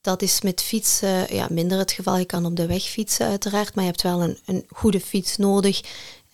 Dat 0.00 0.22
is 0.22 0.40
met 0.40 0.62
fietsen 0.62 1.34
ja, 1.34 1.46
minder 1.50 1.78
het 1.78 1.92
geval. 1.92 2.16
Je 2.16 2.24
kan 2.24 2.46
op 2.46 2.56
de 2.56 2.66
weg 2.66 2.82
fietsen 2.82 3.26
uiteraard, 3.26 3.74
maar 3.74 3.84
je 3.84 3.90
hebt 3.90 4.02
wel 4.02 4.22
een, 4.22 4.38
een 4.46 4.64
goede 4.68 5.00
fiets 5.00 5.36
nodig. 5.36 5.80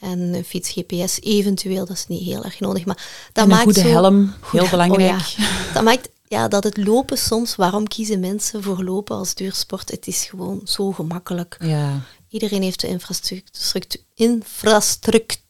En 0.00 0.18
een 0.20 0.44
fiets 0.44 0.70
GPS 0.70 1.20
eventueel, 1.20 1.86
dat 1.86 1.96
is 1.96 2.06
niet 2.06 2.22
heel 2.22 2.44
erg 2.44 2.60
nodig. 2.60 2.84
Maar 2.84 2.96
dat 2.96 3.04
En 3.32 3.42
een 3.42 3.48
maakt 3.48 3.62
goede 3.62 3.80
zo- 3.80 3.88
helm, 3.88 4.34
heel 4.52 4.68
belangrijk. 4.68 5.20
oh 5.20 5.26
ja. 5.36 5.72
Dat 5.74 5.82
maakt 5.82 6.08
ja, 6.30 6.48
dat 6.48 6.64
het 6.64 6.76
lopen 6.76 7.18
soms, 7.18 7.56
waarom 7.56 7.88
kiezen 7.88 8.20
mensen 8.20 8.62
voor 8.62 8.84
lopen 8.84 9.16
als 9.16 9.34
duursport? 9.34 9.90
Het 9.90 10.06
is 10.06 10.24
gewoon 10.24 10.60
zo 10.64 10.92
gemakkelijk. 10.92 11.56
ja. 11.60 12.00
Iedereen 12.28 12.62
heeft 12.62 12.80
de 12.80 12.86
infrastructuur. 12.88 14.02
infrastructuur. 14.14 15.48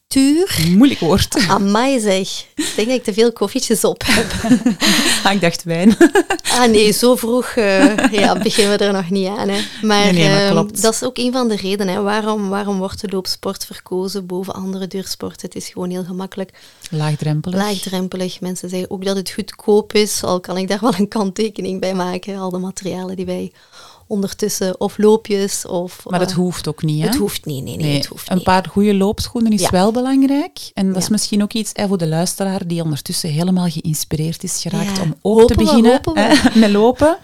Moeilijk 0.69 1.01
woord. 1.01 1.37
Amai 1.49 2.01
zeg. 2.01 2.45
Ik 2.55 2.73
denk 2.77 2.89
dat 2.89 2.97
ik 2.97 3.05
te 3.05 3.13
veel 3.13 3.33
koffietjes 3.33 3.85
op 3.85 4.03
heb. 4.07 4.33
Ah, 5.25 5.33
ik 5.33 5.41
dacht 5.41 5.63
wijn. 5.65 5.97
Ah 6.61 6.71
nee, 6.71 6.93
zo 6.93 7.17
vroeg 7.17 7.47
eh, 7.47 8.13
ja, 8.13 8.39
beginnen 8.43 8.79
we 8.79 8.85
er 8.85 8.93
nog 8.93 9.11
niet 9.11 9.27
aan. 9.29 9.49
Hè. 9.49 9.61
Maar, 9.83 10.05
Nee, 10.05 10.13
nee, 10.13 10.29
maar 10.29 10.41
ehm, 10.43 10.51
klopt. 10.51 10.83
dat 10.83 10.95
is 10.95 11.03
ook 11.03 11.19
een 11.19 11.33
van 11.33 11.49
de 11.49 11.57
redenen. 11.57 11.95
Hè. 11.95 12.03
Waarom, 12.03 12.49
waarom 12.49 12.79
wordt 12.79 13.01
de 13.01 13.09
loopsport 13.09 13.65
verkozen 13.65 14.27
boven 14.27 14.55
andere 14.55 14.87
duursporten? 14.87 15.47
Het 15.47 15.55
is 15.55 15.69
gewoon 15.69 15.91
heel 15.91 16.05
gemakkelijk. 16.05 16.51
Laagdrempelig. 16.91 17.59
Laagdrempelig. 17.59 18.41
Mensen 18.41 18.69
zeggen 18.69 18.91
ook 18.91 19.05
dat 19.05 19.17
het 19.17 19.31
goedkoop 19.31 19.93
is. 19.93 20.23
Al 20.25 20.41
kan 20.41 20.57
ik 20.57 20.69
daar 20.69 20.81
wel 20.81 20.95
een 20.99 21.09
kanttekening 21.09 21.81
bij 21.81 21.95
maken. 21.95 22.39
Al 22.39 22.51
de 22.51 22.59
materialen 22.59 23.17
die 23.17 23.27
wij 23.27 23.53
ondertussen, 24.11 24.81
of 24.81 24.99
loopjes, 24.99 25.67
of... 25.67 26.05
Maar 26.09 26.21
het 26.21 26.31
eh, 26.31 26.37
hoeft 26.37 26.69
ook 26.69 26.83
niet, 26.83 27.01
hè? 27.01 27.07
Het 27.07 27.17
hoeft 27.17 27.45
niet, 27.45 27.65
nee, 27.65 27.77
nee, 27.77 27.87
Nee, 27.87 27.97
het 27.97 28.07
hoeft 28.07 28.31
een 28.31 28.35
niet. 28.37 28.45
paar 28.45 28.67
goede 28.71 28.95
loopschoenen 28.95 29.53
is 29.53 29.61
Ja. 29.61 29.71
wel 29.71 29.93
belangrijk. 29.93 30.71
En 30.75 30.87
dat 30.93 31.03
is 31.03 31.09
misschien 31.09 31.43
ook 31.43 31.53
iets 31.53 31.71
hè, 31.73 31.87
voor 31.89 31.99
de 31.99 32.07
luisteraar 32.09 32.67
die 32.67 32.83
ondertussen 32.83 33.31
helemaal 33.31 33.69
geïnspireerd 33.69 34.43
is 34.43 34.61
geraakt 34.63 34.97
Ja. 34.97 35.03
om 35.03 35.15
ook 35.23 35.39
Hopen 35.41 35.57
te 35.57 35.63
beginnen 35.65 35.93
hopen 35.93 36.15
we. 36.15 36.21
hè, 36.21 36.59
met 36.61 36.71
lopen. 36.71 37.19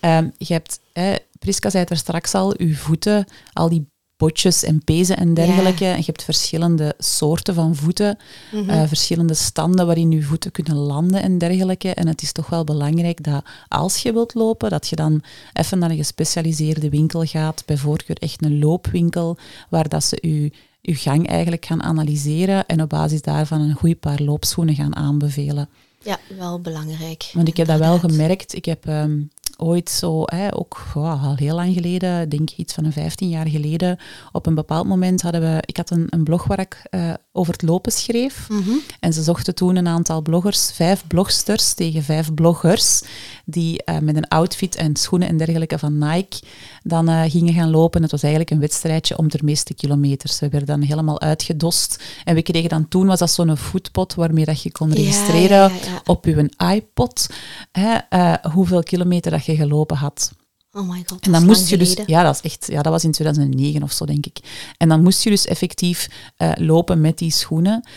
Ehm, 0.00 0.28
je 0.38 0.52
hebt, 0.52 0.80
hè, 0.92 1.14
Priska 1.38 1.70
zei 1.70 1.82
het 1.82 1.92
er 1.92 1.98
straks 1.98 2.34
al, 2.34 2.62
je 2.62 2.76
voeten, 2.76 3.26
al 3.52 3.68
die 3.68 3.86
botjes 4.22 4.62
en 4.62 4.84
pezen 4.84 5.16
en 5.16 5.34
dergelijke. 5.34 5.84
En 5.84 5.96
je 5.98 6.02
hebt 6.06 6.22
verschillende 6.24 6.94
soorten 6.98 7.54
van 7.54 7.74
voeten, 7.76 8.16
Mhm. 8.52 8.70
eh, 8.70 8.82
verschillende 8.86 9.34
standen 9.34 9.86
waarin 9.86 10.10
je 10.10 10.22
voeten 10.22 10.50
kunnen 10.52 10.76
landen 10.76 11.22
en 11.22 11.38
dergelijke. 11.38 11.94
En 11.94 12.06
het 12.06 12.22
is 12.22 12.32
toch 12.32 12.48
wel 12.48 12.64
belangrijk 12.64 13.24
dat 13.24 13.44
als 13.68 14.02
je 14.02 14.12
wilt 14.12 14.34
lopen, 14.34 14.70
dat 14.70 14.88
je 14.88 14.96
dan 14.96 15.22
even 15.52 15.78
naar 15.78 15.90
een 15.90 15.96
gespecialiseerde 15.96 16.88
winkel 16.90 17.24
gaat, 17.24 17.62
bij 17.66 17.76
voorkeur 17.76 18.16
echt 18.16 18.44
een 18.44 18.58
loopwinkel, 18.58 19.36
waar 19.68 19.88
dat 19.88 20.04
ze 20.04 20.18
je, 20.20 20.52
je 20.80 20.94
gang 20.94 21.28
eigenlijk 21.28 21.64
gaan 21.66 21.82
analyseren 21.82 22.66
en 22.66 22.82
op 22.82 22.88
basis 22.88 23.22
daarvan 23.22 23.60
een 23.60 23.74
goed 23.74 24.00
paar 24.00 24.20
loopschoenen 24.22 24.74
gaan 24.74 24.96
aanbevelen. 24.96 25.68
Ja, 26.02 26.18
wel 26.38 26.60
belangrijk. 26.60 27.30
Want 27.34 27.48
ik 27.48 27.56
heb 27.56 27.66
dat 27.66 27.78
wel 27.78 27.98
gemerkt. 27.98 28.54
Ik 28.54 28.64
heb 28.64 28.86
ehm, 28.86 29.20
ooit 29.60 29.90
zo, 29.90 30.22
hè, 30.24 30.56
ook 30.56 30.82
wow, 30.94 31.24
al 31.24 31.36
heel 31.36 31.54
lang 31.54 31.74
geleden, 31.74 32.20
ik 32.20 32.30
denk 32.30 32.50
iets 32.50 32.74
van 32.74 32.84
een 32.84 32.92
15 32.92 33.28
jaar 33.28 33.48
geleden, 33.48 33.98
op 34.32 34.46
een 34.46 34.54
bepaald 34.54 34.86
moment 34.86 35.22
hadden 35.22 35.40
we, 35.40 35.62
ik 35.64 35.76
had 35.76 35.90
een, 35.90 36.06
een 36.10 36.24
blog 36.24 36.44
waar 36.44 36.60
ik 36.60 36.86
eh, 36.90 37.12
over 37.32 37.52
het 37.52 37.62
lopen 37.62 37.92
schreef. 37.92 38.48
Mhm. 38.48 38.70
En 39.00 39.12
ze 39.12 39.22
zochten 39.22 39.54
toen 39.54 39.76
een 39.76 39.88
aantal 39.88 40.22
bloggers, 40.22 40.70
vijf 40.72 41.06
blogsters 41.06 41.74
tegen 41.74 42.02
vijf 42.02 42.34
bloggers, 42.34 43.02
die 43.44 43.84
eh, 43.84 43.98
met 43.98 44.16
een 44.16 44.28
outfit 44.28 44.76
en 44.76 44.96
schoenen 44.96 45.28
en 45.28 45.36
dergelijke 45.36 45.78
van 45.78 45.98
Nike 45.98 46.40
dan 46.88 47.08
eh, 47.08 47.30
gingen 47.30 47.54
gaan 47.54 47.70
lopen. 47.70 48.02
Het 48.02 48.10
was 48.10 48.22
eigenlijk 48.22 48.52
een 48.52 48.60
wedstrijdje 48.60 49.18
om 49.18 49.28
de 49.28 49.38
meeste 49.42 49.74
kilometers. 49.74 50.38
We 50.40 50.48
werden 50.48 50.68
dan 50.68 50.80
helemaal 50.80 51.20
uitgedost. 51.20 52.02
En 52.24 52.34
we 52.34 52.42
kregen 52.42 52.68
dan 52.68 52.88
toen, 52.88 53.06
was 53.06 53.18
dat 53.18 53.30
zo'n 53.30 53.56
foodpot 53.56 54.14
waarmee 54.14 54.44
dat 54.44 54.62
je 54.62 54.72
kon 54.72 54.92
registreren 54.92 55.56
ja, 55.56 55.68
ja, 55.68 55.90
ja. 55.90 56.02
op 56.04 56.24
je 56.24 56.50
iPod 56.74 57.26
hè, 57.72 57.94
eh, 58.08 58.52
hoeveel 58.52 58.82
kilometer 58.82 59.30
dat 59.30 59.44
je 59.44 59.56
gelopen 59.56 59.96
had. 59.96 60.32
Oh 60.72 60.88
my 60.88 61.02
god, 61.06 61.24
En 61.24 61.32
dan 61.32 61.46
moest 61.46 61.68
je 61.68 61.78
dus, 61.78 61.96
ja, 62.06 62.22
dat 62.22 62.34
is 62.34 62.50
echt, 62.50 62.66
ja, 62.66 62.82
dat 62.82 62.92
was 62.92 63.04
in 63.04 63.12
2009 63.12 63.82
of 63.82 63.92
zo, 63.92 64.04
denk 64.04 64.26
ik. 64.26 64.38
En 64.76 64.88
dan 64.88 65.02
moest 65.02 65.22
je 65.22 65.30
dus 65.30 65.46
effectief 65.46 66.08
eh, 66.36 66.50
lopen 66.54 67.00
met 67.00 67.18
die 67.18 67.32
schoenen. 67.32 67.88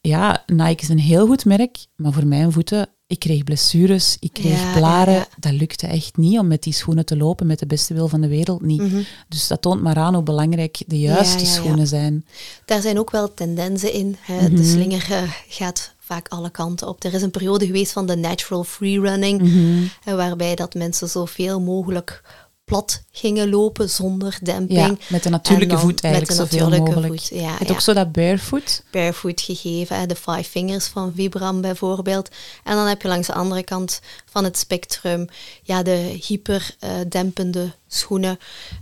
Ja, 0.00 0.42
Nike 0.46 0.82
is 0.82 0.88
een 0.88 0.98
heel 0.98 1.26
goed 1.26 1.44
merk, 1.44 1.86
maar 1.96 2.12
voor 2.12 2.26
mijn 2.26 2.52
voeten, 2.52 2.88
ik 3.06 3.18
kreeg 3.18 3.44
blessures, 3.44 4.16
ik 4.20 4.32
kreeg 4.32 4.60
Ja, 4.60 4.72
blaren. 4.72 5.12
ja, 5.14 5.18
ja. 5.18 5.26
Dat 5.38 5.52
lukte 5.52 5.86
echt 5.86 6.16
niet 6.16 6.38
om 6.38 6.46
met 6.46 6.62
die 6.62 6.72
schoenen 6.72 7.04
te 7.06 7.16
lopen, 7.16 7.46
met 7.46 7.58
de 7.58 7.66
beste 7.66 7.94
wil 7.94 8.08
van 8.08 8.20
de 8.20 8.28
wereld 8.28 8.62
niet. 8.62 8.80
Mhm. 8.80 9.00
Dus 9.28 9.46
dat 9.46 9.62
toont 9.62 9.82
maar 9.82 9.96
aan 9.96 10.14
hoe 10.14 10.22
belangrijk 10.22 10.82
de 10.86 10.98
juiste 10.98 11.46
schoenen 11.46 11.86
zijn. 11.86 12.26
Daar 12.64 12.80
zijn 12.80 12.98
ook 12.98 13.10
wel 13.10 13.34
tendensen 13.34 13.92
in. 13.92 14.16
Hè. 14.20 14.42
Mhm. 14.48 14.54
De 14.56 14.64
slinger 14.64 15.06
eh, 15.12 15.22
gaat 15.48 15.94
vaak 15.98 16.28
alle 16.28 16.50
kanten 16.50 16.88
op. 16.88 17.04
Er 17.04 17.14
is 17.14 17.22
een 17.22 17.30
periode 17.30 17.66
geweest 17.66 17.92
van 17.92 18.06
de 18.06 18.16
natural 18.16 18.64
freerunning, 18.64 19.40
Mhm. 19.42 19.82
eh, 20.04 20.14
waarbij 20.14 20.54
dat 20.54 20.74
mensen 20.74 21.08
zoveel 21.08 21.60
mogelijk 21.60 22.22
plat 22.70 23.02
gingen 23.12 23.48
lopen 23.48 23.90
zonder 23.90 24.38
demping. 24.42 24.78
Ja, 24.78 24.96
met 25.08 25.22
de 25.22 25.28
natuurlijke 25.30 25.78
voet 25.78 26.02
eigenlijk 26.02 26.40
met 26.40 26.50
de 26.50 26.58
zoveel 26.58 26.78
mogelijk. 26.78 27.06
voet, 27.06 27.28
ja, 27.38 27.56
Het 27.58 27.68
ja. 27.68 27.74
ook 27.74 27.80
zo 27.80 27.92
dat 27.92 28.12
barefoot. 28.12 28.82
barefoot 28.90 29.40
gegeven, 29.40 30.08
de 30.08 30.16
Five 30.16 30.44
Fingers 30.44 30.86
van 30.86 31.12
Vibram 31.14 31.60
bijvoorbeeld. 31.60 32.28
En 32.64 32.74
dan 32.74 32.86
heb 32.86 33.02
je 33.02 33.08
langs 33.08 33.26
de 33.26 33.32
andere 33.32 33.62
kant 33.62 34.00
van 34.24 34.44
het 34.44 34.58
spectrum 34.58 35.28
ja, 35.62 35.82
de 35.82 36.18
hyperdempende 36.26 37.72
schoenen, 37.88 38.38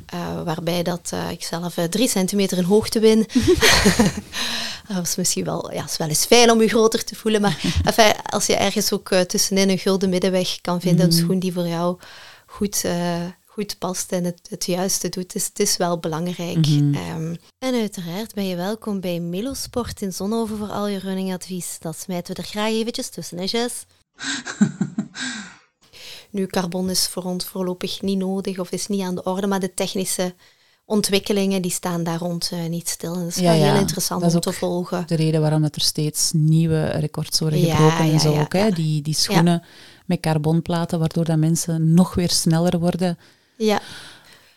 eh, 0.06 0.42
waarbij 0.42 0.82
dat, 0.82 1.10
eh, 1.12 1.30
ik 1.30 1.42
zelf 1.44 1.76
eh, 1.76 1.84
drie 1.84 2.08
centimeter 2.08 2.58
in 2.58 2.64
hoogte 2.64 2.98
win. 3.00 3.18
dat 4.94 5.06
is 5.06 5.16
misschien 5.16 5.44
wel, 5.44 5.72
ja, 5.72 5.84
is 5.84 5.96
wel 5.96 6.08
eens 6.08 6.24
fijn 6.24 6.50
om 6.50 6.60
je 6.62 6.68
groter 6.68 7.04
te 7.04 7.14
voelen, 7.14 7.40
maar 7.40 7.60
enfin, 7.84 8.12
als 8.30 8.46
je 8.46 8.54
ergens 8.54 8.92
ook 8.92 9.10
eh, 9.10 9.20
tussenin 9.20 9.68
een 9.68 9.78
gulden 9.78 10.08
middenweg 10.08 10.60
kan 10.60 10.80
vinden, 10.80 11.06
een 11.06 11.12
schoen 11.12 11.38
die 11.38 11.52
voor 11.52 11.68
jou 11.68 11.98
goed... 12.46 12.84
eh, 12.84 13.22
goed 13.58 13.78
past 13.78 14.12
en 14.12 14.24
het, 14.24 14.40
het 14.48 14.64
juiste 14.64 15.08
doet. 15.08 15.32
Dus 15.32 15.46
het 15.46 15.58
is 15.58 15.76
wel 15.76 15.98
belangrijk. 15.98 16.66
Ehm, 16.66 17.34
en 17.58 17.74
uiteraard 17.74 18.34
ben 18.34 18.46
je 18.46 18.56
welkom 18.56 19.00
bij 19.00 19.20
Melosport 19.20 20.02
in 20.02 20.12
Zonhoven 20.12 20.56
voor 20.56 20.68
al 20.68 20.88
je 20.88 20.98
runningadvies. 20.98 21.76
Dat 21.80 21.98
smijten 21.98 22.34
we 22.34 22.42
er 22.42 22.48
graag 22.48 22.70
eventjes 22.70 23.08
tussen, 23.08 23.38
hè 23.38 23.44
Jess? 23.44 23.84
nu, 26.30 26.46
carbon 26.46 26.90
is 26.90 27.06
voor 27.06 27.22
ons 27.22 27.44
voorlopig 27.44 28.02
niet 28.02 28.18
nodig 28.18 28.58
of 28.58 28.70
is 28.70 28.86
niet 28.86 29.02
aan 29.02 29.14
de 29.14 29.22
orde, 29.22 29.46
maar 29.46 29.60
de 29.60 29.74
technische 29.74 30.34
ontwikkelingen 30.84 31.62
die 31.62 31.70
staan 31.70 32.02
daar 32.04 32.18
rond 32.18 32.50
eh, 32.52 32.66
niet 32.66 32.88
stil. 32.88 33.14
En 33.14 33.20
dat 33.20 33.28
is 33.28 33.36
Ja, 33.36 33.42
wel 33.42 33.54
ja. 33.54 33.72
heel 33.72 33.80
interessant 33.80 34.34
om 34.34 34.40
te 34.40 34.52
volgen. 34.52 35.06
De 35.06 35.14
reden 35.14 35.40
waarom 35.40 35.62
dat 35.62 35.74
er 35.74 35.82
steeds 35.82 36.30
nieuwe 36.34 36.84
records 36.86 37.40
worden 37.40 37.60
Ja, 37.60 37.74
gebroken 37.74 38.12
en 38.12 38.20
zo 38.20 38.40
ook. 38.40 38.52
Hè? 38.52 38.70
Die, 38.70 39.02
die 39.02 39.14
schoenen 39.14 39.62
met 40.06 40.20
carbonplaten, 40.20 40.98
waardoor 40.98 41.24
dat 41.24 41.38
mensen 41.38 41.94
nog 41.94 42.14
weer 42.14 42.30
sneller 42.30 42.78
worden. 42.78 43.18
Ja, 43.60 43.80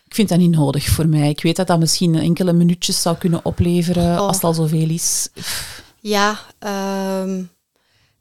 Ik 0.06 0.14
vind 0.14 0.28
dat 0.28 0.38
niet 0.38 0.50
nodig 0.50 0.88
voor 0.88 1.08
mij. 1.08 1.28
Ik 1.28 1.42
weet 1.42 1.56
dat 1.56 1.66
dat 1.66 1.78
misschien 1.78 2.14
enkele 2.18 2.52
minuutjes 2.52 3.02
zou 3.02 3.16
kunnen 3.16 3.44
opleveren 3.44 4.12
Oh. 4.20 4.26
als 4.26 4.36
het 4.36 4.44
al 4.44 4.54
zoveel 4.54 4.88
is. 4.88 5.28
Ja, 6.00 6.38
ehm, 6.58 7.42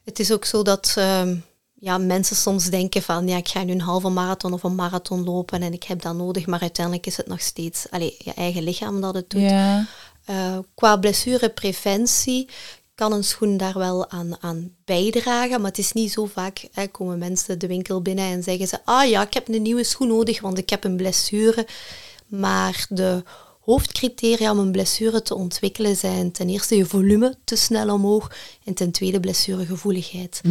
het 0.03 0.19
is 0.19 0.31
ook 0.31 0.45
zo 0.45 0.63
dat 0.63 0.93
ehm, 0.97 1.35
ja, 1.73 1.97
mensen 1.97 2.35
soms 2.35 2.65
denken 2.69 3.01
van 3.01 3.27
ja, 3.27 3.37
ik 3.37 3.47
ga 3.47 3.63
nu 3.63 3.71
een 3.71 3.81
halve 3.81 4.09
marathon 4.09 4.53
of 4.53 4.63
een 4.63 4.75
marathon 4.75 5.23
lopen 5.23 5.61
en 5.61 5.73
ik 5.73 5.83
heb 5.83 6.01
dat 6.01 6.15
nodig, 6.15 6.45
maar 6.45 6.61
uiteindelijk 6.61 7.05
is 7.07 7.17
het 7.17 7.27
nog 7.27 7.41
steeds 7.41 7.85
allee, 7.89 8.15
je 8.17 8.33
eigen 8.33 8.63
lichaam 8.63 9.01
dat 9.01 9.13
het 9.15 9.29
doet. 9.29 9.41
Ja, 9.41 9.85
Eh, 10.25 10.57
qua 10.75 10.97
blessurepreventie 10.97 12.49
kan 13.01 13.13
een 13.13 13.23
schoen 13.23 13.57
daar 13.57 13.77
wel 13.77 14.09
aan, 14.09 14.35
aan 14.39 14.71
bijdragen, 14.85 15.61
maar 15.61 15.69
het 15.69 15.79
is 15.79 15.91
niet 15.91 16.11
zo 16.11 16.25
vaak 16.25 16.67
hè, 16.71 16.87
komen 16.87 17.17
mensen 17.17 17.59
de 17.59 17.67
winkel 17.67 18.01
binnen 18.01 18.25
en 18.25 18.43
zeggen 18.43 18.67
ze 18.67 18.79
ah 18.85 19.09
ja, 19.09 19.21
ik 19.21 19.33
heb 19.33 19.47
een 19.47 19.61
nieuwe 19.61 19.83
schoen 19.83 20.07
nodig, 20.07 20.41
want 20.41 20.57
ik 20.57 20.69
heb 20.69 20.83
een 20.83 20.95
blessure. 20.95 21.67
Maar 22.27 22.85
de 22.89 23.23
hoofdcriteria 23.59 24.51
om 24.51 24.59
een 24.59 24.71
blessure 24.71 25.21
te 25.21 25.35
ontwikkelen 25.35 25.95
zijn 25.95 26.31
ten 26.31 26.49
eerste 26.49 26.75
je 26.75 26.85
volume 26.85 27.35
te 27.43 27.55
snel 27.55 27.93
omhoog 27.93 28.31
en 28.63 28.73
ten 28.73 28.91
tweede 28.91 29.19
blessuregevoeligheid. 29.19 30.41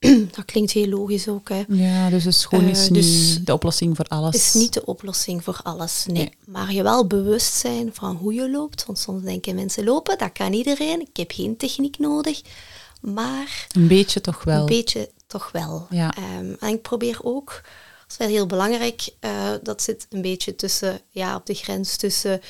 Dat 0.36 0.44
klinkt 0.44 0.72
heel 0.72 0.86
logisch 0.88 1.28
ook. 1.28 1.48
Hè. 1.48 1.62
ja 1.68 2.10
dus 2.10 2.24
de 2.24 2.30
schoen 2.30 2.68
is 2.68 2.84
Eh, 2.84 2.90
niet 2.90 3.02
dus- 3.02 3.38
de 3.44 3.52
oplossing 3.52 3.96
voor 3.96 4.04
alles. 4.08 4.34
is 4.36 4.54
niet 4.54 4.72
de 4.72 4.84
oplossing 4.84 5.44
voor 5.44 5.60
alles, 5.62 6.04
nee. 6.06 6.16
Nee. 6.22 6.32
Maar 6.46 6.72
je 6.72 6.82
wel 6.82 7.06
bewust 7.06 7.54
zijn 7.54 7.90
van 7.94 8.16
hoe 8.16 8.34
je 8.34 8.50
loopt. 8.50 8.86
Want 8.86 8.98
soms 8.98 9.22
denken 9.22 9.54
mensen 9.54 9.84
lopen, 9.84 10.18
dat 10.18 10.32
kan 10.32 10.52
iedereen. 10.52 11.00
Ik 11.00 11.16
heb 11.16 11.30
geen 11.32 11.56
techniek 11.56 11.98
nodig. 11.98 12.40
maar 13.00 13.66
Een 13.72 13.88
beetje 13.88 14.20
toch 14.20 14.44
wel. 14.44 14.60
een 14.60 14.66
beetje 14.66 15.10
toch 15.26 15.50
wel. 15.52 15.86
Ja. 15.90 16.14
Ehm, 16.16 16.52
en 16.60 16.68
ik 16.68 16.82
probeer 16.82 17.18
ook, 17.22 17.48
dat 18.00 18.10
is 18.10 18.16
wel 18.16 18.28
heel 18.28 18.46
belangrijk, 18.46 19.08
eh, 19.20 19.50
dat 19.62 19.82
zit 19.82 20.06
een 20.10 20.22
beetje 20.22 20.54
tussen, 20.56 21.00
ja, 21.10 21.36
op 21.36 21.46
de 21.46 21.54
grens 21.54 21.96
tussen 21.96 22.40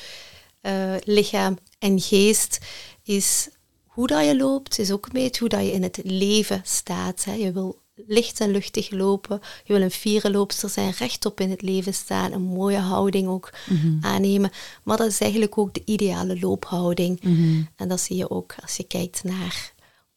eh, 0.61 0.93
lichaam 1.03 1.57
en 1.79 1.99
geest, 1.99 2.57
is 3.03 3.47
hoe 3.91 4.07
dat 4.07 4.25
je 4.25 4.35
loopt, 4.37 4.79
is 4.79 4.91
ook 4.91 5.05
een 5.05 5.11
beetje 5.13 5.39
hoe 5.39 5.49
dat 5.49 5.61
je 5.61 5.71
in 5.71 5.83
het 5.83 5.99
leven 6.03 6.61
staat. 6.65 7.23
Hè. 7.23 7.33
Je 7.33 7.51
wil 7.51 7.79
licht 8.07 8.39
en 8.39 8.51
luchtig 8.51 8.91
lopen, 8.91 9.41
je 9.63 9.73
wil 9.73 9.81
een 9.81 9.91
fiere 9.91 10.31
loopster 10.31 10.69
zijn, 10.69 10.91
rechtop 10.97 11.39
in 11.39 11.49
het 11.49 11.61
leven 11.61 11.93
staan, 11.93 12.31
een 12.31 12.41
mooie 12.41 12.77
houding 12.77 13.27
ook 13.27 13.53
Mhm. 13.69 14.05
aannemen. 14.05 14.51
Maar 14.83 14.97
dat 14.97 15.07
is 15.07 15.19
eigenlijk 15.19 15.57
ook 15.57 15.73
de 15.73 15.81
ideale 15.85 16.39
loophouding. 16.39 17.23
Mhm. 17.23 17.61
En 17.75 17.87
dat 17.87 17.99
zie 18.01 18.15
je 18.17 18.29
ook 18.29 18.55
als 18.61 18.75
je 18.75 18.83
kijkt 18.83 19.23
naar 19.23 19.70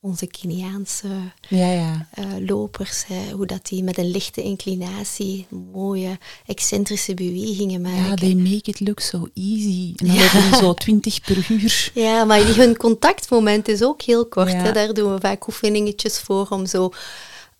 onze 0.04 0.26
Keniaanse 0.26 1.08
Ja, 1.48 1.70
ja. 1.70 2.08
eh, 2.10 2.24
lopers, 2.46 3.04
hè, 3.06 3.30
hoe 3.32 3.46
dat 3.46 3.66
die 3.66 3.82
met 3.82 3.98
een 3.98 4.10
lichte 4.10 4.42
inclinatie 4.42 5.46
mooie 5.72 6.18
excentrische 6.46 7.14
bewegingen 7.14 7.80
maken. 7.80 8.04
Ja, 8.08 8.14
they 8.14 8.34
make 8.34 8.70
it 8.70 8.80
look 8.80 9.00
so 9.00 9.28
easy. 9.34 9.92
En 9.96 10.06
dan 10.06 10.16
lopen 10.16 10.42
die 10.50 10.54
zo 10.54 10.74
20 10.74 11.20
per 11.20 11.46
uur. 11.50 11.90
Ja, 11.94 12.24
maar 12.24 12.40
hun 12.56 12.76
contactmoment 12.76 13.68
is 13.68 13.82
ook 13.82 14.02
heel 14.02 14.26
kort. 14.26 14.52
Hè. 14.52 14.72
Daar 14.72 14.94
doen 14.94 15.12
we 15.14 15.20
vaak 15.20 15.46
oefeningetjes 15.46 16.18
voor 16.18 16.46
om 16.50 16.66
zo, 16.66 16.90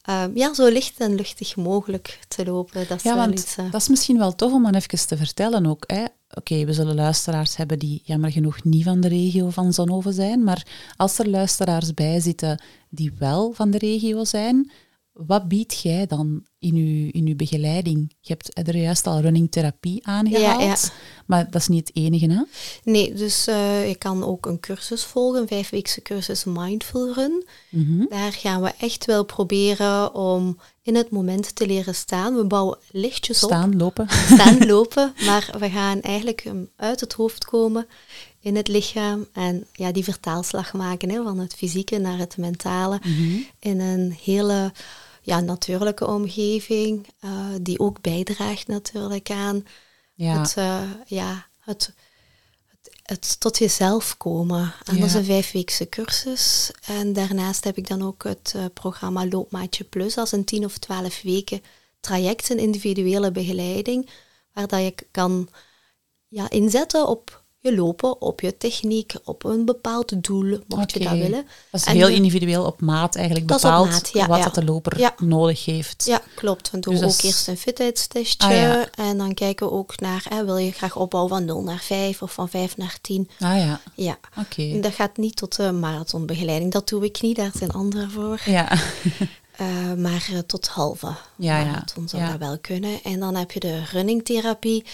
ehm, 0.02 0.30
ja, 0.34 0.54
zo 0.54 0.68
licht 0.68 0.98
en 0.98 1.14
luchtig 1.14 1.56
mogelijk 1.56 2.18
te 2.28 2.44
lopen. 2.44 2.88
Dat 2.88 2.96
is 2.98 3.02
Ja, 3.02 3.16
want 3.16 3.32
iets, 3.40 3.56
eh, 3.56 3.70
dat 3.70 3.80
is 3.80 3.88
misschien 3.88 4.18
wel 4.18 4.34
tof 4.34 4.52
om 4.52 4.66
aan 4.66 4.74
even 4.74 5.06
te 5.06 5.16
vertellen 5.16 5.66
ook. 5.66 5.84
hè. 5.86 6.04
Oké, 6.34 6.64
we 6.64 6.72
zullen 6.72 6.94
luisteraars 6.94 7.56
hebben 7.56 7.78
die 7.78 8.02
jammer 8.04 8.32
genoeg 8.32 8.64
niet 8.64 8.84
van 8.84 9.00
de 9.00 9.08
regio 9.08 9.50
van 9.50 9.72
Zonhoven 9.72 10.12
zijn, 10.12 10.44
maar 10.44 10.66
als 10.96 11.18
er 11.18 11.28
luisteraars 11.28 11.94
bij 11.94 12.20
zitten 12.20 12.62
die 12.88 13.12
wel 13.18 13.52
van 13.52 13.70
de 13.70 13.78
regio 13.78 14.24
zijn, 14.24 14.70
wat 15.14 15.48
biedt 15.48 15.80
jij 15.82 16.06
dan 16.06 16.44
in 16.58 16.74
uw, 16.74 17.08
in 17.10 17.26
uw 17.26 17.36
begeleiding? 17.36 18.14
Je 18.20 18.32
hebt 18.32 18.68
er 18.68 18.76
juist 18.76 19.06
al 19.06 19.20
running 19.20 19.50
therapie 19.50 20.06
aangehaald, 20.06 20.60
Ja, 20.60 20.66
ja. 20.66 20.76
maar 21.26 21.50
dat 21.50 21.60
is 21.60 21.68
niet 21.68 21.88
het 21.88 21.96
enige, 21.96 22.30
hè? 22.30 22.42
Nee, 22.90 23.12
dus 23.14 23.46
eh, 23.46 23.88
je 23.88 23.94
kan 23.96 24.24
ook 24.24 24.46
een 24.46 24.60
cursus 24.60 25.04
volgen, 25.04 25.40
een 25.40 25.48
vijfweekse 25.48 26.02
cursus 26.02 26.44
Mindful 26.44 27.12
Run. 27.12 27.46
Mhm. 27.70 28.04
Daar 28.08 28.32
gaan 28.32 28.62
we 28.62 28.72
echt 28.78 29.04
wel 29.04 29.24
proberen 29.24 30.14
om 30.14 30.58
in 30.84 30.94
het 30.94 31.10
moment 31.10 31.56
te 31.56 31.66
leren 31.66 31.94
staan. 31.94 32.34
We 32.34 32.44
bouwen 32.44 32.78
lichtjes 32.90 33.42
op. 33.44 33.50
Staan, 33.50 33.76
lopen. 33.76 34.08
staan 34.34 34.66
lopen, 34.66 35.14
maar 35.26 35.54
we 35.58 35.70
gaan 35.70 36.00
eigenlijk 36.00 36.44
um, 36.44 36.70
uit 36.76 37.00
het 37.00 37.12
hoofd 37.12 37.44
komen 37.44 37.86
in 38.40 38.56
het 38.56 38.68
lichaam 38.68 39.26
en 39.32 39.66
ja, 39.72 39.92
die 39.92 40.04
vertaalslag 40.04 40.72
maken 40.72 41.10
hè, 41.10 41.22
van 41.22 41.38
het 41.38 41.54
fysieke 41.54 41.98
naar 41.98 42.18
het 42.18 42.36
mentale 42.36 43.00
Mhm. 43.02 43.36
in 43.58 43.80
een 43.80 44.16
hele 44.22 44.72
ja, 45.22 45.40
natuurlijke 45.40 46.06
omgeving 46.06 47.06
eh, 47.20 47.30
die 47.60 47.78
ook 47.78 48.00
bijdraagt 48.00 48.66
natuurlijk 48.66 49.30
aan 49.30 49.64
Ja, 50.14 50.38
het, 50.40 50.54
eh, 50.56 50.82
ja, 51.06 51.46
het, 51.60 51.92
het, 53.04 53.40
tot 53.40 53.58
jezelf 53.58 54.16
komen. 54.16 54.74
En 54.84 54.96
dat 54.96 55.08
is 55.08 55.14
een 55.14 55.24
vijfweekse 55.24 55.88
cursus. 55.88 56.70
En 56.86 57.12
daarnaast 57.12 57.64
heb 57.64 57.76
ik 57.76 57.88
dan 57.88 58.02
ook 58.02 58.24
het 58.24 58.52
eh, 58.56 58.64
programma 58.74 59.26
Loopmaatje 59.26 59.84
Plus 59.84 60.16
als 60.16 60.32
een 60.32 60.44
tien 60.44 60.64
of 60.64 60.78
twaalf 60.78 61.22
weken 61.22 61.62
traject, 62.00 62.50
een 62.50 62.58
individuele 62.58 63.30
begeleiding, 63.30 64.10
waar 64.52 64.66
dat 64.66 64.80
je 64.80 64.94
kan 65.10 65.48
ja, 66.28 66.50
inzetten 66.50 67.08
op 67.08 67.43
je 67.64 67.74
lopen, 67.74 68.20
op 68.20 68.40
je 68.40 68.56
techniek, 68.56 69.14
op 69.24 69.44
een 69.44 69.64
bepaald 69.64 70.22
doel, 70.24 70.58
mocht 70.68 70.92
je 70.92 70.98
dat 70.98 71.12
willen. 71.12 71.46
dat 71.70 71.80
is 71.80 71.84
En 71.84 71.94
heel 71.96 72.06
de- 72.06 72.14
individueel 72.14 72.64
op 72.64 72.80
maat 72.80 73.16
eigenlijk 73.16 73.46
bepaald 73.46 73.90
maat, 73.90 74.10
ja, 74.12 74.26
wat 74.26 74.38
ja. 74.38 74.44
dat 74.44 74.54
de 74.54 74.64
loper 74.64 74.98
Ja. 74.98 75.14
nodig 75.18 75.64
heeft. 75.64 76.04
Ja, 76.06 76.20
klopt. 76.34 76.70
We 76.70 76.78
doen 76.78 76.92
Dus 76.92 77.02
dat 77.02 77.10
ook 77.12 77.16
is- 77.18 77.24
eerst 77.24 77.48
een 77.48 77.56
fitheidstestje. 77.56 78.86
Ah. 78.96 79.06
En 79.06 79.18
dan 79.18 79.34
kijken 79.34 79.66
we 79.66 79.72
ook 79.72 80.00
naar, 80.00 80.24
hè, 80.28 80.44
wil 80.44 80.56
je 80.56 80.72
graag 80.72 80.96
opbouwen 80.96 81.32
van 81.32 81.44
0 81.44 81.62
naar 81.62 81.80
5 81.82 82.22
of 82.22 82.32
van 82.32 82.48
5 82.48 82.76
naar 82.76 82.98
10? 83.00 83.28
Ah 83.40 83.56
ja, 83.56 83.80
Ja. 83.94 84.18
oké. 84.38 84.80
Dat 84.80 84.92
gaat 84.94 85.16
niet 85.16 85.36
tot 85.36 85.56
de 85.56 85.72
marathonbegeleiding. 85.72 86.72
Dat 86.72 86.88
doe 86.88 87.04
ik 87.04 87.20
niet, 87.20 87.36
daar 87.36 87.52
zijn 87.58 87.70
anderen 87.72 88.10
voor. 88.10 88.40
Ja. 88.44 88.72
Eh, 89.56 89.92
maar 89.92 90.28
eh, 90.32 90.38
tot 90.38 90.66
halve 90.68 91.06
Ja, 91.36 91.58
ja. 91.58 91.64
marathon 91.64 92.08
zou 92.08 92.22
Ja. 92.22 92.30
dat 92.30 92.38
wel 92.38 92.58
kunnen. 92.58 93.02
En 93.02 93.20
dan 93.20 93.34
heb 93.34 93.50
je 93.50 93.60
de 93.60 93.82
runningtherapie. 93.92 94.84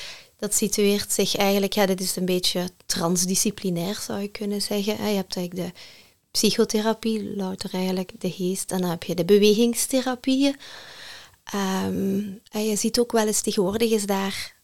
Dat 0.40 0.54
situeert 0.54 1.12
zich 1.12 1.36
eigenlijk, 1.36 1.72
ja, 1.72 1.86
dit 1.86 2.00
is 2.00 2.16
een 2.16 2.24
beetje 2.24 2.70
transdisciplinair 2.86 3.94
zou 3.94 4.20
je 4.20 4.28
kunnen 4.28 4.62
zeggen. 4.62 5.08
Je 5.08 5.16
hebt 5.16 5.36
eigenlijk 5.36 5.74
de 5.74 5.80
psychotherapie, 6.30 7.36
louter 7.36 7.70
eigenlijk 7.74 8.12
de 8.18 8.30
geest. 8.30 8.70
En 8.70 8.80
dan 8.80 8.90
heb 8.90 9.02
je 9.02 9.14
de 9.14 9.24
bewegingstherapieën. 9.24 10.56
Ehm, 11.44 12.22
en 12.50 12.64
je 12.64 12.76
ziet 12.76 12.98
ook 12.98 13.12
wel 13.12 13.26
eens 13.26 13.40
tegenwoordig 13.40 13.90
is 13.90 14.06
daar, 14.06 14.56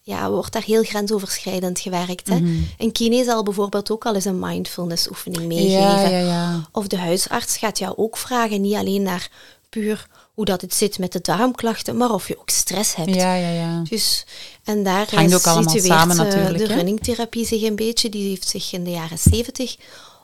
ja, 0.00 0.30
wordt 0.30 0.52
daar 0.52 0.64
heel 0.64 0.82
grensoverschrijdend 0.82 1.80
gewerkt. 1.80 2.28
Hè? 2.28 2.40
Mhm. 2.40 2.62
Een 2.78 2.92
kine 2.92 3.24
zal 3.24 3.42
bijvoorbeeld 3.42 3.90
ook 3.90 4.06
al 4.06 4.14
eens 4.14 4.24
een 4.24 4.38
mindfulness 4.38 5.08
oefening 5.08 5.46
meegeven. 5.46 5.80
Ja, 5.80 6.08
ja, 6.08 6.18
ja. 6.18 6.68
Of 6.72 6.86
de 6.86 6.98
huisarts 6.98 7.56
gaat 7.56 7.78
jou 7.78 7.96
ook 7.96 8.16
vragen, 8.16 8.60
niet 8.60 8.74
alleen 8.74 9.02
naar 9.02 9.30
puur 9.68 10.06
hoe 10.36 10.44
dat 10.44 10.60
het 10.60 10.74
zit 10.74 10.98
met 10.98 11.12
de 11.12 11.20
darmklachten, 11.20 11.96
maar 11.96 12.10
of 12.10 12.28
je 12.28 12.38
ook 12.38 12.50
stress 12.50 12.94
hebt. 12.94 13.14
Ja, 13.14 13.34
ja, 13.34 13.48
ja. 13.48 13.82
Dus, 13.88 14.26
en 14.64 14.82
daar 14.82 15.14
Hangt 15.14 15.30
eh, 15.30 15.36
ook 15.36 15.46
allemaal 15.46 15.72
situeert, 15.72 15.98
samen 15.98 16.18
eh, 16.18 16.24
natuurlijk, 16.24 16.58
de 16.58 16.74
runningtherapie 16.74 17.46
zich 17.46 17.62
een 17.62 17.76
beetje. 17.76 18.08
Die 18.08 18.28
heeft 18.28 18.48
zich 18.48 18.72
in 18.72 18.84
de 18.84 18.90
jaren 18.90 19.18
zeventig 19.18 19.76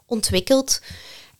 ontwikkeld. 0.07 0.81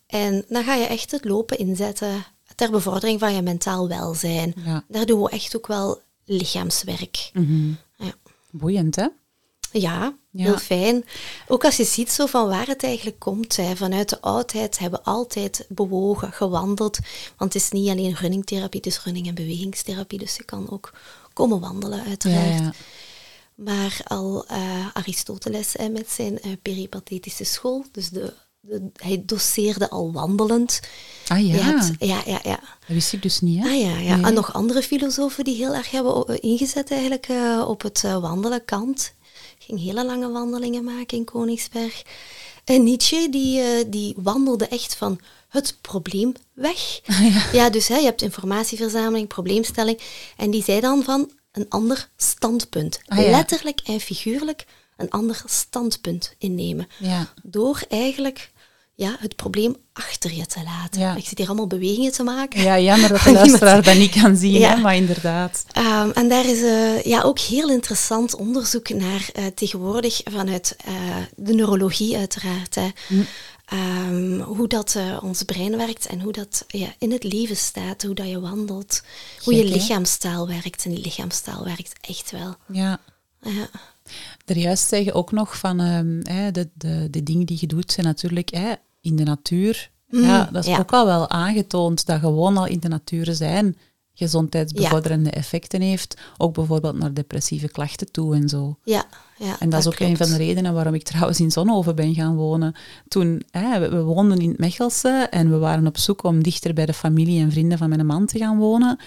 En 0.07 0.45
dan 0.49 0.64
ga 0.64 0.75
je 0.75 0.87
echt 0.87 1.11
het 1.11 1.25
lopen 1.25 1.59
inzetten 1.59 2.25
ter 2.55 2.70
bevordering 2.70 3.20
van 3.20 3.35
je 3.35 3.43
mentaal 3.43 3.89
welzijn. 3.89 4.55
Ja. 4.64 4.85
Daar 4.89 5.07
doen 5.07 5.23
we 5.23 5.31
echt 5.31 5.57
ook 5.57 5.66
wel 5.66 6.01
lichaamswerk. 6.25 7.31
Mhm. 7.33 7.68
Ja. 7.97 8.14
Boeiend, 8.51 8.97
hè? 8.97 9.07
Ja, 9.73 10.16
Ja. 10.35 10.45
heel 10.45 10.59
fijn. 10.59 11.05
Ook 11.49 11.64
als 11.64 11.76
je 11.76 11.85
ziet 11.85 12.11
zo 12.12 12.26
van 12.26 12.49
waar 12.49 12.66
het 12.66 12.85
eigenlijk 12.85 13.18
komt. 13.18 13.57
Hè. 13.57 13.76
Vanuit 13.76 14.09
de 14.09 14.20
oudheid 14.20 14.78
hebben 14.78 15.01
we 15.05 15.11
altijd 15.11 15.66
bewogen, 15.68 16.33
gewandeld. 16.33 16.99
Want 17.37 17.53
het 17.53 17.62
is 17.62 17.70
niet 17.70 17.89
alleen 17.89 18.14
runningtherapie, 18.14 18.80
het 18.85 18.93
is 18.93 19.03
running- 19.05 19.26
en 19.28 19.35
bewegingstherapie. 19.35 20.18
Dus 20.18 20.37
je 20.37 20.45
kan 20.45 20.70
ook 20.70 20.93
komen 21.33 21.61
wandelen, 21.61 22.05
uiteraard. 22.05 22.59
ja. 22.59 22.72
Maar 23.55 24.01
al 24.05 24.45
eh, 24.47 24.87
Aristoteles 24.93 25.72
hè, 25.72 25.89
met 25.89 26.11
zijn 26.11 26.41
eh, 26.41 26.53
peripatetische 26.62 27.45
school, 27.45 27.85
dus 27.93 28.09
de, 28.09 28.35
de, 28.61 28.91
hij 28.97 29.22
doseerde 29.26 29.91
al 29.91 30.12
wandelend. 30.12 30.80
Ah 31.26 31.47
ja, 31.47 31.55
hebt- 31.55 31.91
ja, 31.99 32.22
ja, 32.26 32.41
ja. 32.43 32.61
dat 32.61 32.87
wist 32.89 33.12
ik 33.12 33.22
dus 33.22 33.41
niet, 33.41 33.62
hè? 33.62 33.68
Ah 33.68 33.80
ja, 33.80 33.99
ja. 33.99 34.16
Nee. 34.16 34.24
En 34.24 34.35
nog 34.35 34.53
andere 34.53 34.83
filosofen 34.83 35.45
die 35.45 35.57
heel 35.57 35.74
erg 35.74 35.91
hebben 35.91 36.41
ingezet 36.43 36.91
eigenlijk 36.91 37.28
eh, 37.28 37.64
op 37.68 37.83
het 37.83 38.03
wandelen. 38.03 38.64
Kant 38.64 39.12
ging 39.67 39.81
hele 39.81 40.05
lange 40.05 40.31
wandelingen 40.31 40.85
maken 40.85 41.17
in 41.17 41.25
Koningsberg. 41.25 42.03
En 42.65 42.83
Nietzsche 42.83 43.29
die, 43.31 43.61
eh, 43.61 43.85
die 43.87 44.15
wandelde 44.17 44.69
echt 44.69 44.95
van 44.95 45.21
het 45.49 45.79
probleem 45.81 46.33
weg. 46.53 47.01
ja. 47.53 47.71
dus 47.71 47.89
hè, 47.89 47.97
je 47.97 48.05
hebt 48.05 48.23
informatieverzameling, 48.23 49.29
probleemstelling. 49.29 50.01
En 50.37 50.51
die 50.51 50.63
zei 50.63 50.81
dan 50.81 51.03
van 51.03 51.31
een 51.53 51.67
ander 51.69 52.09
standpunt. 52.17 53.01
Ah, 53.07 53.19
ja. 53.19 53.31
Letterlijk 53.31 53.81
en 53.81 54.01
figuurlijk 54.01 54.65
een 54.97 55.11
ander 55.11 55.43
standpunt 55.47 56.35
innemen. 56.39 56.89
Ja. 56.99 57.33
Door 57.43 57.83
eigenlijk 57.89 58.51
ja, 59.03 59.16
het 59.18 59.36
probleem 59.36 59.76
achter 59.92 60.34
je 60.34 60.46
te 60.46 60.62
laten. 60.64 61.00
Ja. 61.00 61.16
Ik 61.16 61.26
zit 61.26 61.38
hier 61.38 61.46
allemaal 61.46 61.66
bewegingen 61.66 62.12
te 62.12 62.22
maken. 62.22 62.62
Ja, 62.62 62.78
jammer 62.78 63.09
dat 63.09 63.22
de 63.24 63.32
luisteraar 63.32 63.82
dat 63.82 63.96
niet 63.96 64.20
kan 64.20 64.36
zien, 64.36 64.53
Ja. 64.59 64.74
hè? 64.74 64.80
maar 64.80 64.96
inderdaad. 64.96 65.64
Ehm, 65.72 66.11
en 66.11 66.28
daar 66.28 66.46
is 66.46 66.62
eh, 66.62 67.03
ja, 67.03 67.22
ook 67.22 67.38
heel 67.38 67.70
interessant 67.70 68.34
onderzoek 68.34 68.88
naar 68.88 69.28
eh, 69.32 69.46
tegenwoordig 69.46 70.20
vanuit 70.30 70.76
eh, 70.84 70.94
de 71.36 71.55
neurologie 71.55 72.16
uiteraard. 72.16 72.74
Hè. 72.74 72.88
Ehm, 73.66 74.40
hoe 74.40 74.68
dat 74.68 74.96
ons 75.22 75.42
brein 75.42 75.76
werkt 75.76 76.07
en 76.07 76.20
hoe 76.20 76.32
dat 76.32 76.64
ja, 76.66 76.94
in 76.98 77.12
het 77.12 77.24
leven 77.24 77.57
staat, 77.57 78.03
hoe 78.03 78.14
dat 78.14 78.28
je 78.28 78.40
wandelt, 78.40 79.03
hoe 79.44 79.55
je 79.55 79.64
hè? 79.64 79.68
lichaamstaal 79.68 80.46
werkt. 80.48 80.84
En 80.84 80.90
die 80.90 81.05
lichaamstaal 81.05 81.64
werkt 81.64 81.92
echt 82.00 82.30
wel. 82.30 82.55
Ja. 82.72 83.00
Ja. 83.40 83.68
Er 84.46 84.57
juist 84.57 84.88
zeggen 84.88 85.14
ook 85.14 85.32
nog 85.32 85.59
van 85.59 85.78
hè, 85.78 86.50
de, 86.50 86.68
de, 86.74 87.09
de 87.11 87.22
dingen 87.22 87.46
die 87.46 87.57
je 87.61 87.66
doet 87.66 87.92
zijn 87.92 88.07
natuurlijk 88.07 88.50
in 89.03 89.16
de 89.16 89.24
natuur. 89.24 89.90
ja, 90.09 90.48
dat 90.53 90.64
is 90.64 90.70
ja. 90.70 90.78
ook 90.78 90.92
al 90.92 91.07
wel 91.07 91.30
aangetoond 91.30 92.07
dat 92.07 92.20
gewoon 92.20 92.57
al 92.57 92.66
in 92.66 92.80
de 92.80 92.88
natuur 92.88 93.34
zijn 93.34 93.76
gezondheidsbevorderende 94.14 95.30
effecten 95.30 95.80
heeft. 95.80 96.20
Ook 96.38 96.55
bijvoorbeeld 96.55 96.98
naar 96.98 97.14
depressieve 97.14 97.68
klachten 97.68 98.12
toe 98.12 98.34
en 98.34 98.48
zo. 98.48 98.78
Ja, 98.84 99.05
ja, 99.38 99.57
En 99.61 99.70
dat 99.70 99.80
is 99.80 99.86
ook 99.86 99.98
een 99.98 100.16
van 100.16 100.26
de 100.26 100.32
klopt. 100.34 100.48
redenen 100.48 100.74
waarom 100.74 100.94
ik 100.94 101.03
trouwens 101.03 101.40
in 101.40 101.50
Zonhoven 101.50 101.94
ben 101.96 102.14
gaan 102.14 102.36
wonen. 102.36 102.74
Toen, 103.09 103.42
hè, 103.50 103.78
we, 103.80 103.88
we 103.88 104.03
woonden 104.03 104.38
in 104.38 104.48
het 104.48 104.59
Mechelse 104.59 105.26
en 105.30 105.50
we 105.50 105.59
waren 105.59 105.86
op 105.86 105.98
zoek 105.98 106.22
om 106.22 106.42
dichter 106.42 106.74
bij 106.74 106.86
de 106.86 106.92
familie 106.92 107.40
en 107.42 107.53
vrienden 107.53 107.78
van 107.78 107.88
mijn 107.88 108.07
man 108.07 108.26
te 108.26 108.38
gaan 108.38 108.59
wonen. 108.59 108.98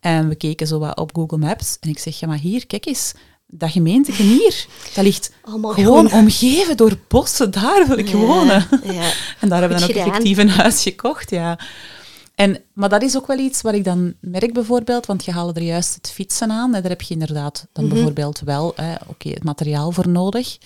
En 0.00 0.28
we 0.28 0.34
keken 0.34 0.66
zo 0.66 0.78
wat 0.78 0.98
op 0.98 1.14
Google 1.14 1.38
Maps 1.38 1.76
en 1.80 1.88
ik 1.88 1.98
zeg, 1.98 2.18
ja 2.20 2.26
maar 2.26 2.38
hier, 2.38 2.66
kijk 2.66 2.86
eens, 2.86 3.14
dat 3.50 3.70
gemeenteke 3.70 4.22
hier, 4.22 4.66
dat 4.94 5.04
ligt 5.04 5.32
Allemaal 5.42 5.72
gewoon 5.72 6.08
groen. 6.08 6.20
omgeven 6.20 6.76
door 6.76 6.98
bossen. 7.08 7.50
Daar 7.50 7.84
wil 7.88 7.98
ik 7.98 8.08
Ja, 8.08 8.16
wonen. 8.16 8.66
ja. 8.84 9.12
En 9.40 9.48
daar 9.48 9.60
hebben 9.60 9.78
we 9.78 9.86
dan 9.86 9.96
ook 9.96 10.06
effectief 10.06 10.38
een 10.38 10.48
huis 10.50 10.82
gekocht, 10.82 11.30
ja. 11.30 11.58
En, 12.34 12.62
maar 12.72 12.88
dat 12.88 13.02
is 13.02 13.16
ook 13.16 13.26
wel 13.26 13.38
iets 13.38 13.60
wat 13.62 13.74
ik 13.74 13.84
dan 13.84 14.14
merk 14.20 14.52
bijvoorbeeld, 14.52 15.06
want 15.06 15.24
je 15.24 15.30
haalde 15.32 15.60
er 15.60 15.66
juist 15.66 15.94
het 15.94 16.10
fietsen 16.10 16.50
aan. 16.50 16.74
En 16.74 16.80
daar 16.82 16.90
heb 16.90 17.02
je 17.02 17.12
inderdaad 17.14 17.66
dan 17.72 17.84
Mhm. 17.84 17.94
bijvoorbeeld 17.94 18.40
wel 18.44 18.72
hè, 18.76 18.94
oké, 19.06 19.28
het 19.28 19.44
materiaal 19.44 19.90
voor 19.92 20.08
nodig. 20.08 20.58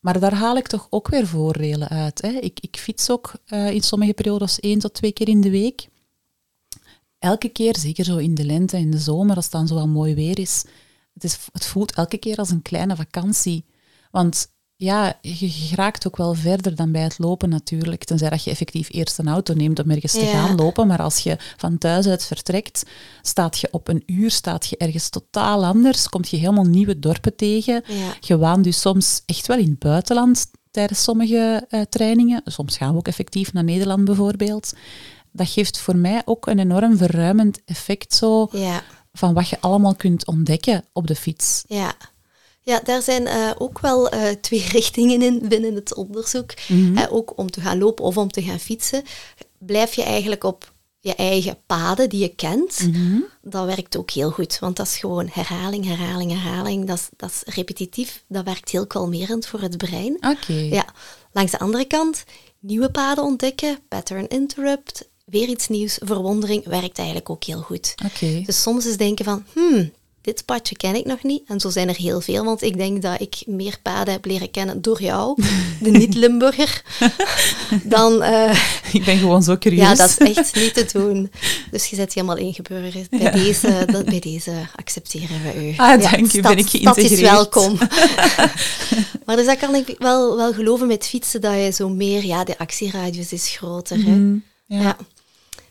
Maar 0.00 0.20
daar 0.20 0.34
haal 0.34 0.56
ik 0.56 0.66
toch 0.66 0.86
ook 0.90 1.08
weer 1.08 1.26
voordelen 1.26 1.88
uit. 1.88 2.22
Hè. 2.22 2.28
Ik, 2.28 2.58
ik 2.60 2.76
fiets 2.78 3.10
ook 3.10 3.32
eh, 3.46 3.70
in 3.70 3.82
sommige 3.82 4.12
periodes 4.12 4.60
één 4.60 4.78
tot 4.78 4.94
twee 4.94 5.12
keer 5.12 5.28
in 5.28 5.40
de 5.40 5.50
week. 5.50 5.88
Elke 7.18 7.48
keer, 7.48 7.76
zeker 7.78 8.04
zo 8.04 8.16
in 8.16 8.34
de 8.34 8.44
lente, 8.44 8.76
in 8.78 8.90
de 8.90 8.98
zomer, 8.98 9.36
als 9.36 9.44
het 9.44 9.52
dan 9.54 9.66
zo 9.66 9.74
wel 9.74 9.88
mooi 9.88 10.14
weer 10.14 10.38
is, 10.38 10.64
het, 11.22 11.30
is, 11.30 11.38
het 11.52 11.66
voelt 11.66 11.92
elke 11.92 12.18
keer 12.18 12.36
als 12.36 12.50
een 12.50 12.62
kleine 12.62 12.96
vakantie. 12.96 13.64
Want 14.10 14.48
ja, 14.76 15.18
je, 15.20 15.46
je 15.46 15.74
raakt 15.74 16.06
ook 16.06 16.16
wel 16.16 16.34
verder 16.34 16.76
dan 16.76 16.92
bij 16.92 17.02
het 17.02 17.18
lopen 17.18 17.48
natuurlijk. 17.48 18.04
Tenzij 18.04 18.30
dat 18.30 18.44
je 18.44 18.50
effectief 18.50 18.88
eerst 18.92 19.18
een 19.18 19.28
auto 19.28 19.54
neemt 19.54 19.78
om 19.78 19.90
ergens 19.90 20.12
te 20.12 20.26
gaan 20.26 20.54
lopen. 20.56 20.86
Maar 20.86 21.02
als 21.02 21.18
je 21.18 21.36
van 21.56 21.78
thuis 21.78 22.06
uit 22.06 22.24
vertrekt, 22.24 22.82
staat 23.22 23.58
je 23.58 23.68
op 23.70 23.88
een 23.88 24.02
uur, 24.06 24.30
staat 24.30 24.66
je 24.66 24.76
ergens 24.76 25.08
totaal 25.08 25.64
anders. 25.64 26.08
Komt 26.08 26.28
je 26.28 26.36
helemaal 26.36 26.64
nieuwe 26.64 26.98
dorpen 26.98 27.36
tegen. 27.36 27.82
Ja. 27.86 28.14
Je 28.20 28.38
waant 28.38 28.64
dus 28.64 28.80
soms 28.80 29.22
echt 29.26 29.46
wel 29.46 29.58
in 29.58 29.70
het 29.70 29.78
buitenland 29.78 30.50
tijdens 30.70 31.02
sommige 31.02 31.66
eh, 31.68 31.80
trainingen. 31.80 32.42
Soms 32.44 32.76
gaan 32.76 32.92
we 32.92 32.98
ook 32.98 33.08
effectief 33.08 33.52
naar 33.52 33.64
Nederland 33.64 34.04
bijvoorbeeld. 34.04 34.72
Dat 35.32 35.48
geeft 35.48 35.78
voor 35.78 35.96
mij 35.96 36.22
ook 36.24 36.46
een 36.46 36.58
enorm 36.58 36.96
verruimend 36.96 37.64
effect 37.64 38.14
zo 38.14 38.48
Ja. 38.52 38.82
Van 39.12 39.34
wat 39.34 39.48
je 39.48 39.60
allemaal 39.60 39.94
kunt 39.94 40.26
ontdekken 40.26 40.84
op 40.92 41.06
de 41.06 41.16
fiets. 41.16 41.64
Ja. 41.66 41.94
Ja, 42.62 42.80
daar 42.84 43.02
zijn 43.02 43.26
eh, 43.26 43.50
ook 43.58 43.80
wel 43.80 44.08
eh, 44.08 44.34
twee 44.40 44.66
richtingen 44.72 45.22
in 45.22 45.48
binnen 45.48 45.74
het 45.74 45.94
onderzoek. 45.94 46.52
Eh, 46.94 47.06
ook 47.10 47.38
om 47.38 47.50
te 47.50 47.60
gaan 47.60 47.78
lopen 47.78 48.04
of 48.04 48.16
om 48.16 48.30
te 48.30 48.42
gaan 48.42 48.58
fietsen. 48.58 49.02
Blijf 49.58 49.94
je 49.94 50.02
eigenlijk 50.02 50.44
op 50.44 50.72
je 51.00 51.14
eigen 51.14 51.58
paden 51.66 52.08
die 52.08 52.20
je 52.20 52.34
kent. 52.34 52.88
Dat 53.42 53.66
werkt 53.66 53.96
ook 53.96 54.10
heel 54.10 54.30
goed, 54.30 54.58
want 54.58 54.76
dat 54.76 54.86
is 54.86 54.96
gewoon 54.96 55.28
herhaling, 55.32 55.84
herhaling, 55.84 56.30
herhaling. 56.30 56.86
Dat 56.86 56.98
is, 56.98 57.08
dat 57.16 57.30
is 57.30 57.54
repetitief. 57.54 58.24
Dat 58.28 58.44
werkt 58.44 58.70
heel 58.70 58.86
kalmerend 58.86 59.46
voor 59.46 59.60
het 59.60 59.76
brein. 59.76 60.14
Oké. 60.14 60.52
Ja, 60.52 60.84
langs 61.32 61.50
de 61.50 61.58
andere 61.58 61.84
kant, 61.84 62.24
nieuwe 62.58 62.90
paden 62.90 63.24
ontdekken, 63.24 63.78
pattern 63.88 64.28
interrupt, 64.28 65.08
weer 65.30 65.48
iets 65.48 65.68
nieuws, 65.68 65.98
verwondering, 66.04 66.64
werkt 66.64 66.98
eigenlijk 66.98 67.30
ook 67.30 67.44
heel 67.44 67.60
goed. 67.60 67.94
Dus 68.46 68.62
soms 68.62 68.86
is 68.86 68.96
denken 68.96 69.24
van, 69.24 69.44
hmm, 69.52 69.90
dit 70.22 70.44
padje 70.44 70.76
ken 70.76 70.94
ik 70.94 71.04
nog 71.04 71.22
niet. 71.22 71.42
En 71.46 71.60
zo 71.60 71.70
zijn 71.70 71.88
er 71.88 71.96
heel 71.96 72.20
veel, 72.20 72.44
want 72.44 72.62
ik 72.62 72.76
denk 72.76 73.02
dat 73.02 73.20
ik 73.20 73.42
meer 73.46 73.78
paden 73.82 74.12
heb 74.12 74.24
leren 74.24 74.50
kennen 74.50 74.82
door 74.82 75.02
jou, 75.02 75.42
de 75.82 75.90
niet-Limburger, 75.90 76.82
dan... 77.84 78.22
eh, 78.22 78.58
Ik 78.92 79.04
ben 79.04 79.18
gewoon 79.18 79.42
zo 79.42 79.56
curieus. 79.58 79.82
ja, 79.82 79.94
dat 79.94 80.16
is 80.20 80.36
echt 80.36 80.54
niet 80.54 80.74
te 80.74 80.86
doen. 80.92 81.30
Dus 81.70 81.86
je 81.86 81.96
zit 81.96 82.14
helemaal 82.14 82.36
ingeburgerd. 82.36 83.10
Bij, 83.10 83.30
deze, 83.30 83.84
dat, 83.92 84.04
bij 84.04 84.20
deze 84.20 84.52
accepteren 84.76 85.42
we 85.42 85.68
u. 85.68 85.74
Ah, 85.76 86.00
dank 86.10 86.32
u, 86.32 86.40
ben 86.40 86.58
ik 86.58 86.84
Dat 86.84 86.96
is 86.96 87.06
geïntegreerd. 87.06 87.20
welkom. 87.20 87.78
maar 89.26 89.36
dus 89.36 89.46
dat 89.46 89.58
kan 89.58 89.74
ik 89.74 89.94
wel, 89.98 90.36
wel 90.36 90.52
geloven 90.52 90.86
met 90.86 91.06
fietsen, 91.06 91.40
dat 91.40 91.54
je 91.54 91.70
zo 91.74 91.88
meer... 91.88 92.24
Ja, 92.24 92.44
de 92.44 92.58
actieradius 92.58 93.32
is 93.32 93.48
groter. 93.56 93.96
hè. 93.96 94.10
Mhm, 94.16 94.36
ja. 94.66 94.80
Ja. 94.82 94.96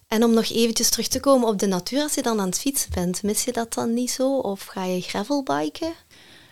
En 0.10 0.24
om 0.24 0.34
nog 0.34 0.50
eventjes 0.52 0.90
terug 0.90 1.08
te 1.08 1.20
komen 1.20 1.48
op 1.48 1.60
de 1.60 1.68
natuur, 1.68 2.02
als 2.02 2.14
je 2.14 2.22
dan 2.22 2.40
aan 2.40 2.46
het 2.46 2.60
fietsen 2.60 2.90
bent, 2.94 3.24
mis 3.24 3.44
je 3.44 3.52
dat 3.52 3.74
dan 3.74 3.94
niet 3.94 4.12
zo? 4.12 4.38
Of 4.38 4.66
ga 4.66 4.84
je 4.84 5.02
gravelbiken? 5.02 5.88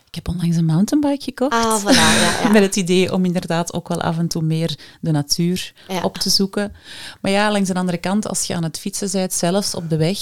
Ik 0.08 0.16
heb 0.16 0.28
onlangs 0.28 0.56
een 0.58 0.66
mountainbike 0.66 1.24
gekocht. 1.24 1.54
Ah, 1.54 1.82
voilà, 1.82 1.90
ja, 1.96 2.42
ja. 2.44 2.50
Met 2.52 2.62
het 2.62 2.76
idee 2.76 3.14
om 3.14 3.26
inderdaad 3.26 3.74
ook 3.74 3.88
wel 3.88 4.02
af 4.02 4.18
en 4.18 4.28
toe 4.28 4.42
meer 4.42 4.78
de 5.02 5.12
natuur 5.12 5.74
Ja. 5.88 6.02
op 6.02 6.18
te 6.18 6.30
zoeken. 6.30 6.76
Maar 7.22 7.32
ja, 7.32 7.52
langs 7.52 7.68
de 7.70 7.76
andere 7.76 7.98
kant, 7.98 8.28
als 8.28 8.44
je 8.44 8.56
aan 8.56 8.64
het 8.64 8.80
fietsen 8.80 9.10
bent, 9.12 9.34
zelfs 9.34 9.76
op 9.76 9.90
de 9.90 9.98
weg, 9.98 10.20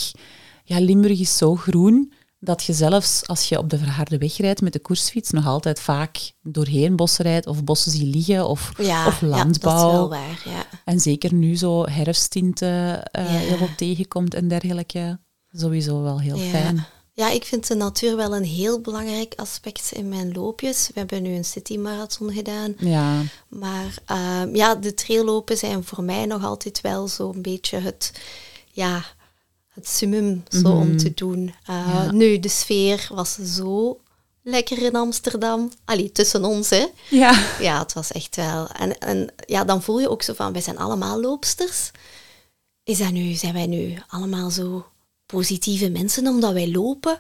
ja, 0.64 0.80
Limburg 0.80 1.20
is 1.20 1.38
zo 1.38 1.56
groen 1.56 2.14
dat 2.40 2.64
je 2.64 2.74
zelfs 2.74 3.28
als 3.28 3.50
je 3.50 3.58
op 3.58 3.70
de 3.70 3.78
verharde 3.78 4.18
weg 4.18 4.38
rijdt 4.38 4.62
met 4.62 4.74
de 4.74 4.80
koersfiets 4.80 5.32
nog 5.32 5.46
altijd 5.48 5.80
vaak 5.80 6.32
doorheen 6.42 6.96
bossen 6.96 7.26
rijdt 7.26 7.48
of 7.48 7.64
bossen 7.64 7.92
ziet 7.92 8.16
liggen 8.16 8.48
of, 8.48 8.72
Ja, 8.78 9.08
of 9.08 9.22
ja, 9.22 9.28
landbouw. 9.28 9.74
dat 9.74 9.92
is 9.92 9.92
wel 9.92 10.10
waar, 10.10 10.42
ja. 10.46 10.66
En 10.86 11.00
zeker 11.00 11.34
nu 11.34 11.56
zo 11.58 11.86
herfsttinten 11.88 13.04
eh 13.12 13.26
heel 13.26 13.58
wat 13.58 13.78
tegenkomt 13.78 14.34
en 14.34 14.48
dergelijke. 14.48 15.20
Sowieso 15.52 16.02
wel 16.02 16.20
heel 16.20 16.38
fijn. 16.38 16.86
Ja, 17.14 17.30
ik 17.32 17.44
vind 17.44 17.68
de 17.68 17.76
natuur 17.76 18.16
wel 18.16 18.36
een 18.36 18.44
heel 18.44 18.80
belangrijk 18.82 19.34
aspect 19.36 19.92
in 19.92 20.10
mijn 20.10 20.32
loopjes. 20.34 20.88
We 20.88 21.00
hebben 21.00 21.22
nu 21.22 21.36
een 21.36 21.46
citymarathon 21.46 22.32
gedaan. 22.34 22.74
Ja, 22.78 23.22
Maar 23.48 23.98
ehm, 24.06 24.56
ja, 24.56 24.76
de 24.76 24.94
traillopen 24.94 25.58
zijn 25.58 25.84
voor 25.84 26.04
mij 26.04 26.26
nog 26.26 26.44
altijd 26.44 26.82
wel 26.82 27.08
zo'n 27.08 27.42
beetje 27.42 27.78
het, 27.80 28.12
ja, 28.72 29.04
het 29.76 29.88
summum 29.88 30.43
zo 30.49 30.67
om 30.71 30.97
te 30.97 31.13
doen. 31.13 31.53
Eh, 31.65 31.88
Ja. 31.93 32.11
Nu, 32.11 32.39
de 32.39 32.49
sfeer 32.49 33.07
was 33.13 33.34
zo 33.34 33.99
lekker 34.43 34.82
in 34.84 34.95
Amsterdam. 34.95 35.71
Allee, 35.86 36.11
tussen 36.11 36.43
ons, 36.45 36.69
hè. 36.69 36.86
ja. 37.09 37.45
Ja, 37.59 37.80
het 37.80 37.93
was 37.93 38.11
echt 38.11 38.36
wel. 38.36 38.67
En, 38.67 38.97
en 38.99 39.34
ja, 39.45 39.63
dan 39.63 39.82
voel 39.82 39.99
je 39.99 40.09
ook 40.09 40.21
zo 40.23 40.34
van, 40.34 40.51
wij 40.53 40.61
zijn 40.61 40.78
allemaal 40.78 41.21
loopsters. 41.21 41.91
Is 42.84 42.97
dat 42.97 43.11
nu, 43.11 43.34
zijn 43.34 43.53
wij 43.53 43.67
nu 43.67 43.97
allemaal 44.07 44.49
zo 44.49 44.86
positieve 45.26 45.89
mensen 45.89 46.28
omdat 46.28 46.53
wij 46.53 46.71
lopen? 46.71 47.17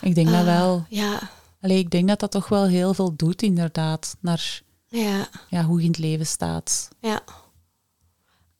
ik 0.00 0.14
denk 0.14 0.26
dat 0.28 0.36
Ah, 0.38 0.44
wel. 0.44 0.84
Ja, 0.88 1.30
Allee, 1.60 1.78
ik 1.78 1.90
denk 1.90 2.08
dat 2.08 2.20
dat 2.20 2.30
toch 2.30 2.48
wel 2.48 2.66
heel 2.66 2.94
veel 2.94 3.16
doet, 3.16 3.42
inderdaad, 3.42 4.16
naar 4.20 4.60
ja, 4.88 5.28
ja, 5.48 5.62
hoe 5.64 5.78
je 5.78 5.84
in 5.84 5.90
het 5.90 5.98
leven 6.00 6.26
staat. 6.26 6.88
ja. 7.00 7.20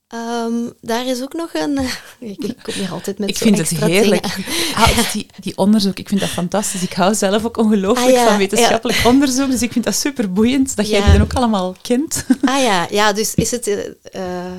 Ehm, 0.09 0.53
daar 0.81 1.07
is 1.07 1.23
ook 1.23 1.33
nog 1.33 1.55
een... 1.55 1.79
ik, 2.19 2.45
ik 2.45 2.57
kom 2.63 2.75
hier 2.75 2.91
altijd 2.93 3.19
met 3.19 3.29
ik 3.29 3.37
vind 3.37 3.59
het 3.59 3.69
heerlijk. 3.69 4.27
Ah, 4.75 5.13
die, 5.13 5.27
die 5.41 5.57
onderzoek, 5.57 5.99
ik 5.99 6.09
vind 6.09 6.21
dat 6.21 6.29
fantastisch. 6.29 6.83
Ik 6.83 6.93
hou 6.93 7.15
zelf 7.15 7.45
ook 7.45 7.57
ongelooflijk 7.57 8.17
Ah, 8.17 8.23
ja, 8.23 8.29
van 8.29 8.39
wetenschappelijk 8.39 9.01
onderzoek, 9.05 9.51
dus 9.51 9.63
ik 9.63 9.73
vind 9.73 9.85
dat 9.85 9.95
super 9.95 10.33
boeiend 10.33 10.77
dat 10.77 10.89
jij 10.89 10.99
Ja. 10.99 11.05
die 11.05 11.13
dan 11.13 11.23
ook 11.23 11.35
allemaal 11.35 11.77
kent. 11.83 12.25
Ah 12.45 12.63
ja, 12.63 12.87
ja, 12.91 13.13
dus 13.13 13.35
is 13.35 13.51
het 13.51 13.67
eh, 13.67 13.87
eh, 14.13 14.53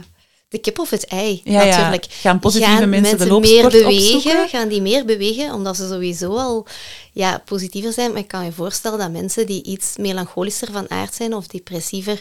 de 0.49 0.57
kip 0.57 0.79
of 0.79 0.89
het 0.89 1.05
ei, 1.05 1.41
natuurlijk. 1.43 2.05
Gaan 2.09 2.39
positieve 2.39 2.85
mensen 2.85 3.17
de 3.17 3.27
loopsport 3.27 3.73
meer 3.73 3.83
bewegen? 3.83 4.15
opzoeken? 4.15 4.49
Gaan 4.49 4.67
die 4.67 4.81
meer 4.81 5.05
bewegen, 5.05 5.53
omdat 5.53 5.75
ze 5.75 5.87
sowieso 5.87 6.35
al 6.35 6.67
ja, 7.13 7.41
positiever 7.45 7.93
zijn? 7.93 8.11
Maar 8.11 8.21
ik 8.21 8.27
kan 8.27 8.45
je 8.45 8.51
voorstellen 8.51 8.99
dat 8.99 9.11
mensen 9.11 9.45
die 9.45 9.63
iets 9.63 9.97
melancholischer 9.97 10.71
van 10.71 10.89
aard 10.89 11.15
zijn 11.15 11.33
of 11.33 11.47
depressiever, 11.47 12.19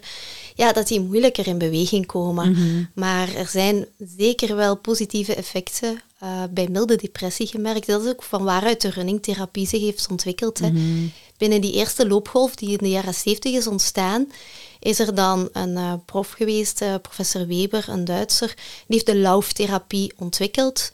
ja, 0.58 0.72
dat 0.72 0.88
die 0.88 1.00
moeilijker 1.00 1.46
in 1.46 1.58
beweging 1.58 2.06
komen. 2.06 2.50
Mhm. 2.50 2.84
Maar 2.94 3.34
er 3.34 3.46
zijn 3.46 3.86
zeker 4.16 4.56
wel 4.56 4.76
positieve 4.76 5.34
effecten 5.34 6.02
eh, 6.18 6.42
bij 6.50 6.68
milde 6.68 6.96
depressie 6.96 7.46
gemerkt. 7.46 7.86
Dat 7.86 8.04
is 8.04 8.10
ook 8.10 8.22
van 8.22 8.44
waaruit 8.44 8.80
de 8.80 8.90
runningtherapie 8.90 9.66
zich 9.66 9.80
heeft 9.80 10.06
ontwikkeld. 10.10 10.58
Hè. 10.58 10.70
Mhm. 10.70 11.06
Binnen 11.36 11.60
die 11.60 11.72
eerste 11.72 12.08
loopgolf 12.08 12.54
die 12.54 12.70
in 12.70 12.78
de 12.78 12.88
jaren 12.88 13.14
70 13.14 13.52
is 13.52 13.66
ontstaan, 13.66 14.32
is 14.80 14.98
er 14.98 15.14
dan 15.14 15.48
een 15.52 15.76
eh, 15.76 15.92
prof 16.04 16.30
geweest, 16.30 16.80
eh, 16.80 16.94
professor 17.02 17.46
Weber, 17.46 17.84
een 17.88 18.04
Duitser, 18.04 18.54
die 18.56 18.84
heeft 18.86 19.06
de 19.06 19.16
lauftherapie 19.16 20.12
ontwikkeld. 20.16 20.90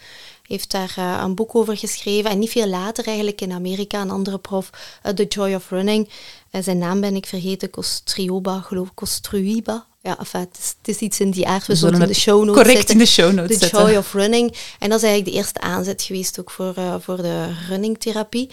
Heeft 0.46 0.70
daar 0.70 0.94
eh, 0.96 1.20
een 1.22 1.34
boek 1.34 1.54
over 1.54 1.76
geschreven. 1.76 2.30
En 2.30 2.38
niet 2.38 2.50
veel 2.50 2.68
later 2.68 3.06
eigenlijk 3.06 3.40
in 3.40 3.52
Amerika 3.52 4.00
een 4.00 4.10
andere 4.10 4.38
prof, 4.38 4.70
eh, 5.02 5.12
The 5.12 5.24
Joy 5.24 5.54
of 5.54 5.70
Running. 5.70 6.08
Eh, 6.50 6.62
zijn 6.62 6.78
naam 6.78 7.00
ben 7.00 7.16
ik 7.16 7.26
vergeten, 7.26 7.70
Kostrioba, 7.70 8.60
geloof 8.60 8.86
ik, 8.88 8.94
Kostruiba. 8.94 9.86
Ja, 10.00 10.18
enfin, 10.18 10.40
het, 10.40 10.58
is, 10.58 10.74
het 10.78 10.88
is 10.88 10.98
iets 10.98 11.20
in 11.20 11.30
die 11.30 11.46
aard. 11.46 11.66
We, 11.66 11.72
We 11.72 11.78
zullen 11.78 12.00
in 12.00 12.06
de 12.06 12.14
show 12.14 12.44
notes 12.44 12.54
correct 12.54 12.76
zetten. 12.76 12.94
in 12.94 13.00
de 13.00 13.06
show 13.06 13.32
notes 13.32 13.58
The 13.58 13.64
zetten. 13.64 13.86
Joy 13.86 13.96
of 13.96 14.12
Running. 14.12 14.56
En 14.78 14.88
dat 14.88 14.98
is 14.98 15.04
eigenlijk 15.04 15.24
de 15.24 15.42
eerste 15.42 15.60
aanzet 15.60 16.02
geweest 16.02 16.40
ook 16.40 16.50
voor, 16.50 16.74
voor 17.00 17.16
de 17.16 17.54
runningtherapie. 17.68 18.50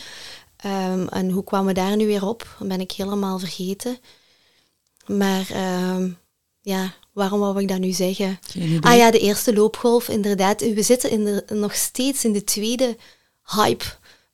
Ehm, 0.58 1.08
en 1.08 1.30
hoe 1.30 1.44
kwamen 1.44 1.68
we 1.68 1.74
daar 1.74 1.96
nu 1.96 2.06
weer 2.06 2.28
op? 2.28 2.56
Dat 2.60 2.68
ben 2.68 2.80
ik 2.80 2.92
helemaal 2.92 3.40
vergeten. 3.40 3.98
Maar 5.06 5.50
ehm, 5.50 6.10
ja, 6.62 6.94
waarom 7.14 7.40
wou 7.40 7.62
ik 7.62 7.68
dat 7.68 7.80
nu 7.80 7.92
zeggen? 7.92 8.40
Ah 8.80 8.96
ja, 8.96 9.12
de 9.12 9.20
eerste 9.20 9.54
loopgolf, 9.54 10.08
inderdaad. 10.08 10.62
We 10.62 10.84
zitten 10.84 11.12
in 11.12 11.26
de, 11.26 11.44
nog 11.54 11.76
steeds 11.76 12.26
in 12.26 12.32
de 12.34 12.44
tweede 12.44 12.98
hype 13.44 13.86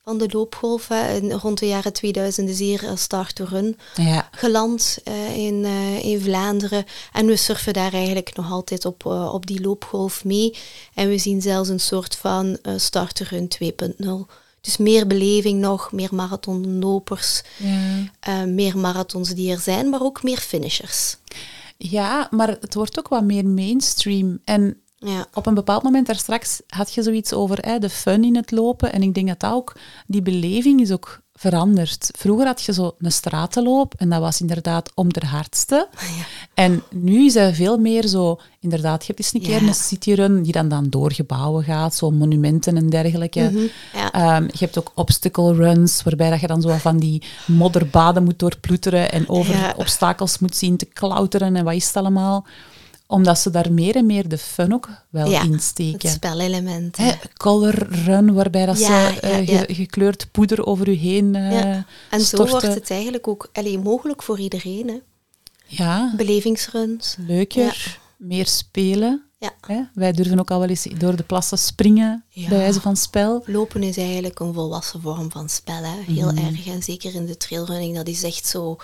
van 0.08 0.18
de 0.18 0.28
loopgolf. 0.32 0.88
Hè. 0.88 1.20
Rond 1.20 1.60
de 1.60 1.68
jaren 1.68 1.94
2000 1.94 2.50
is 2.50 2.60
hier 2.60 2.92
Start 2.96 3.36
to 3.36 3.46
Run 3.50 3.78
Ja, 3.96 4.30
geland 4.32 4.98
eh, 5.04 5.38
in, 5.38 5.66
eh, 5.66 6.06
in 6.06 6.22
Vlaanderen. 6.22 6.86
En 7.14 7.26
we 7.26 7.36
surfen 7.36 7.74
daar 7.74 7.94
eigenlijk 7.94 8.36
nog 8.36 8.52
altijd 8.52 8.86
op, 8.86 9.06
eh, 9.06 9.34
op 9.34 9.46
die 9.46 9.62
loopgolf 9.62 10.24
mee. 10.26 10.56
En 10.94 11.10
we 11.10 11.18
zien 11.18 11.42
zelfs 11.42 11.70
een 11.70 11.80
soort 11.80 12.16
van 12.16 12.58
Start 12.76 13.16
to 13.16 13.26
Run 13.30 13.48
2.0. 13.48 14.28
Dus 14.62 14.78
meer 14.78 15.08
beleving 15.08 15.60
nog, 15.60 15.92
meer 15.92 16.16
marathonlopers, 16.16 17.42
ja. 17.58 18.46
meer 18.46 18.78
marathons 18.78 19.30
die 19.30 19.52
er 19.52 19.60
zijn, 19.60 19.90
maar 19.90 20.02
ook 20.02 20.24
meer 20.24 20.38
finishers. 20.38 21.18
Ja, 21.78 22.28
maar 22.32 22.48
het 22.48 22.74
wordt 22.74 23.00
ook 23.00 23.08
wat 23.08 23.24
meer 23.24 23.46
mainstream. 23.48 24.40
En 24.44 24.82
Ja, 24.96 25.28
op 25.34 25.46
een 25.46 25.54
bepaald 25.54 25.84
moment 25.84 26.08
daar 26.08 26.16
straks 26.16 26.62
had 26.68 26.94
je 26.94 27.04
zoiets 27.04 27.34
over 27.34 27.58
hè, 27.66 27.80
de 27.80 27.90
fun 27.90 28.24
in 28.24 28.36
het 28.36 28.52
lopen. 28.52 28.94
En 28.94 29.02
ik 29.02 29.14
denk 29.14 29.28
dat 29.28 29.40
dat 29.40 29.54
ook, 29.54 29.76
die 30.08 30.22
beleving 30.22 30.82
is 30.82 30.92
ook 30.92 31.22
veranderd. 31.38 32.12
Vroeger 32.18 32.46
had 32.46 32.62
je 32.62 32.74
zo 32.74 32.96
een 33.00 33.12
stratenloop 33.12 33.94
en 33.98 34.10
dat 34.10 34.20
was 34.20 34.42
inderdaad 34.42 34.92
om 34.96 35.14
de 35.14 35.26
hardste. 35.26 35.88
Ja. 36.18 36.24
En 36.54 36.84
nu 36.92 37.26
is 37.26 37.56
veel 37.56 37.78
meer 37.78 38.08
zo, 38.08 38.40
inderdaad, 38.60 39.02
je 39.02 39.08
hebt 39.08 39.20
eens 39.20 39.34
een 39.34 39.42
keer 39.42 39.68
een 39.68 39.74
cityrun 39.74 40.44
die 40.44 40.52
dan, 40.52 40.70
dan 40.70 40.90
door 40.90 41.12
gebouwen 41.12 41.64
gaat, 41.64 41.96
zo 41.96 42.12
monumenten 42.12 42.78
en 42.78 42.90
dergelijke. 42.90 43.50
Mhm, 43.52 43.66
ja. 43.94 44.12
Ehm, 44.12 44.44
je 44.44 44.58
hebt 44.60 44.80
ook 44.80 44.92
obstacle 44.96 45.54
runs, 45.54 46.04
waarbij 46.04 46.30
dat 46.30 46.40
je 46.40 46.48
dan 46.48 46.62
zo 46.62 46.76
van 46.78 46.98
die 46.98 47.24
modderbaden 47.46 48.24
moet 48.24 48.40
doorploeteren 48.40 49.12
en 49.12 49.30
over 49.30 49.74
obstakels 49.76 50.40
moet 50.40 50.56
zien 50.56 50.78
te 50.78 50.86
klauteren 50.86 51.56
en 51.56 51.64
wat 51.64 51.74
is 51.74 51.88
het 51.88 51.96
allemaal. 51.96 52.46
Omdat 53.08 53.40
ze 53.40 53.50
daar 53.50 53.72
meer 53.72 53.96
en 53.96 54.06
meer 54.06 54.28
de 54.30 54.38
fun 54.38 54.74
ook 54.74 54.90
wel 55.10 55.30
Ja, 55.30 55.42
in 55.44 55.52
Het 55.52 55.62
steken. 55.64 56.10
spelelement. 56.10 56.98
Hè, 56.98 57.12
color 57.38 57.88
run, 58.06 58.34
waarbij 58.34 58.66
dat 58.66 58.80
Ja, 58.80 58.86
ze 58.86 58.92
ja, 58.92 59.20
eh, 59.22 59.48
ge- 59.48 59.74
gekleurd 59.74 60.32
poeder 60.32 60.66
over 60.66 60.88
u 60.90 60.94
heen 60.94 61.34
Ja. 61.34 61.86
En 62.10 62.22
zo 62.22 62.46
wordt 62.48 62.62
het 62.68 62.92
eigenlijk 62.92 63.28
ook 63.28 63.50
allee, 63.54 63.80
mogelijk 63.80 64.24
voor 64.24 64.40
iedereen. 64.40 64.88
Hè. 64.88 64.98
Ja, 65.66 66.14
Belevingsruns. 66.18 67.16
leuker, 67.28 68.00
meer 68.18 68.46
spelen. 68.48 69.22
Ja. 69.40 69.52
Hè? 69.68 69.82
Wij 69.94 70.12
durven 70.12 70.40
ook 70.40 70.52
al 70.52 70.60
wel 70.60 70.68
eens 70.70 70.88
door 70.98 71.16
de 71.16 71.24
plassen 71.24 71.58
springen, 71.58 72.24
Ja. 72.30 72.48
bij 72.50 72.58
wijze 72.58 72.82
van 72.82 72.98
spel. 72.98 73.44
Lopen 73.46 73.84
is 73.84 73.98
eigenlijk 73.98 74.40
een 74.40 74.54
volwassen 74.54 75.02
vorm 75.02 75.32
van 75.32 75.50
spel. 75.50 75.84
Hè. 75.84 76.14
Heel 76.14 76.32
Mhm. 76.32 76.46
erg. 76.46 76.68
En 76.68 76.84
zeker 76.84 77.16
in 77.16 77.26
de 77.26 77.38
trailrunning, 77.38 77.96
dat 77.96 78.08
is 78.08 78.24
echt 78.24 78.46
zo 78.48 78.78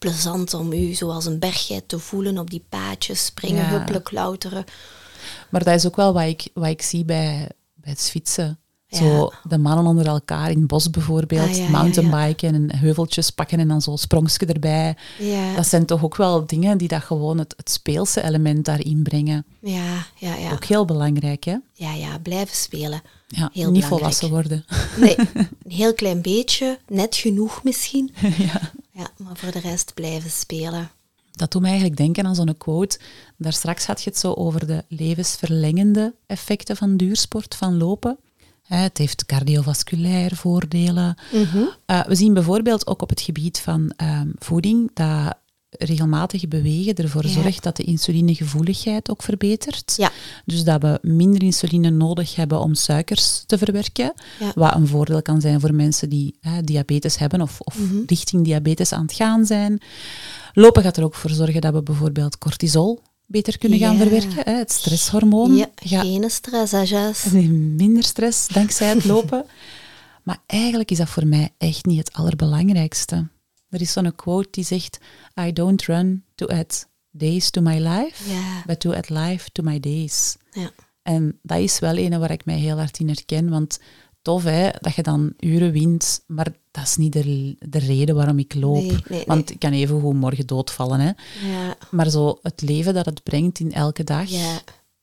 plezant 0.00 0.54
om 0.54 0.72
u 0.72 0.92
zoals 0.92 1.26
een 1.26 1.38
bergheid 1.38 1.88
te 1.88 1.98
voelen 1.98 2.38
op 2.38 2.50
die 2.50 2.64
paadjes, 2.68 3.24
springen, 3.24 3.62
Ja. 3.64 3.68
huppelen, 3.70 4.02
klauteren. 4.02 4.64
Maar 5.50 5.64
dat 5.64 5.74
is 5.74 5.86
ook 5.86 5.96
wel 5.96 6.12
wat 6.12 6.22
ik, 6.22 6.48
wat 6.54 6.66
ik 6.68 6.82
zie 6.82 7.04
bij, 7.04 7.48
bij 7.74 7.90
het 7.90 8.00
fietsen. 8.10 8.58
Ja. 8.90 8.98
Zo 8.98 9.30
de 9.48 9.58
mannen 9.58 9.86
onder 9.86 10.06
elkaar 10.06 10.50
in 10.50 10.58
het 10.58 10.66
bos 10.66 10.90
bijvoorbeeld, 10.90 11.48
Ah, 11.48 11.56
ja, 11.56 11.68
mountainbiken 11.68 12.54
en 12.54 12.76
heuveltjes 12.76 13.30
pakken 13.30 13.58
en 13.58 13.68
dan 13.68 13.82
zo 13.82 13.96
sprongske 13.96 14.46
erbij. 14.46 14.96
Dat 15.56 15.66
zijn 15.66 15.86
toch 15.86 16.04
ook 16.04 16.16
wel 16.16 16.46
dingen 16.46 16.78
die 16.78 16.88
dat 16.88 17.02
gewoon 17.02 17.38
het, 17.38 17.54
het 17.56 17.70
speelse 17.70 18.22
element 18.22 18.64
daarin 18.64 19.02
brengen. 19.02 19.44
ja, 19.60 20.06
ja, 20.16 20.34
ja. 20.34 20.52
Ook 20.52 20.64
heel 20.64 20.84
belangrijk, 20.84 21.44
hè? 21.44 21.56
ja, 21.72 21.92
ja, 21.92 22.18
blijven 22.18 22.56
spelen. 22.56 23.02
Ja, 23.28 23.50
Heel 23.52 23.70
niet 23.70 23.84
belangrijk. 23.84 23.84
volwassen 23.86 24.30
worden. 24.30 24.64
Nee, 24.96 25.16
een 25.62 25.70
heel 25.72 25.94
klein 25.94 26.22
beetje, 26.22 26.78
net 26.88 27.16
genoeg 27.16 27.64
misschien. 27.64 28.12
ja. 28.38 28.60
Ja, 28.92 29.06
maar 29.16 29.36
voor 29.36 29.52
de 29.52 29.60
rest 29.60 29.94
blijven 29.94 30.30
spelen. 30.30 30.90
Dat 31.30 31.50
doet 31.52 31.60
me 31.62 31.66
eigenlijk 31.68 31.96
denken 31.96 32.26
aan 32.26 32.34
zo'n 32.34 32.56
quote. 32.58 32.98
Daar 33.36 33.52
straks 33.52 33.86
had 33.86 34.02
je 34.02 34.10
het 34.10 34.18
zo 34.18 34.32
over 34.32 34.66
de 34.66 34.84
levensverlengende 34.88 36.14
effecten 36.26 36.76
van 36.76 36.96
duursport, 36.96 37.54
van 37.54 37.76
lopen. 37.78 38.18
Het 38.78 38.98
heeft 38.98 39.26
cardiovasculair 39.26 40.36
voordelen. 40.36 41.14
Eh, 41.86 42.04
we 42.06 42.14
zien 42.14 42.34
bijvoorbeeld 42.34 42.86
ook 42.86 43.02
op 43.02 43.08
het 43.10 43.20
gebied 43.20 43.60
van 43.60 43.92
ehm, 43.96 44.28
voeding 44.38 44.90
dat 44.94 45.34
regelmatig 45.78 46.48
bewegen 46.48 46.94
ervoor 46.94 47.26
Ja. 47.26 47.32
zorgt 47.32 47.62
dat 47.62 47.76
de 47.76 47.82
insulinegevoeligheid 47.82 49.10
ook 49.10 49.22
verbetert. 49.22 49.94
Ja. 49.96 50.10
Dus 50.44 50.64
dat 50.64 50.82
we 50.82 50.98
minder 51.02 51.42
insuline 51.42 51.90
nodig 51.90 52.34
hebben 52.36 52.60
om 52.60 52.74
suikers 52.74 53.42
te 53.46 53.58
verwerken. 53.58 54.12
Ja. 54.40 54.52
Wat 54.54 54.74
een 54.74 54.86
voordeel 54.86 55.22
kan 55.22 55.40
zijn 55.40 55.60
voor 55.60 55.74
mensen 55.74 56.08
die 56.08 56.36
hè, 56.40 56.62
diabetes 56.62 57.18
hebben 57.18 57.40
of, 57.40 57.60
of 57.60 57.78
Mhm. 57.78 57.96
richting 58.06 58.44
diabetes 58.44 58.92
aan 58.92 59.02
het 59.02 59.12
gaan 59.12 59.44
zijn. 59.46 59.80
Lopen 60.52 60.82
gaat 60.82 60.96
er 60.96 61.04
ook 61.04 61.14
voor 61.14 61.30
zorgen 61.30 61.60
dat 61.60 61.72
we 61.72 61.82
bijvoorbeeld 61.82 62.38
cortisol 62.38 63.00
beter 63.30 63.58
kunnen 63.58 63.78
gaan 63.78 63.96
Ja. 63.96 64.00
verwerken. 64.00 64.42
Hè, 64.44 64.52
het 64.58 64.72
stresshormoon. 64.72 65.56
Ja, 65.56 65.68
geen 65.74 66.30
stress, 66.30 66.72
hè? 66.72 67.10
Minder 67.52 68.02
stress 68.04 68.48
dankzij 68.48 68.88
het 68.88 69.04
lopen. 69.14 69.44
maar 70.22 70.38
eigenlijk 70.46 70.90
is 70.90 70.98
dat 70.98 71.08
voor 71.08 71.26
mij 71.26 71.54
echt 71.58 71.84
niet 71.86 71.98
het 71.98 72.12
allerbelangrijkste. 72.12 73.28
Er 73.68 73.80
is 73.80 73.92
zo'n 73.92 74.14
quote 74.14 74.48
die 74.50 74.64
zegt: 74.64 74.98
I 75.40 75.52
don't 75.52 75.82
run 75.84 76.24
to 76.34 76.46
add 76.46 76.88
days 77.10 77.50
to 77.50 77.60
my 77.60 77.78
life, 77.78 78.30
Ja, 78.30 78.62
but 78.66 78.80
to 78.80 78.92
add 78.92 79.08
life 79.08 79.50
to 79.52 79.62
my 79.62 79.80
days. 79.80 80.36
ja. 80.52 80.70
En 81.02 81.38
dat 81.42 81.58
is 81.58 81.78
wel 81.78 81.96
een 81.96 82.18
waar 82.18 82.30
ik 82.30 82.44
mij 82.44 82.58
heel 82.58 82.76
hard 82.76 82.98
in 82.98 83.06
herken. 83.08 83.48
Want 83.48 83.78
tof 84.22 84.42
hè, 84.44 84.68
dat 84.80 84.94
je 84.94 85.02
dan 85.02 85.32
uren 85.38 85.72
wint, 85.72 86.24
maar 86.26 86.46
dat 86.70 86.84
is 86.84 86.96
niet 86.96 87.12
de, 87.12 87.56
de 87.58 87.78
reden 87.78 88.14
waarom 88.14 88.38
ik 88.38 88.54
loop. 88.54 88.74
Nee, 88.74 88.90
nee, 88.90 89.00
nee. 89.08 89.24
Want 89.26 89.50
ik 89.50 89.58
kan 89.58 89.72
even 89.72 90.00
goed 90.00 90.14
morgen 90.14 90.46
doodvallen. 90.46 91.00
Hè. 91.00 91.10
Ja, 91.50 91.76
Maar 91.90 92.10
zo 92.10 92.38
het 92.42 92.60
leven 92.62 92.94
dat 92.94 93.06
het 93.06 93.22
brengt 93.22 93.58
in 93.58 93.72
elke 93.72 94.04
dag, 94.04 94.28
ja, 94.28 94.60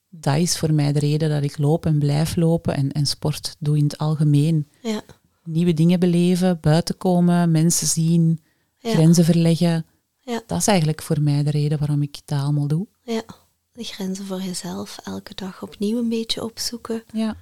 dat 0.10 0.38
is 0.38 0.58
voor 0.58 0.74
mij 0.74 0.92
de 0.94 1.00
reden 1.00 1.30
dat 1.30 1.44
ik 1.44 1.58
loop 1.58 1.86
en 1.86 2.00
blijf 2.00 2.36
lopen 2.36 2.76
en, 2.76 2.92
en 2.92 3.06
sport 3.06 3.56
doe 3.60 3.78
in 3.78 3.84
het 3.84 3.98
algemeen. 3.98 4.68
ja, 4.82 5.02
Nieuwe 5.44 5.74
dingen 5.74 6.00
beleven, 6.00 6.58
buiten 6.62 6.98
komen, 6.98 7.52
mensen 7.52 7.88
zien, 7.88 8.42
grenzen 8.80 9.26
verleggen. 9.26 9.86
Ja. 10.20 10.42
Dat 10.48 10.58
is 10.60 10.68
eigenlijk 10.68 11.02
voor 11.02 11.22
mij 11.22 11.44
de 11.44 11.50
reden 11.52 11.78
waarom 11.80 12.02
ik 12.02 12.18
dat 12.26 12.40
allemaal 12.42 12.68
doe. 12.68 12.88
ja. 13.04 13.22
De 13.72 13.84
grenzen 13.84 14.26
voor 14.26 14.42
jezelf 14.42 14.98
elke 15.04 15.36
dag 15.36 15.62
opnieuw 15.64 15.98
een 15.98 16.10
beetje 16.10 16.44
opzoeken. 16.44 17.04
Ja, 17.14 17.36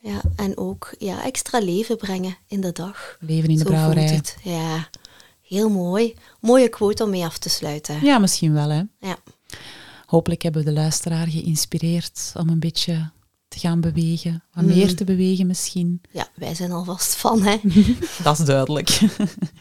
Ja, 0.00 0.20
en 0.36 0.56
ook 0.56 0.94
ja, 0.98 1.24
extra 1.24 1.58
leven 1.58 1.96
brengen 1.96 2.36
in 2.46 2.60
de 2.60 2.72
dag. 2.72 3.16
leven 3.20 3.48
in 3.48 3.56
de 3.56 3.62
Zo 3.62 3.68
brouwerij. 3.70 4.04
het. 4.04 4.36
Ja, 4.42 4.88
heel 5.42 5.68
mooi. 5.68 6.14
Mooie 6.40 6.68
quote 6.68 7.04
om 7.04 7.10
mee 7.10 7.24
af 7.24 7.38
te 7.38 7.48
sluiten. 7.48 8.00
Ja, 8.04 8.18
misschien 8.18 8.52
wel 8.52 8.68
hè. 8.70 8.82
Ja. 8.98 9.16
Hopelijk 10.06 10.42
hebben 10.42 10.64
we 10.64 10.68
de 10.68 10.74
luisteraar 10.74 11.26
geïnspireerd 11.26 12.32
om 12.36 12.48
een 12.48 12.60
beetje 12.60 13.10
te 13.48 13.58
gaan 13.58 13.80
bewegen. 13.80 14.42
Wat 14.54 14.64
Mhm. 14.64 14.74
meer 14.76 14.94
te 14.96 15.04
bewegen 15.04 15.46
misschien. 15.46 16.00
Ja, 16.12 16.28
wij 16.34 16.54
zijn 16.54 16.72
alvast 16.72 17.14
van, 17.14 17.42
hè. 17.42 17.56
Dat 18.22 18.38
is 18.38 18.44
duidelijk. 18.44 19.00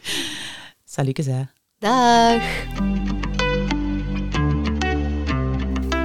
Salutjes 0.85 1.25
hè. 1.25 1.41
Dag! 1.79 2.41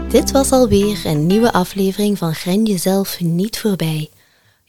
Dit 0.08 0.30
was 0.30 0.50
alweer 0.50 1.06
een 1.06 1.26
nieuwe 1.26 1.52
aflevering 1.52 2.18
van 2.18 2.34
Gren 2.34 2.64
jezelf 2.64 3.20
niet 3.20 3.58
voorbij. 3.58 4.10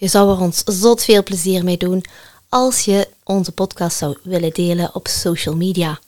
Je 0.04 0.10
zou 0.10 0.30
er 0.30 0.39
ons 0.39 0.62
zot 0.66 1.04
veel 1.04 1.24
plezier 1.24 1.64
mee 1.64 1.78
doen 1.78 2.04
als 2.49 2.86
je 2.86 3.08
onze 3.24 3.51
podcast 3.51 3.97
zou 3.97 4.18
willen 4.24 4.54
delen 4.54 4.95
op 4.95 5.08
social 5.08 5.56
media. 5.56 5.99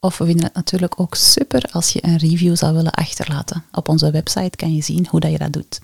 Of 0.00 0.18
we 0.18 0.24
vinden 0.24 0.44
het 0.44 0.54
natuurlijk 0.54 1.00
ook 1.00 1.14
super 1.14 1.64
als 1.70 1.92
je 1.92 2.04
een 2.04 2.16
review 2.16 2.56
zou 2.56 2.74
willen 2.74 2.92
achterlaten. 2.92 3.64
Op 3.72 3.88
onze 3.88 4.10
website 4.10 4.56
kan 4.56 4.74
je 4.74 4.82
zien 4.82 5.06
hoe 5.10 5.20
dat 5.20 5.30
je 5.30 5.38
dat 5.38 5.52
doet. 5.52 5.80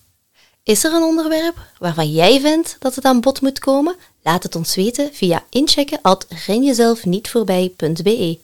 Is 0.63 0.85
er 0.85 0.93
een 0.93 1.03
onderwerp 1.03 1.67
waarvan 1.79 2.13
jij 2.13 2.41
vindt 2.41 2.77
dat 2.79 2.95
het 2.95 3.05
aan 3.05 3.21
bod 3.21 3.41
moet 3.41 3.59
komen? 3.59 3.97
Laat 4.23 4.43
het 4.43 4.57
ons 4.57 4.75
weten 4.75 5.11
via 5.13 5.45
inchecken 5.51 5.99
at 6.03 6.27
renjezelfnietvoorbij.be. 6.47 8.39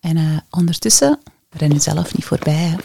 En 0.00 0.16
eh, 0.16 0.36
ondertussen, 0.50 1.18
ren 1.50 1.72
jezelf 1.72 2.14
niet 2.14 2.24
voorbij. 2.24 2.54
Hè. 2.54 2.76